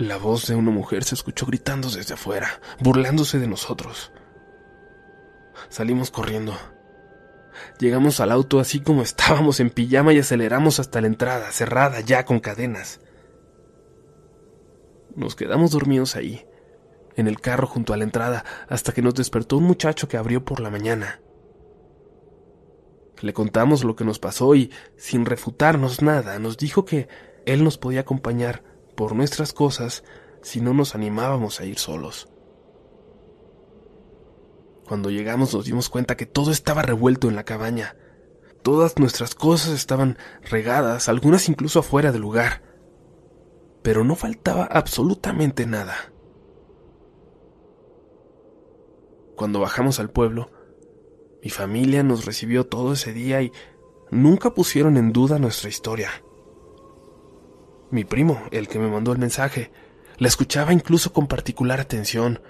La 0.00 0.16
voz 0.16 0.46
de 0.46 0.54
una 0.54 0.70
mujer 0.70 1.04
se 1.04 1.14
escuchó 1.14 1.44
gritando 1.44 1.90
desde 1.90 2.14
afuera, 2.14 2.62
burlándose 2.80 3.38
de 3.38 3.46
nosotros. 3.46 4.12
Salimos 5.68 6.10
corriendo. 6.10 6.54
Llegamos 7.78 8.18
al 8.20 8.32
auto 8.32 8.60
así 8.60 8.80
como 8.80 9.02
estábamos 9.02 9.60
en 9.60 9.68
pijama 9.68 10.14
y 10.14 10.18
aceleramos 10.18 10.80
hasta 10.80 11.02
la 11.02 11.06
entrada, 11.06 11.52
cerrada 11.52 12.00
ya 12.00 12.24
con 12.24 12.40
cadenas. 12.40 13.02
Nos 15.14 15.36
quedamos 15.36 15.72
dormidos 15.72 16.16
ahí, 16.16 16.46
en 17.16 17.28
el 17.28 17.38
carro 17.38 17.66
junto 17.66 17.92
a 17.92 17.98
la 17.98 18.04
entrada, 18.04 18.46
hasta 18.70 18.92
que 18.92 19.02
nos 19.02 19.14
despertó 19.14 19.58
un 19.58 19.64
muchacho 19.64 20.08
que 20.08 20.16
abrió 20.16 20.46
por 20.46 20.60
la 20.60 20.70
mañana. 20.70 21.20
Le 23.20 23.34
contamos 23.34 23.84
lo 23.84 23.96
que 23.96 24.04
nos 24.06 24.18
pasó 24.18 24.54
y, 24.54 24.72
sin 24.96 25.26
refutarnos 25.26 26.00
nada, 26.00 26.38
nos 26.38 26.56
dijo 26.56 26.86
que 26.86 27.06
él 27.44 27.62
nos 27.64 27.76
podía 27.76 28.00
acompañar 28.00 28.69
por 29.00 29.14
nuestras 29.14 29.54
cosas 29.54 30.04
si 30.42 30.60
no 30.60 30.74
nos 30.74 30.94
animábamos 30.94 31.58
a 31.58 31.64
ir 31.64 31.78
solos. 31.78 32.28
Cuando 34.86 35.08
llegamos 35.08 35.54
nos 35.54 35.64
dimos 35.64 35.88
cuenta 35.88 36.18
que 36.18 36.26
todo 36.26 36.50
estaba 36.50 36.82
revuelto 36.82 37.26
en 37.26 37.34
la 37.34 37.44
cabaña. 37.44 37.96
Todas 38.62 38.98
nuestras 38.98 39.34
cosas 39.34 39.70
estaban 39.70 40.18
regadas, 40.42 41.08
algunas 41.08 41.48
incluso 41.48 41.78
afuera 41.78 42.12
del 42.12 42.20
lugar. 42.20 42.60
Pero 43.80 44.04
no 44.04 44.16
faltaba 44.16 44.64
absolutamente 44.64 45.64
nada. 45.64 45.94
Cuando 49.34 49.60
bajamos 49.60 49.98
al 49.98 50.10
pueblo, 50.10 50.50
mi 51.42 51.48
familia 51.48 52.02
nos 52.02 52.26
recibió 52.26 52.66
todo 52.66 52.92
ese 52.92 53.14
día 53.14 53.40
y 53.40 53.50
nunca 54.10 54.52
pusieron 54.52 54.98
en 54.98 55.14
duda 55.14 55.38
nuestra 55.38 55.70
historia. 55.70 56.10
Mi 57.90 58.04
primo, 58.04 58.40
el 58.52 58.68
que 58.68 58.78
me 58.78 58.88
mandó 58.88 59.12
el 59.12 59.18
mensaje, 59.18 59.72
la 60.18 60.28
escuchaba 60.28 60.72
incluso 60.72 61.12
con 61.12 61.26
particular 61.26 61.80
atención 61.80 62.40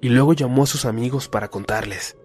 y 0.00 0.10
luego 0.10 0.34
llamó 0.34 0.64
a 0.64 0.66
sus 0.66 0.84
amigos 0.84 1.28
para 1.28 1.48
contarles. 1.48 2.16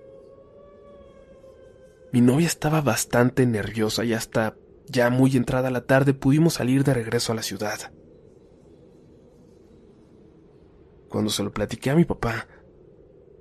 Mi 2.12 2.22
novia 2.22 2.48
estaba 2.48 2.82
bastante 2.82 3.46
nerviosa 3.46 4.04
y 4.04 4.14
hasta 4.14 4.56
ya 4.88 5.10
muy 5.10 5.36
entrada 5.36 5.70
la 5.70 5.86
tarde 5.86 6.14
pudimos 6.14 6.56
salir 6.56 6.84
de 6.84 6.94
regreso 6.94 7.32
a 7.32 7.36
la 7.36 7.44
ciudad. 7.44 7.92
Cuando 11.10 11.32
se 11.32 11.44
lo 11.44 11.52
platiqué 11.52 11.90
a 11.90 11.96
mi 11.96 12.06
papá, 12.06 12.48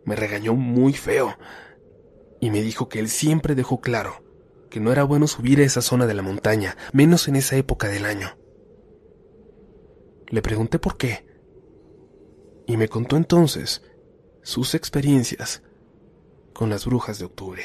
me 0.04 0.16
regañó 0.16 0.54
muy 0.54 0.94
feo 0.94 1.36
y 2.40 2.50
me 2.50 2.62
dijo 2.62 2.88
que 2.88 2.98
él 2.98 3.08
siempre 3.08 3.54
dejó 3.54 3.80
claro 3.80 4.22
que 4.70 4.80
no 4.80 4.92
era 4.92 5.04
bueno 5.04 5.26
subir 5.26 5.60
a 5.60 5.64
esa 5.64 5.82
zona 5.82 6.06
de 6.06 6.14
la 6.14 6.22
montaña, 6.22 6.76
menos 6.92 7.28
en 7.28 7.36
esa 7.36 7.56
época 7.56 7.88
del 7.88 8.04
año. 8.04 8.36
Le 10.30 10.42
pregunté 10.42 10.78
por 10.78 10.96
qué. 10.96 11.26
Y 12.66 12.76
me 12.76 12.88
contó 12.88 13.16
entonces 13.16 13.82
sus 14.42 14.74
experiencias 14.74 15.62
con 16.52 16.68
las 16.68 16.84
brujas 16.84 17.18
de 17.18 17.24
octubre. 17.24 17.62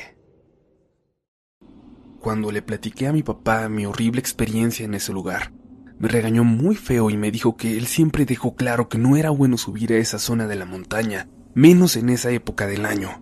Cuando 2.19 2.51
le 2.53 2.61
platiqué 2.61 3.07
a 3.07 3.11
mi 3.11 3.21
papá 3.21 3.67
mi 3.67 3.85
horrible 3.85 4.21
experiencia 4.21 4.85
en 4.85 4.93
ese 4.93 5.11
lugar, 5.11 5.51
me 5.99 6.07
regañó 6.07 6.45
muy 6.45 6.75
feo 6.75 7.09
y 7.09 7.17
me 7.17 7.31
dijo 7.31 7.57
que 7.57 7.77
él 7.77 7.85
siempre 7.85 8.25
dejó 8.25 8.55
claro 8.55 8.87
que 8.87 8.97
no 8.97 9.17
era 9.17 9.29
bueno 9.29 9.57
subir 9.57 9.91
a 9.91 9.97
esa 9.97 10.19
zona 10.19 10.47
de 10.47 10.55
la 10.55 10.65
montaña, 10.65 11.27
menos 11.53 11.97
en 11.97 12.09
esa 12.09 12.31
época 12.31 12.65
del 12.65 12.85
año. 12.85 13.21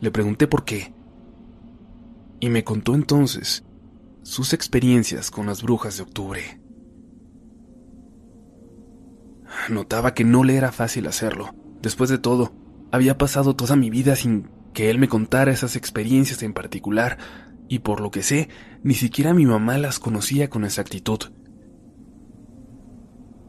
Le 0.00 0.12
pregunté 0.12 0.46
por 0.46 0.64
qué. 0.64 0.94
Y 2.38 2.50
me 2.50 2.62
contó 2.62 2.94
entonces 2.94 3.64
sus 4.22 4.52
experiencias 4.52 5.32
con 5.32 5.46
las 5.46 5.62
brujas 5.62 5.96
de 5.96 6.04
octubre. 6.04 6.60
Notaba 9.70 10.14
que 10.14 10.24
no 10.24 10.44
le 10.44 10.56
era 10.56 10.72
fácil 10.72 11.06
hacerlo. 11.06 11.54
Después 11.82 12.10
de 12.10 12.18
todo, 12.18 12.52
había 12.90 13.18
pasado 13.18 13.54
toda 13.54 13.76
mi 13.76 13.90
vida 13.90 14.16
sin 14.16 14.50
que 14.72 14.90
él 14.90 14.98
me 14.98 15.08
contara 15.08 15.52
esas 15.52 15.76
experiencias 15.76 16.42
en 16.42 16.52
particular, 16.52 17.18
y 17.68 17.80
por 17.80 18.00
lo 18.00 18.10
que 18.10 18.22
sé, 18.22 18.48
ni 18.82 18.94
siquiera 18.94 19.34
mi 19.34 19.44
mamá 19.44 19.76
las 19.78 19.98
conocía 19.98 20.48
con 20.48 20.64
exactitud. 20.64 21.18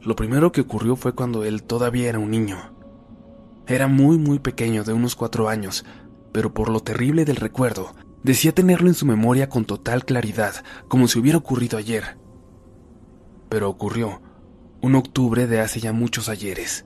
Lo 0.01 0.15
primero 0.15 0.51
que 0.51 0.61
ocurrió 0.61 0.95
fue 0.95 1.13
cuando 1.13 1.43
él 1.43 1.63
todavía 1.63 2.09
era 2.09 2.20
un 2.20 2.32
niño. 2.32 2.57
Era 3.67 3.88
muy 3.88 4.17
muy 4.17 4.39
pequeño, 4.39 4.84
de 4.84 4.93
unos 4.93 5.15
cuatro 5.15 5.49
años, 5.49 5.86
pero 6.32 6.53
por 6.53 6.70
lo 6.70 6.80
terrible 6.80 7.26
del 7.26 7.36
recuerdo, 7.36 7.95
decía 8.24 8.53
tenerlo 8.53 8.88
en 8.88 8.93
su 8.93 9.05
memoria 9.05 9.49
con 9.49 9.65
total 9.65 10.05
claridad, 10.05 10.55
como 10.88 11.07
si 11.07 11.20
hubiera 11.20 11.38
ocurrido 11.38 11.78
ayer. 11.78 12.17
Pero 13.49 13.70
ocurrió, 13.70 14.22
un 14.82 14.95
octubre 14.95 15.47
de 15.47 15.59
hace 15.59 15.80
ya 15.80 15.93
muchos 15.93 16.30
ayeres. 16.30 16.86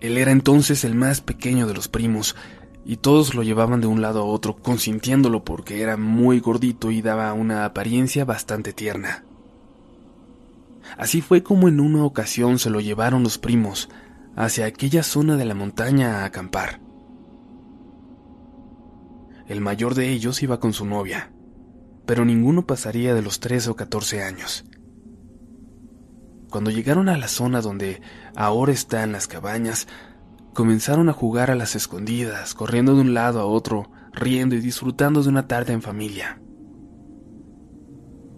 Él 0.00 0.16
era 0.16 0.32
entonces 0.32 0.84
el 0.84 0.94
más 0.94 1.20
pequeño 1.20 1.66
de 1.66 1.74
los 1.74 1.88
primos, 1.88 2.34
y 2.84 2.96
todos 2.96 3.34
lo 3.34 3.42
llevaban 3.42 3.80
de 3.80 3.86
un 3.86 4.00
lado 4.00 4.20
a 4.20 4.24
otro, 4.24 4.56
consintiéndolo 4.56 5.44
porque 5.44 5.82
era 5.82 5.96
muy 5.96 6.40
gordito 6.40 6.90
y 6.90 7.02
daba 7.02 7.32
una 7.34 7.64
apariencia 7.64 8.24
bastante 8.24 8.72
tierna. 8.72 9.24
Así 10.96 11.20
fue 11.20 11.42
como 11.42 11.68
en 11.68 11.80
una 11.80 12.04
ocasión 12.04 12.58
se 12.58 12.70
lo 12.70 12.80
llevaron 12.80 13.22
los 13.22 13.38
primos 13.38 13.88
hacia 14.36 14.66
aquella 14.66 15.02
zona 15.02 15.36
de 15.36 15.44
la 15.44 15.54
montaña 15.54 16.22
a 16.22 16.24
acampar. 16.24 16.80
El 19.46 19.60
mayor 19.60 19.94
de 19.94 20.10
ellos 20.10 20.42
iba 20.42 20.60
con 20.60 20.72
su 20.72 20.86
novia, 20.86 21.32
pero 22.06 22.24
ninguno 22.24 22.66
pasaría 22.66 23.14
de 23.14 23.22
los 23.22 23.40
13 23.40 23.70
o 23.70 23.76
14 23.76 24.22
años. 24.22 24.64
Cuando 26.50 26.72
llegaron 26.72 27.08
a 27.08 27.16
la 27.16 27.28
zona 27.28 27.60
donde 27.60 28.02
ahora 28.34 28.72
están 28.72 29.12
las 29.12 29.28
cabañas, 29.28 29.86
comenzaron 30.52 31.08
a 31.08 31.12
jugar 31.12 31.50
a 31.50 31.54
las 31.54 31.76
escondidas, 31.76 32.54
corriendo 32.54 32.96
de 32.96 33.02
un 33.02 33.14
lado 33.14 33.40
a 33.40 33.44
otro, 33.44 33.88
riendo 34.12 34.56
y 34.56 34.60
disfrutando 34.60 35.22
de 35.22 35.28
una 35.28 35.46
tarde 35.46 35.72
en 35.72 35.80
familia. 35.80 36.40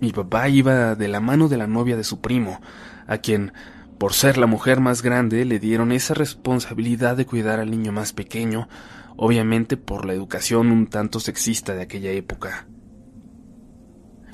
Mi 0.00 0.12
papá 0.12 0.48
iba 0.50 0.94
de 0.94 1.08
la 1.08 1.20
mano 1.20 1.48
de 1.48 1.56
la 1.56 1.66
novia 1.66 1.96
de 1.96 2.04
su 2.04 2.20
primo, 2.20 2.60
a 3.06 3.18
quien, 3.18 3.54
por 3.98 4.12
ser 4.12 4.36
la 4.36 4.46
mujer 4.46 4.80
más 4.80 5.00
grande, 5.00 5.46
le 5.46 5.58
dieron 5.58 5.90
esa 5.90 6.12
responsabilidad 6.12 7.16
de 7.16 7.24
cuidar 7.24 7.60
al 7.60 7.70
niño 7.70 7.92
más 7.92 8.12
pequeño, 8.12 8.68
obviamente 9.16 9.78
por 9.78 10.04
la 10.04 10.12
educación 10.12 10.70
un 10.70 10.86
tanto 10.86 11.18
sexista 11.18 11.74
de 11.74 11.82
aquella 11.82 12.10
época. 12.10 12.66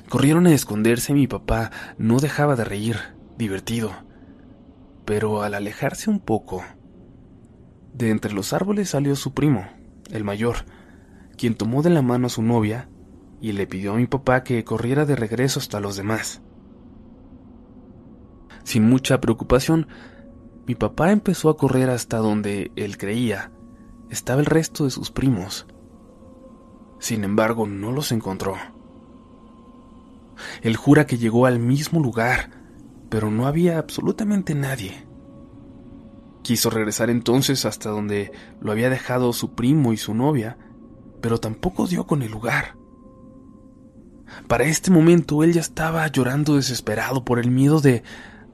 Corrieron 0.08 0.46
a 0.48 0.52
esconderse 0.52 1.12
y 1.12 1.14
mi 1.14 1.26
papá 1.28 1.70
no 1.98 2.18
dejaba 2.18 2.56
de 2.56 2.64
reír, 2.64 3.17
divertido. 3.38 3.92
Pero 5.06 5.42
al 5.42 5.54
alejarse 5.54 6.10
un 6.10 6.20
poco, 6.20 6.62
de 7.94 8.10
entre 8.10 8.32
los 8.32 8.52
árboles 8.52 8.90
salió 8.90 9.16
su 9.16 9.32
primo, 9.32 9.66
el 10.10 10.24
mayor, 10.24 10.56
quien 11.38 11.54
tomó 11.54 11.82
de 11.82 11.90
la 11.90 12.02
mano 12.02 12.26
a 12.26 12.30
su 12.30 12.42
novia 12.42 12.90
y 13.40 13.52
le 13.52 13.66
pidió 13.66 13.92
a 13.92 13.96
mi 13.96 14.06
papá 14.06 14.44
que 14.44 14.64
corriera 14.64 15.06
de 15.06 15.16
regreso 15.16 15.60
hasta 15.60 15.80
los 15.80 15.96
demás. 15.96 16.42
Sin 18.64 18.86
mucha 18.86 19.20
preocupación, 19.20 19.88
mi 20.66 20.74
papá 20.74 21.12
empezó 21.12 21.48
a 21.48 21.56
correr 21.56 21.88
hasta 21.88 22.18
donde 22.18 22.72
él 22.76 22.98
creía 22.98 23.52
estaba 24.10 24.40
el 24.40 24.46
resto 24.46 24.84
de 24.84 24.90
sus 24.90 25.10
primos. 25.10 25.66
Sin 26.98 27.24
embargo, 27.24 27.66
no 27.66 27.92
los 27.92 28.12
encontró. 28.12 28.56
Él 30.62 30.76
jura 30.76 31.06
que 31.06 31.18
llegó 31.18 31.46
al 31.46 31.58
mismo 31.58 32.00
lugar, 32.00 32.50
pero 33.08 33.30
no 33.30 33.46
había 33.46 33.78
absolutamente 33.78 34.54
nadie. 34.54 35.06
Quiso 36.42 36.70
regresar 36.70 37.10
entonces 37.10 37.64
hasta 37.64 37.90
donde 37.90 38.32
lo 38.60 38.72
había 38.72 38.90
dejado 38.90 39.32
su 39.32 39.54
primo 39.54 39.92
y 39.92 39.96
su 39.96 40.14
novia, 40.14 40.56
pero 41.20 41.38
tampoco 41.38 41.86
dio 41.86 42.06
con 42.06 42.22
el 42.22 42.30
lugar. 42.30 42.76
Para 44.46 44.64
este 44.64 44.90
momento 44.90 45.42
él 45.42 45.52
ya 45.52 45.60
estaba 45.60 46.06
llorando 46.08 46.56
desesperado 46.56 47.24
por 47.24 47.38
el 47.38 47.50
miedo 47.50 47.80
de 47.80 48.02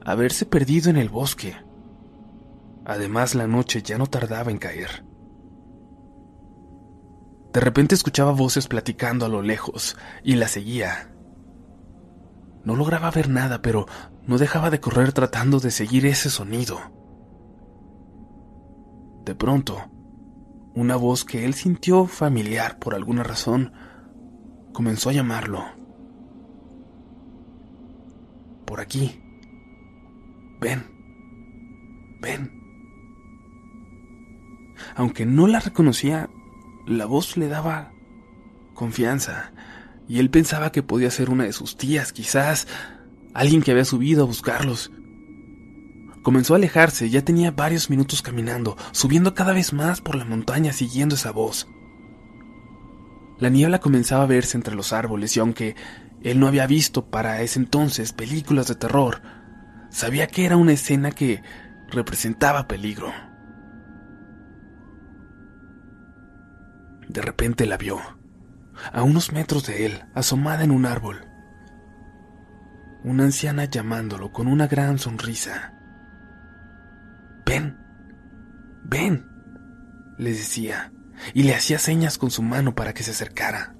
haberse 0.03 0.45
perdido 0.45 0.89
en 0.89 0.97
el 0.97 1.09
bosque. 1.09 1.55
Además 2.85 3.35
la 3.35 3.47
noche 3.47 3.81
ya 3.81 3.97
no 3.97 4.07
tardaba 4.07 4.51
en 4.51 4.57
caer. 4.57 5.05
De 7.53 7.61
repente 7.61 7.95
escuchaba 7.95 8.31
voces 8.31 8.67
platicando 8.67 9.25
a 9.25 9.29
lo 9.29 9.41
lejos 9.41 9.97
y 10.23 10.35
la 10.35 10.47
seguía. 10.47 11.11
No 12.65 12.75
lograba 12.75 13.11
ver 13.11 13.29
nada, 13.29 13.61
pero 13.61 13.85
no 14.27 14.37
dejaba 14.37 14.69
de 14.69 14.79
correr 14.79 15.13
tratando 15.13 15.59
de 15.59 15.71
seguir 15.71 16.05
ese 16.05 16.29
sonido. 16.29 16.79
De 19.23 19.35
pronto, 19.35 19.89
una 20.73 20.95
voz 20.95 21.25
que 21.25 21.45
él 21.45 21.53
sintió 21.53 22.05
familiar 22.05 22.79
por 22.79 22.95
alguna 22.95 23.23
razón 23.23 23.73
comenzó 24.73 25.09
a 25.09 25.13
llamarlo. 25.13 25.63
Por 28.65 28.79
aquí. 28.79 29.21
Ven. 30.59 30.85
ven. 32.21 32.51
Aunque 34.95 35.25
no 35.25 35.47
la 35.47 35.59
reconocía, 35.59 36.29
la 36.87 37.05
voz 37.05 37.37
le 37.37 37.47
daba 37.47 37.91
confianza, 38.73 39.53
y 40.07 40.19
él 40.19 40.29
pensaba 40.29 40.71
que 40.71 40.83
podía 40.83 41.09
ser 41.09 41.29
una 41.29 41.45
de 41.45 41.53
sus 41.53 41.77
tías, 41.77 42.13
quizás 42.13 42.67
alguien 43.35 43.61
que 43.61 43.71
había 43.71 43.85
subido 43.85 44.23
a 44.23 44.25
buscarlos. 44.25 44.91
Comenzó 46.23 46.53
a 46.53 46.57
alejarse, 46.57 47.09
ya 47.09 47.23
tenía 47.23 47.51
varios 47.51 47.89
minutos 47.89 48.23
caminando, 48.23 48.77
subiendo 48.91 49.35
cada 49.35 49.53
vez 49.53 49.73
más 49.73 50.01
por 50.01 50.15
la 50.15 50.25
montaña 50.25 50.73
siguiendo 50.73 51.13
esa 51.13 51.31
voz. 51.31 51.67
La 53.37 53.49
niebla 53.49 53.79
comenzaba 53.79 54.23
a 54.23 54.27
verse 54.27 54.57
entre 54.57 54.73
los 54.73 54.93
árboles 54.93 55.35
y 55.35 55.41
aunque 55.41 55.75
él 56.23 56.39
no 56.39 56.47
había 56.47 56.65
visto 56.65 57.07
para 57.11 57.41
ese 57.41 57.59
entonces 57.59 58.13
películas 58.13 58.67
de 58.67 58.75
terror, 58.75 59.21
sabía 59.91 60.27
que 60.27 60.45
era 60.45 60.55
una 60.55 60.71
escena 60.71 61.11
que 61.11 61.43
representaba 61.89 62.67
peligro. 62.67 63.11
De 67.09 67.21
repente 67.21 67.65
la 67.65 67.77
vio, 67.77 67.99
a 68.93 69.03
unos 69.03 69.33
metros 69.33 69.67
de 69.67 69.85
él, 69.85 70.03
asomada 70.15 70.63
en 70.63 70.71
un 70.71 70.85
árbol. 70.85 71.34
Una 73.05 73.25
anciana 73.25 73.65
llamándolo 73.65 74.31
con 74.31 74.47
una 74.47 74.65
gran 74.65 74.97
sonrisa. 74.97 75.75
Ven, 77.45 77.77
ven, 78.83 79.27
le 80.17 80.31
decía, 80.31 80.91
y 81.35 81.43
le 81.43 81.53
hacía 81.53 81.77
señas 81.77 82.17
con 82.17 82.31
su 82.31 82.41
mano 82.41 82.73
para 82.73 82.95
que 82.95 83.03
se 83.03 83.11
acercara. 83.11 83.75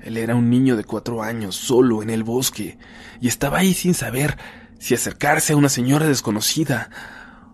Él 0.00 0.16
era 0.16 0.34
un 0.34 0.50
niño 0.50 0.74
de 0.74 0.82
cuatro 0.82 1.22
años, 1.22 1.54
solo 1.54 2.02
en 2.02 2.10
el 2.10 2.24
bosque, 2.24 2.78
y 3.20 3.28
estaba 3.28 3.58
ahí 3.58 3.72
sin 3.72 3.94
saber 3.94 4.36
si 4.80 4.94
acercarse 4.94 5.52
a 5.52 5.56
una 5.56 5.68
señora 5.68 6.08
desconocida 6.08 6.90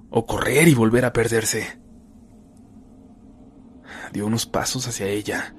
o 0.09 0.25
correr 0.25 0.69
y 0.69 0.75
volver 0.75 1.05
a 1.05 1.13
perderse. 1.13 1.79
Dio 4.15 4.27
unos 4.27 4.47
pasos 4.47 4.89
hacia 4.89 5.07
ella, 5.07 5.55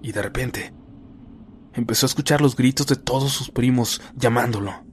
y 0.00 0.12
de 0.12 0.22
repente 0.22 0.81
empezó 1.74 2.06
a 2.06 2.08
escuchar 2.08 2.40
los 2.40 2.56
gritos 2.56 2.86
de 2.86 2.96
todos 2.96 3.32
sus 3.32 3.50
primos 3.50 4.00
llamándolo. 4.16 4.84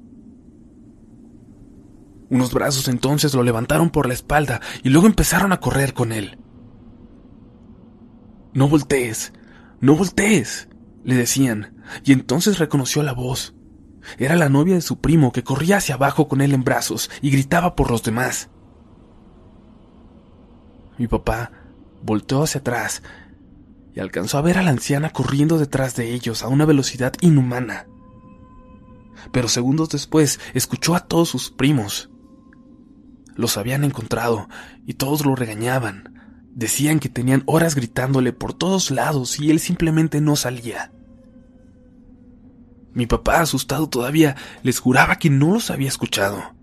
Unos 2.29 2.53
brazos 2.53 2.87
entonces 2.87 3.33
lo 3.33 3.43
levantaron 3.43 3.89
por 3.89 4.07
la 4.07 4.13
espalda 4.13 4.61
y 4.83 4.89
luego 4.89 5.07
empezaron 5.07 5.51
a 5.51 5.59
correr 5.59 5.93
con 5.93 6.11
él. 6.11 6.37
No 8.53 8.67
voltees, 8.67 9.33
no 9.79 9.95
voltees, 9.95 10.67
le 11.03 11.15
decían, 11.15 11.75
y 12.03 12.11
entonces 12.13 12.59
reconoció 12.59 13.01
la 13.03 13.13
voz. 13.13 13.55
Era 14.17 14.35
la 14.35 14.49
novia 14.49 14.75
de 14.75 14.81
su 14.81 14.99
primo 14.99 15.31
que 15.31 15.43
corría 15.43 15.77
hacia 15.77 15.95
abajo 15.95 16.27
con 16.27 16.41
él 16.41 16.53
en 16.53 16.63
brazos 16.63 17.09
y 17.21 17.31
gritaba 17.31 17.75
por 17.75 17.91
los 17.91 18.03
demás. 18.03 18.49
Mi 20.97 21.07
papá 21.07 21.51
volteó 22.03 22.43
hacia 22.43 22.59
atrás 22.59 23.01
alcanzó 24.01 24.37
a 24.37 24.41
ver 24.41 24.57
a 24.57 24.63
la 24.63 24.71
anciana 24.71 25.09
corriendo 25.09 25.57
detrás 25.57 25.95
de 25.95 26.13
ellos 26.13 26.43
a 26.43 26.47
una 26.47 26.65
velocidad 26.65 27.13
inhumana. 27.21 27.87
Pero 29.31 29.47
segundos 29.47 29.89
después 29.89 30.39
escuchó 30.53 30.95
a 30.95 31.01
todos 31.01 31.29
sus 31.29 31.51
primos. 31.51 32.09
Los 33.35 33.57
habían 33.57 33.83
encontrado 33.83 34.47
y 34.85 34.95
todos 34.95 35.25
lo 35.25 35.35
regañaban. 35.35 36.15
Decían 36.53 36.99
que 36.99 37.09
tenían 37.09 37.43
horas 37.45 37.75
gritándole 37.75 38.33
por 38.33 38.53
todos 38.53 38.91
lados 38.91 39.39
y 39.39 39.49
él 39.51 39.59
simplemente 39.59 40.19
no 40.19 40.35
salía. 40.35 40.91
Mi 42.93 43.05
papá, 43.05 43.41
asustado 43.41 43.87
todavía, 43.87 44.35
les 44.63 44.79
juraba 44.79 45.17
que 45.17 45.29
no 45.29 45.53
los 45.53 45.69
había 45.69 45.87
escuchado. 45.87 46.58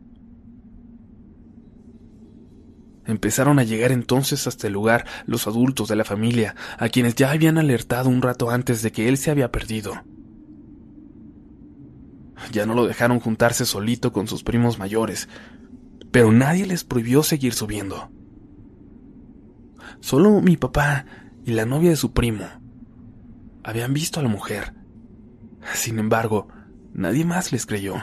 Empezaron 3.06 3.58
a 3.58 3.64
llegar 3.64 3.92
entonces 3.92 4.46
hasta 4.46 4.66
el 4.66 4.72
lugar 4.72 5.06
los 5.26 5.46
adultos 5.46 5.88
de 5.88 5.96
la 5.96 6.04
familia, 6.04 6.56
a 6.78 6.88
quienes 6.88 7.14
ya 7.14 7.30
habían 7.30 7.56
alertado 7.56 8.08
un 8.08 8.20
rato 8.20 8.50
antes 8.50 8.82
de 8.82 8.92
que 8.92 9.08
él 9.08 9.16
se 9.16 9.30
había 9.30 9.52
perdido. 9.52 10.02
Ya 12.52 12.66
no 12.66 12.74
lo 12.74 12.86
dejaron 12.86 13.20
juntarse 13.20 13.64
solito 13.64 14.12
con 14.12 14.26
sus 14.26 14.42
primos 14.42 14.78
mayores, 14.78 15.28
pero 16.10 16.32
nadie 16.32 16.66
les 16.66 16.84
prohibió 16.84 17.22
seguir 17.22 17.54
subiendo. 17.54 18.10
Solo 20.00 20.40
mi 20.40 20.56
papá 20.56 21.06
y 21.44 21.52
la 21.52 21.64
novia 21.64 21.90
de 21.90 21.96
su 21.96 22.12
primo 22.12 22.44
habían 23.62 23.94
visto 23.94 24.20
a 24.20 24.22
la 24.22 24.28
mujer. 24.28 24.74
Sin 25.74 25.98
embargo, 25.98 26.48
nadie 26.92 27.24
más 27.24 27.52
les 27.52 27.66
creyó. 27.66 27.96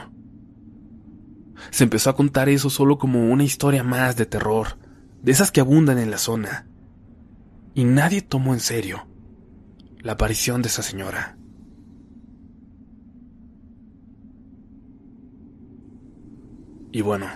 Se 1.70 1.84
empezó 1.84 2.10
a 2.10 2.16
contar 2.16 2.48
eso 2.48 2.68
solo 2.70 2.98
como 2.98 3.30
una 3.30 3.44
historia 3.44 3.82
más 3.82 4.16
de 4.16 4.26
terror, 4.26 4.78
de 5.24 5.32
esas 5.32 5.50
que 5.50 5.60
abundan 5.60 5.98
en 5.98 6.10
la 6.10 6.18
zona. 6.18 6.66
Y 7.74 7.84
nadie 7.84 8.20
tomó 8.20 8.52
en 8.52 8.60
serio 8.60 9.06
la 9.98 10.12
aparición 10.12 10.60
de 10.60 10.68
esa 10.68 10.82
señora. 10.82 11.38
Y 16.92 17.00
bueno, 17.00 17.26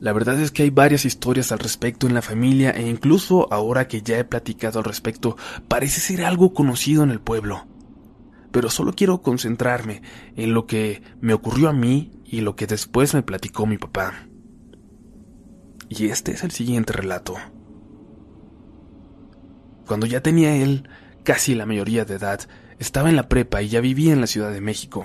la 0.00 0.12
verdad 0.12 0.38
es 0.40 0.50
que 0.50 0.64
hay 0.64 0.70
varias 0.70 1.04
historias 1.04 1.52
al 1.52 1.60
respecto 1.60 2.08
en 2.08 2.14
la 2.14 2.22
familia 2.22 2.72
e 2.72 2.86
incluso 2.88 3.50
ahora 3.52 3.86
que 3.86 4.02
ya 4.02 4.18
he 4.18 4.24
platicado 4.24 4.80
al 4.80 4.84
respecto, 4.84 5.36
parece 5.68 6.00
ser 6.00 6.24
algo 6.24 6.52
conocido 6.52 7.04
en 7.04 7.10
el 7.10 7.20
pueblo. 7.20 7.66
Pero 8.50 8.68
solo 8.68 8.92
quiero 8.94 9.22
concentrarme 9.22 10.02
en 10.36 10.52
lo 10.52 10.66
que 10.66 11.02
me 11.20 11.34
ocurrió 11.34 11.68
a 11.68 11.72
mí 11.72 12.10
y 12.24 12.40
lo 12.40 12.56
que 12.56 12.66
después 12.66 13.14
me 13.14 13.22
platicó 13.22 13.64
mi 13.64 13.78
papá. 13.78 14.26
Y 15.94 16.06
este 16.06 16.32
es 16.32 16.42
el 16.42 16.52
siguiente 16.52 16.94
relato. 16.94 17.34
Cuando 19.86 20.06
ya 20.06 20.22
tenía 20.22 20.56
él 20.56 20.88
casi 21.22 21.54
la 21.54 21.66
mayoría 21.66 22.06
de 22.06 22.14
edad, 22.14 22.40
estaba 22.78 23.10
en 23.10 23.16
la 23.16 23.28
prepa 23.28 23.60
y 23.60 23.68
ya 23.68 23.80
vivía 23.80 24.14
en 24.14 24.22
la 24.22 24.26
Ciudad 24.26 24.52
de 24.52 24.62
México. 24.62 25.04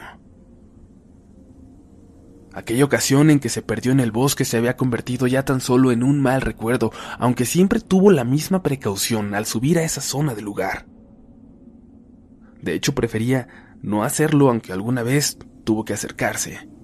Aquella 2.54 2.86
ocasión 2.86 3.30
en 3.30 3.40
que 3.40 3.50
se 3.50 3.62
perdió 3.62 3.92
en 3.92 4.00
el 4.00 4.14
bosque 4.14 4.46
se 4.46 4.56
había 4.56 4.78
convertido 4.78 5.28
ya 5.28 5.44
tan 5.44 5.60
solo 5.60 5.92
en 5.92 6.04
un 6.04 6.22
mal 6.22 6.40
recuerdo, 6.40 6.92
aunque 7.20 7.44
siempre 7.44 7.82
tuvo 7.82 8.10
la 8.10 8.24
misma 8.24 8.64
precaución 8.64 9.36
al 9.36 9.46
subir 9.46 9.78
a 9.80 9.84
esa 9.84 10.00
zona 10.00 10.36
del 10.36 10.46
lugar. 10.46 10.86
De 12.62 12.74
hecho, 12.74 12.96
prefería 12.96 13.76
no 13.82 14.04
hacerlo 14.04 14.50
aunque 14.50 14.72
alguna 14.72 15.04
vez 15.04 15.38
tuvo 15.66 15.84
que 15.84 15.94
acercarse. 15.94 16.77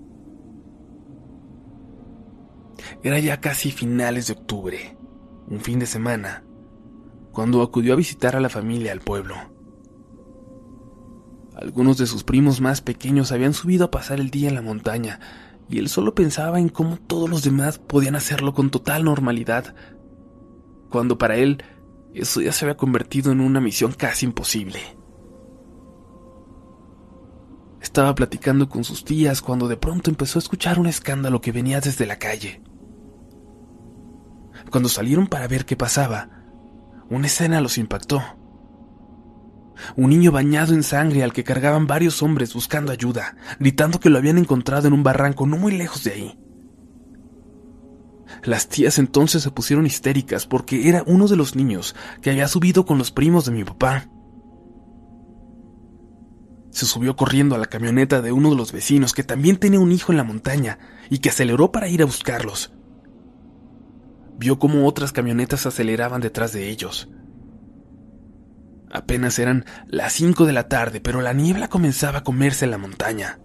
Era 3.04 3.20
ya 3.20 3.42
casi 3.42 3.70
finales 3.70 4.28
de 4.28 4.34
octubre, 4.34 4.98
un 5.50 5.60
fin 5.60 5.78
de 5.78 5.86
semana, 5.86 6.46
cuando 7.34 7.62
acudió 7.62 7.92
a 7.92 7.98
visitar 7.98 8.38
a 8.38 8.40
la 8.40 8.48
familia 8.48 8.94
al 8.94 9.02
pueblo. 9.02 9.36
Algunos 11.54 11.98
de 11.98 12.08
sus 12.08 12.24
primos 12.24 12.62
más 12.62 12.80
pequeños 12.80 13.34
habían 13.34 13.54
subido 13.54 13.86
a 13.86 13.92
pasar 13.92 14.22
el 14.22 14.30
día 14.30 14.48
en 14.48 14.56
la 14.56 14.62
montaña, 14.62 15.20
y 15.70 15.80
él 15.80 15.90
solo 15.90 16.16
pensaba 16.16 16.62
en 16.62 16.70
cómo 16.70 16.96
todos 16.96 17.30
los 17.30 17.44
demás 17.44 17.78
podían 17.78 18.16
hacerlo 18.16 18.54
con 18.54 18.70
total 18.70 19.04
normalidad, 19.04 19.76
cuando 20.90 21.18
para 21.18 21.36
él 21.36 21.62
eso 22.14 22.40
ya 22.40 22.54
se 22.54 22.64
había 22.64 22.78
convertido 22.78 23.34
en 23.34 23.42
una 23.42 23.60
misión 23.60 23.92
casi 23.92 24.26
imposible. 24.26 24.80
Estaba 27.82 28.16
platicando 28.16 28.70
con 28.70 28.86
sus 28.86 29.04
tías 29.04 29.42
cuando 29.42 29.68
de 29.68 29.76
pronto 29.76 30.10
empezó 30.10 30.40
a 30.40 30.42
escuchar 30.42 30.80
un 30.80 30.88
escándalo 30.88 31.42
que 31.42 31.52
venía 31.52 31.82
desde 31.82 32.06
la 32.06 32.18
calle. 32.18 32.62
Cuando 34.74 34.90
salieron 34.90 35.28
para 35.28 35.48
ver 35.48 35.66
qué 35.68 35.78
pasaba, 35.78 36.30
una 37.08 37.28
escena 37.28 37.62
los 37.62 37.78
impactó. 37.78 38.24
Un 39.96 40.10
niño 40.10 40.32
bañado 40.32 40.74
en 40.74 40.82
sangre 40.82 41.22
al 41.22 41.32
que 41.32 41.44
cargaban 41.44 41.86
varios 41.86 42.24
hombres 42.24 42.56
buscando 42.56 42.92
ayuda, 42.92 43.36
gritando 43.60 44.00
que 44.00 44.10
lo 44.10 44.18
habían 44.18 44.40
encontrado 44.40 44.88
en 44.88 44.94
un 44.94 45.04
barranco 45.04 45.46
no 45.46 45.58
muy 45.58 45.78
lejos 45.78 46.04
de 46.04 46.12
ahí. 46.14 46.40
Las 48.42 48.68
tías 48.68 48.98
entonces 48.98 49.44
se 49.44 49.52
pusieron 49.52 49.86
histéricas 49.86 50.48
porque 50.48 50.90
era 50.90 51.04
uno 51.06 51.28
de 51.28 51.36
los 51.36 51.56
niños 51.56 51.96
que 52.24 52.32
había 52.32 52.48
subido 52.48 52.88
con 52.88 52.98
los 52.98 53.12
primos 53.12 53.46
de 53.46 53.52
mi 53.52 53.64
papá. 53.64 54.10
Se 56.72 56.88
subió 56.88 57.16
corriendo 57.16 57.54
a 57.54 57.60
la 57.60 57.68
camioneta 57.68 58.24
de 58.24 58.32
uno 58.32 58.50
de 58.50 58.56
los 58.56 58.72
vecinos 58.72 59.14
que 59.14 59.24
también 59.24 59.58
tenía 59.58 59.80
un 59.80 59.92
hijo 59.92 60.12
en 60.12 60.18
la 60.18 60.24
montaña 60.24 60.80
y 61.12 61.20
que 61.20 61.30
aceleró 61.30 61.72
para 61.72 61.90
ir 61.90 62.02
a 62.02 62.06
buscarlos. 62.06 62.74
Vio 64.38 64.60
cómo 64.60 64.88
otras 64.88 65.12
camionetas 65.12 65.66
aceleraban 65.66 66.22
detrás 66.22 66.54
de 66.54 66.70
ellos. 66.70 67.10
Apenas 68.92 69.40
eran 69.40 69.66
las 69.88 70.14
cinco 70.14 70.46
de 70.46 70.54
la 70.54 70.68
tarde, 70.68 71.02
pero 71.02 71.22
la 71.22 71.34
niebla 71.34 71.68
comenzaba 71.68 72.20
a 72.20 72.24
comerse 72.24 72.68
la 72.68 72.78
montaña, 72.78 73.40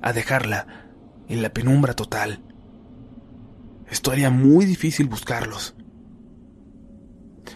a 0.00 0.12
dejarla 0.12 0.90
en 1.28 1.42
la 1.42 1.52
penumbra 1.52 1.94
total. 1.94 2.42
Esto 3.90 4.10
haría 4.10 4.30
muy 4.30 4.64
difícil 4.64 5.08
buscarlos. 5.08 5.74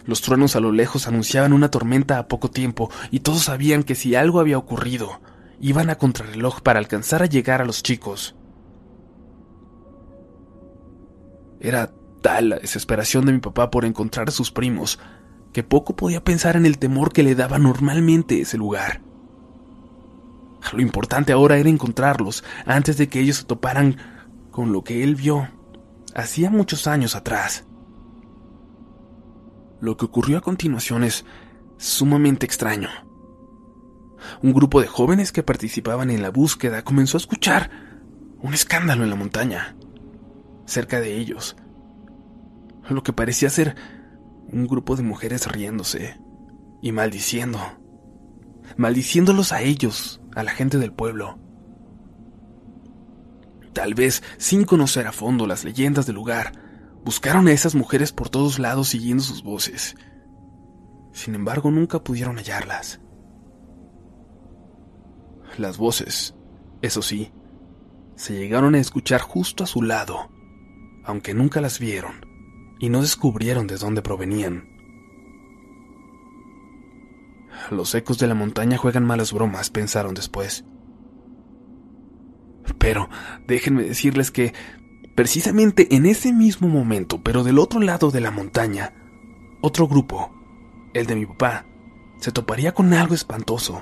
Los 0.05 0.21
truenos 0.21 0.55
a 0.55 0.59
lo 0.59 0.71
lejos 0.71 1.07
anunciaban 1.07 1.53
una 1.53 1.71
tormenta 1.71 2.19
a 2.19 2.27
poco 2.27 2.49
tiempo 2.51 2.91
y 3.11 3.21
todos 3.21 3.43
sabían 3.43 3.83
que 3.83 3.95
si 3.95 4.15
algo 4.15 4.39
había 4.39 4.57
ocurrido, 4.57 5.21
iban 5.59 5.89
a 5.89 5.97
contrarreloj 5.97 6.61
para 6.61 6.79
alcanzar 6.79 7.23
a 7.23 7.27
llegar 7.27 7.61
a 7.61 7.65
los 7.65 7.83
chicos. 7.83 8.35
Era 11.59 11.91
tal 12.21 12.49
la 12.49 12.59
desesperación 12.59 13.25
de 13.25 13.33
mi 13.33 13.39
papá 13.39 13.71
por 13.71 13.85
encontrar 13.85 14.29
a 14.29 14.31
sus 14.31 14.51
primos, 14.51 14.99
que 15.53 15.63
poco 15.63 15.95
podía 15.95 16.23
pensar 16.23 16.55
en 16.55 16.65
el 16.65 16.77
temor 16.77 17.11
que 17.11 17.23
le 17.23 17.35
daba 17.35 17.59
normalmente 17.59 18.41
ese 18.41 18.57
lugar. 18.57 19.01
Lo 20.73 20.81
importante 20.81 21.31
ahora 21.31 21.57
era 21.57 21.69
encontrarlos 21.69 22.43
antes 22.65 22.97
de 22.97 23.07
que 23.07 23.19
ellos 23.19 23.37
se 23.37 23.45
toparan 23.45 23.97
con 24.51 24.71
lo 24.71 24.83
que 24.83 25.03
él 25.03 25.15
vio 25.15 25.47
hacía 26.13 26.49
muchos 26.49 26.87
años 26.87 27.15
atrás. 27.15 27.65
Lo 29.81 29.95
que 29.95 30.05
ocurrió 30.05 30.37
a 30.37 30.41
continuación 30.41 31.03
es 31.03 31.25
sumamente 31.77 32.45
extraño. 32.45 32.89
Un 34.43 34.53
grupo 34.53 34.81
de 34.81 34.87
jóvenes 34.87 35.31
que 35.31 35.43
participaban 35.43 36.09
en 36.09 36.21
la 36.21 36.29
búsqueda 36.29 36.83
comenzó 36.83 37.17
a 37.17 37.19
escuchar 37.21 37.71
un 38.41 38.53
escándalo 38.53 39.03
en 39.03 39.09
la 39.09 39.15
montaña, 39.15 39.75
cerca 40.65 40.99
de 40.99 41.17
ellos. 41.17 41.55
Lo 42.89 43.03
que 43.03 43.13
parecía 43.13 43.49
ser 43.51 43.75
un 44.51 44.67
grupo 44.67 44.95
de 44.95 45.03
mujeres 45.03 45.47
riéndose 45.47 46.19
y 46.81 46.91
maldiciendo. 46.91 47.59
Maldiciéndolos 48.77 49.51
a 49.51 49.61
ellos, 49.61 50.21
a 50.35 50.43
la 50.43 50.51
gente 50.51 50.79
del 50.79 50.91
pueblo. 50.91 51.37
Tal 53.73 53.93
vez, 53.93 54.23
sin 54.37 54.63
conocer 54.63 55.05
a 55.05 55.11
fondo 55.11 55.45
las 55.45 55.63
leyendas 55.63 56.07
del 56.07 56.15
lugar, 56.15 56.53
buscaron 57.05 57.47
a 57.47 57.51
esas 57.51 57.75
mujeres 57.75 58.11
por 58.11 58.29
todos 58.29 58.57
lados 58.57 58.89
siguiendo 58.89 59.23
sus 59.23 59.43
voces. 59.43 59.95
Sin 61.13 61.35
embargo, 61.35 61.69
nunca 61.69 62.03
pudieron 62.03 62.37
hallarlas. 62.37 62.99
Las 65.57 65.77
voces, 65.77 66.35
eso 66.81 67.03
sí, 67.03 67.31
se 68.15 68.33
llegaron 68.33 68.73
a 68.73 68.79
escuchar 68.79 69.21
justo 69.21 69.63
a 69.63 69.67
su 69.67 69.83
lado, 69.83 70.29
aunque 71.03 71.33
nunca 71.33 71.61
las 71.61 71.79
vieron 71.79 72.28
y 72.79 72.89
no 72.89 73.01
descubrieron 73.01 73.67
de 73.67 73.77
dónde 73.77 74.01
provenían. 74.01 74.69
Los 77.71 77.93
ecos 77.93 78.17
de 78.17 78.27
la 78.27 78.33
montaña 78.33 78.77
juegan 78.77 79.05
malas 79.05 79.33
bromas, 79.33 79.69
pensaron 79.69 80.15
después. 80.15 80.65
Pero 82.77 83.09
déjenme 83.45 83.83
decirles 83.83 84.31
que, 84.31 84.53
precisamente 85.15 85.93
en 85.95 86.05
ese 86.05 86.33
mismo 86.33 86.67
momento, 86.67 87.21
pero 87.21 87.43
del 87.43 87.59
otro 87.59 87.79
lado 87.81 88.09
de 88.09 88.21
la 88.21 88.31
montaña, 88.31 88.93
otro 89.61 89.87
grupo, 89.87 90.33
el 90.93 91.05
de 91.05 91.15
mi 91.15 91.25
papá, 91.25 91.65
se 92.19 92.31
toparía 92.31 92.73
con 92.73 92.93
algo 92.93 93.13
espantoso. 93.13 93.81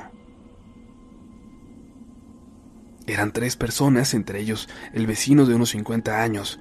Eran 3.06 3.32
tres 3.32 3.56
personas, 3.56 4.14
entre 4.14 4.41
ellos 4.41 4.68
el 4.93 5.08
vecino 5.08 5.45
de 5.45 5.56
unos 5.56 5.70
50 5.70 6.22
años, 6.22 6.60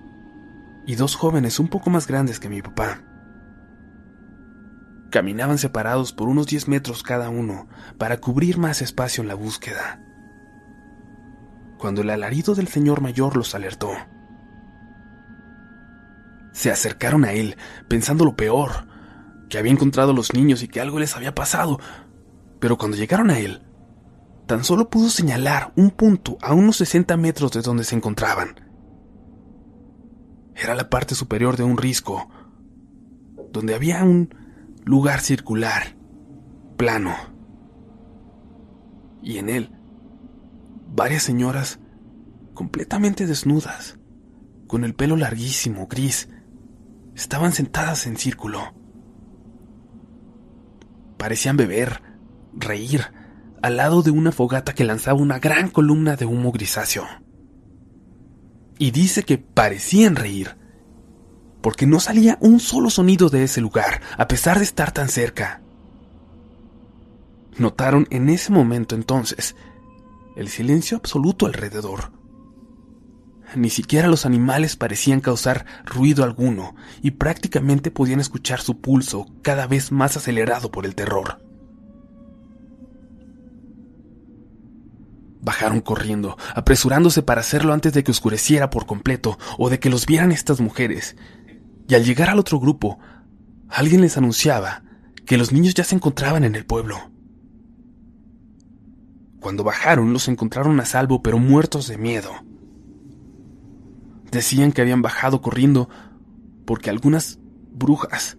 y 0.87 0.95
dos 0.95 1.17
jóvenes 1.17 1.59
un 1.59 1.69
poco 1.69 1.91
más 1.91 2.07
grandes 2.07 2.41
que 2.41 2.49
mi 2.49 2.63
papá. 2.63 3.03
Caminaban 5.11 5.59
separados 5.59 6.13
por 6.13 6.29
unos 6.29 6.47
10 6.47 6.69
metros 6.69 7.03
cada 7.03 7.29
uno 7.29 7.69
para 7.99 8.19
cubrir 8.19 8.59
más 8.59 8.83
espacio 8.83 9.23
en 9.23 9.29
la 9.29 9.35
búsqueda. 9.35 10.01
Cuando 11.79 12.03
el 12.03 12.11
alarido 12.11 12.55
del 12.55 12.69
señor 12.69 13.01
mayor 13.01 13.37
los 13.37 13.55
alertó. 13.55 13.91
Se 16.53 16.71
acercaron 16.71 17.25
a 17.25 17.33
él, 17.33 17.57
pensando 17.89 18.25
lo 18.25 18.35
peor, 18.35 18.89
que 19.49 19.59
había 19.59 19.73
encontrado 19.73 20.13
a 20.13 20.15
los 20.15 20.33
niños 20.33 20.63
y 20.63 20.69
que 20.69 20.81
algo 20.81 20.99
les 20.99 21.15
había 21.15 21.35
pasado. 21.35 21.79
Pero 22.61 22.79
cuando 22.79 22.97
llegaron 22.97 23.31
a 23.31 23.39
él, 23.39 23.63
tan 24.47 24.65
solo 24.65 24.89
pudo 24.89 25.11
señalar 25.11 25.73
un 25.77 25.91
punto 25.91 26.39
a 26.41 26.55
unos 26.55 26.77
60 26.79 27.17
metros 27.17 27.53
de 27.53 27.63
donde 27.63 27.85
se 27.85 27.95
encontraban. 27.95 28.66
Era 30.57 30.75
la 30.75 30.89
parte 30.89 31.15
superior 31.15 31.59
de 31.59 31.65
un 31.65 31.77
risco, 31.77 32.31
donde 33.53 33.75
había 33.75 34.03
un 34.03 34.35
lugar 34.85 35.21
circular, 35.21 35.97
plano. 36.79 37.15
Y 39.23 39.37
en 39.37 39.51
él, 39.51 39.71
varias 40.95 41.25
señoras 41.25 41.79
completamente 42.55 43.27
desnudas, 43.27 43.99
con 44.67 44.85
el 44.85 44.95
pelo 44.95 45.17
larguísimo, 45.17 45.89
gris, 45.89 46.31
estaban 47.15 47.53
sentadas 47.53 48.07
en 48.07 48.17
círculo. 48.17 48.75
Parecían 51.19 51.59
beber, 51.59 52.01
reír, 52.55 53.05
al 53.61 53.77
lado 53.77 54.03
de 54.03 54.11
una 54.11 54.33
fogata 54.33 54.75
que 54.75 54.85
lanzaba 54.85 55.21
una 55.21 55.39
gran 55.39 55.69
columna 55.69 56.17
de 56.17 56.25
humo 56.25 56.51
grisáceo 56.51 57.05
y 58.79 58.91
dice 58.91 59.23
que 59.23 59.39
parecían 59.39 60.17
reír, 60.17 60.57
porque 61.61 61.87
no 61.87 62.01
salía 62.01 62.39
un 62.41 62.61
solo 62.61 62.91
sonido 62.91 63.29
de 63.29 63.45
ese 63.45 63.61
lugar, 63.61 64.01
a 64.17 64.29
pesar 64.29 64.59
de 64.59 64.65
estar 64.65 64.93
tan 64.93 65.09
cerca. 65.09 65.63
Notaron 67.59 68.07
en 68.11 68.29
ese 68.29 68.53
momento 68.53 68.95
entonces 68.95 69.57
el 70.37 70.49
silencio 70.49 70.99
absoluto 70.99 71.47
alrededor. 71.47 72.13
Ni 73.55 73.71
siquiera 73.71 74.09
los 74.09 74.27
animales 74.27 74.77
parecían 74.77 75.21
causar 75.21 75.65
ruido 75.85 76.25
alguno 76.25 76.75
y 77.01 77.13
prácticamente 77.13 77.91
podían 77.91 78.21
escuchar 78.21 78.61
su 78.61 78.81
pulso 78.81 79.27
cada 79.43 79.67
vez 79.67 79.93
más 79.93 80.17
acelerado 80.17 80.71
por 80.71 80.85
el 80.85 80.95
terror. 80.95 81.46
Bajaron 85.47 85.81
corriendo, 85.81 86.37
apresurándose 86.57 87.23
para 87.23 87.41
hacerlo 87.41 87.73
antes 87.73 87.93
de 87.93 88.03
que 88.03 88.11
oscureciera 88.11 88.69
por 88.69 88.85
completo 88.85 89.39
o 89.59 89.71
de 89.71 89.79
que 89.79 89.91
los 89.91 90.05
vieran 90.05 90.33
estas 90.33 90.61
mujeres. 90.61 91.15
Y 91.87 91.95
al 91.95 92.05
llegar 92.05 92.31
al 92.31 92.41
otro 92.41 92.59
grupo, 92.59 92.99
alguien 93.69 94.01
les 94.01 94.17
anunciaba 94.17 94.83
que 95.25 95.39
los 95.39 95.53
niños 95.53 95.75
ya 95.75 95.85
se 95.85 95.95
encontraban 95.95 96.43
en 96.43 96.57
el 96.57 96.67
pueblo. 96.67 97.13
Cuando 99.39 99.63
bajaron 99.63 100.13
los 100.13 100.27
encontraron 100.27 100.81
a 100.81 100.85
salvo 100.85 101.23
pero 101.23 101.39
muertos 101.39 101.87
de 101.87 101.97
miedo. 101.97 102.33
Decían 104.33 104.73
que 104.73 104.83
habían 104.83 105.01
bajado 105.01 105.43
corriendo 105.43 105.89
porque 106.65 106.91
algunas 106.91 107.39
brujas 107.71 108.37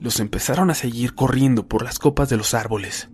los 0.00 0.20
empezaron 0.20 0.70
a 0.70 0.74
seguir 0.74 1.14
corriendo 1.14 1.68
por 1.68 1.84
las 1.84 1.98
copas 1.98 2.30
de 2.30 2.38
los 2.38 2.54
árboles. 2.54 3.10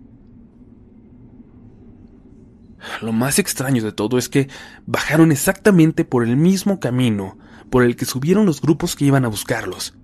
Lo 3.03 3.13
más 3.13 3.39
extraño 3.39 3.83
de 3.83 3.93
todo 3.93 4.19
es 4.19 4.29
que 4.29 4.49
bajaron 4.87 5.33
exactamente 5.33 6.05
por 6.05 6.25
el 6.25 6.37
mismo 6.37 6.81
camino 6.81 7.39
por 7.71 7.83
el 7.83 7.97
que 7.97 8.05
subieron 8.05 8.47
los 8.47 8.61
grupos 8.61 8.97
que 8.97 9.05
iban 9.05 9.25
a 9.25 9.29
buscarlos. 9.29 9.97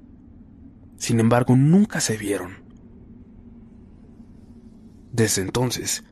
Sin 0.97 1.21
embargo, 1.21 1.57
nunca 1.57 2.01
se 2.01 2.17
vieron. 2.17 2.65
Desde 5.13 5.43
entonces, 5.43 6.05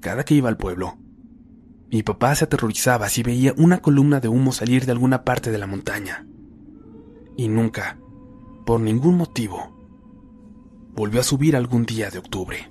cada 0.00 0.24
que 0.24 0.34
iba 0.34 0.48
al 0.48 0.56
pueblo, 0.56 0.98
mi 1.90 2.02
papá 2.02 2.34
se 2.34 2.44
aterrorizaba 2.44 3.08
si 3.08 3.22
veía 3.22 3.52
una 3.56 3.82
columna 3.82 4.20
de 4.20 4.28
humo 4.28 4.52
salir 4.52 4.86
de 4.86 4.92
alguna 4.92 5.24
parte 5.24 5.50
de 5.50 5.58
la 5.58 5.66
montaña. 5.66 6.26
Y 7.36 7.48
nunca, 7.48 7.98
por 8.64 8.80
ningún 8.80 9.16
motivo, 9.16 9.76
volvió 10.94 11.20
a 11.20 11.24
subir 11.24 11.56
algún 11.56 11.84
día 11.84 12.10
de 12.10 12.18
octubre. 12.18 12.70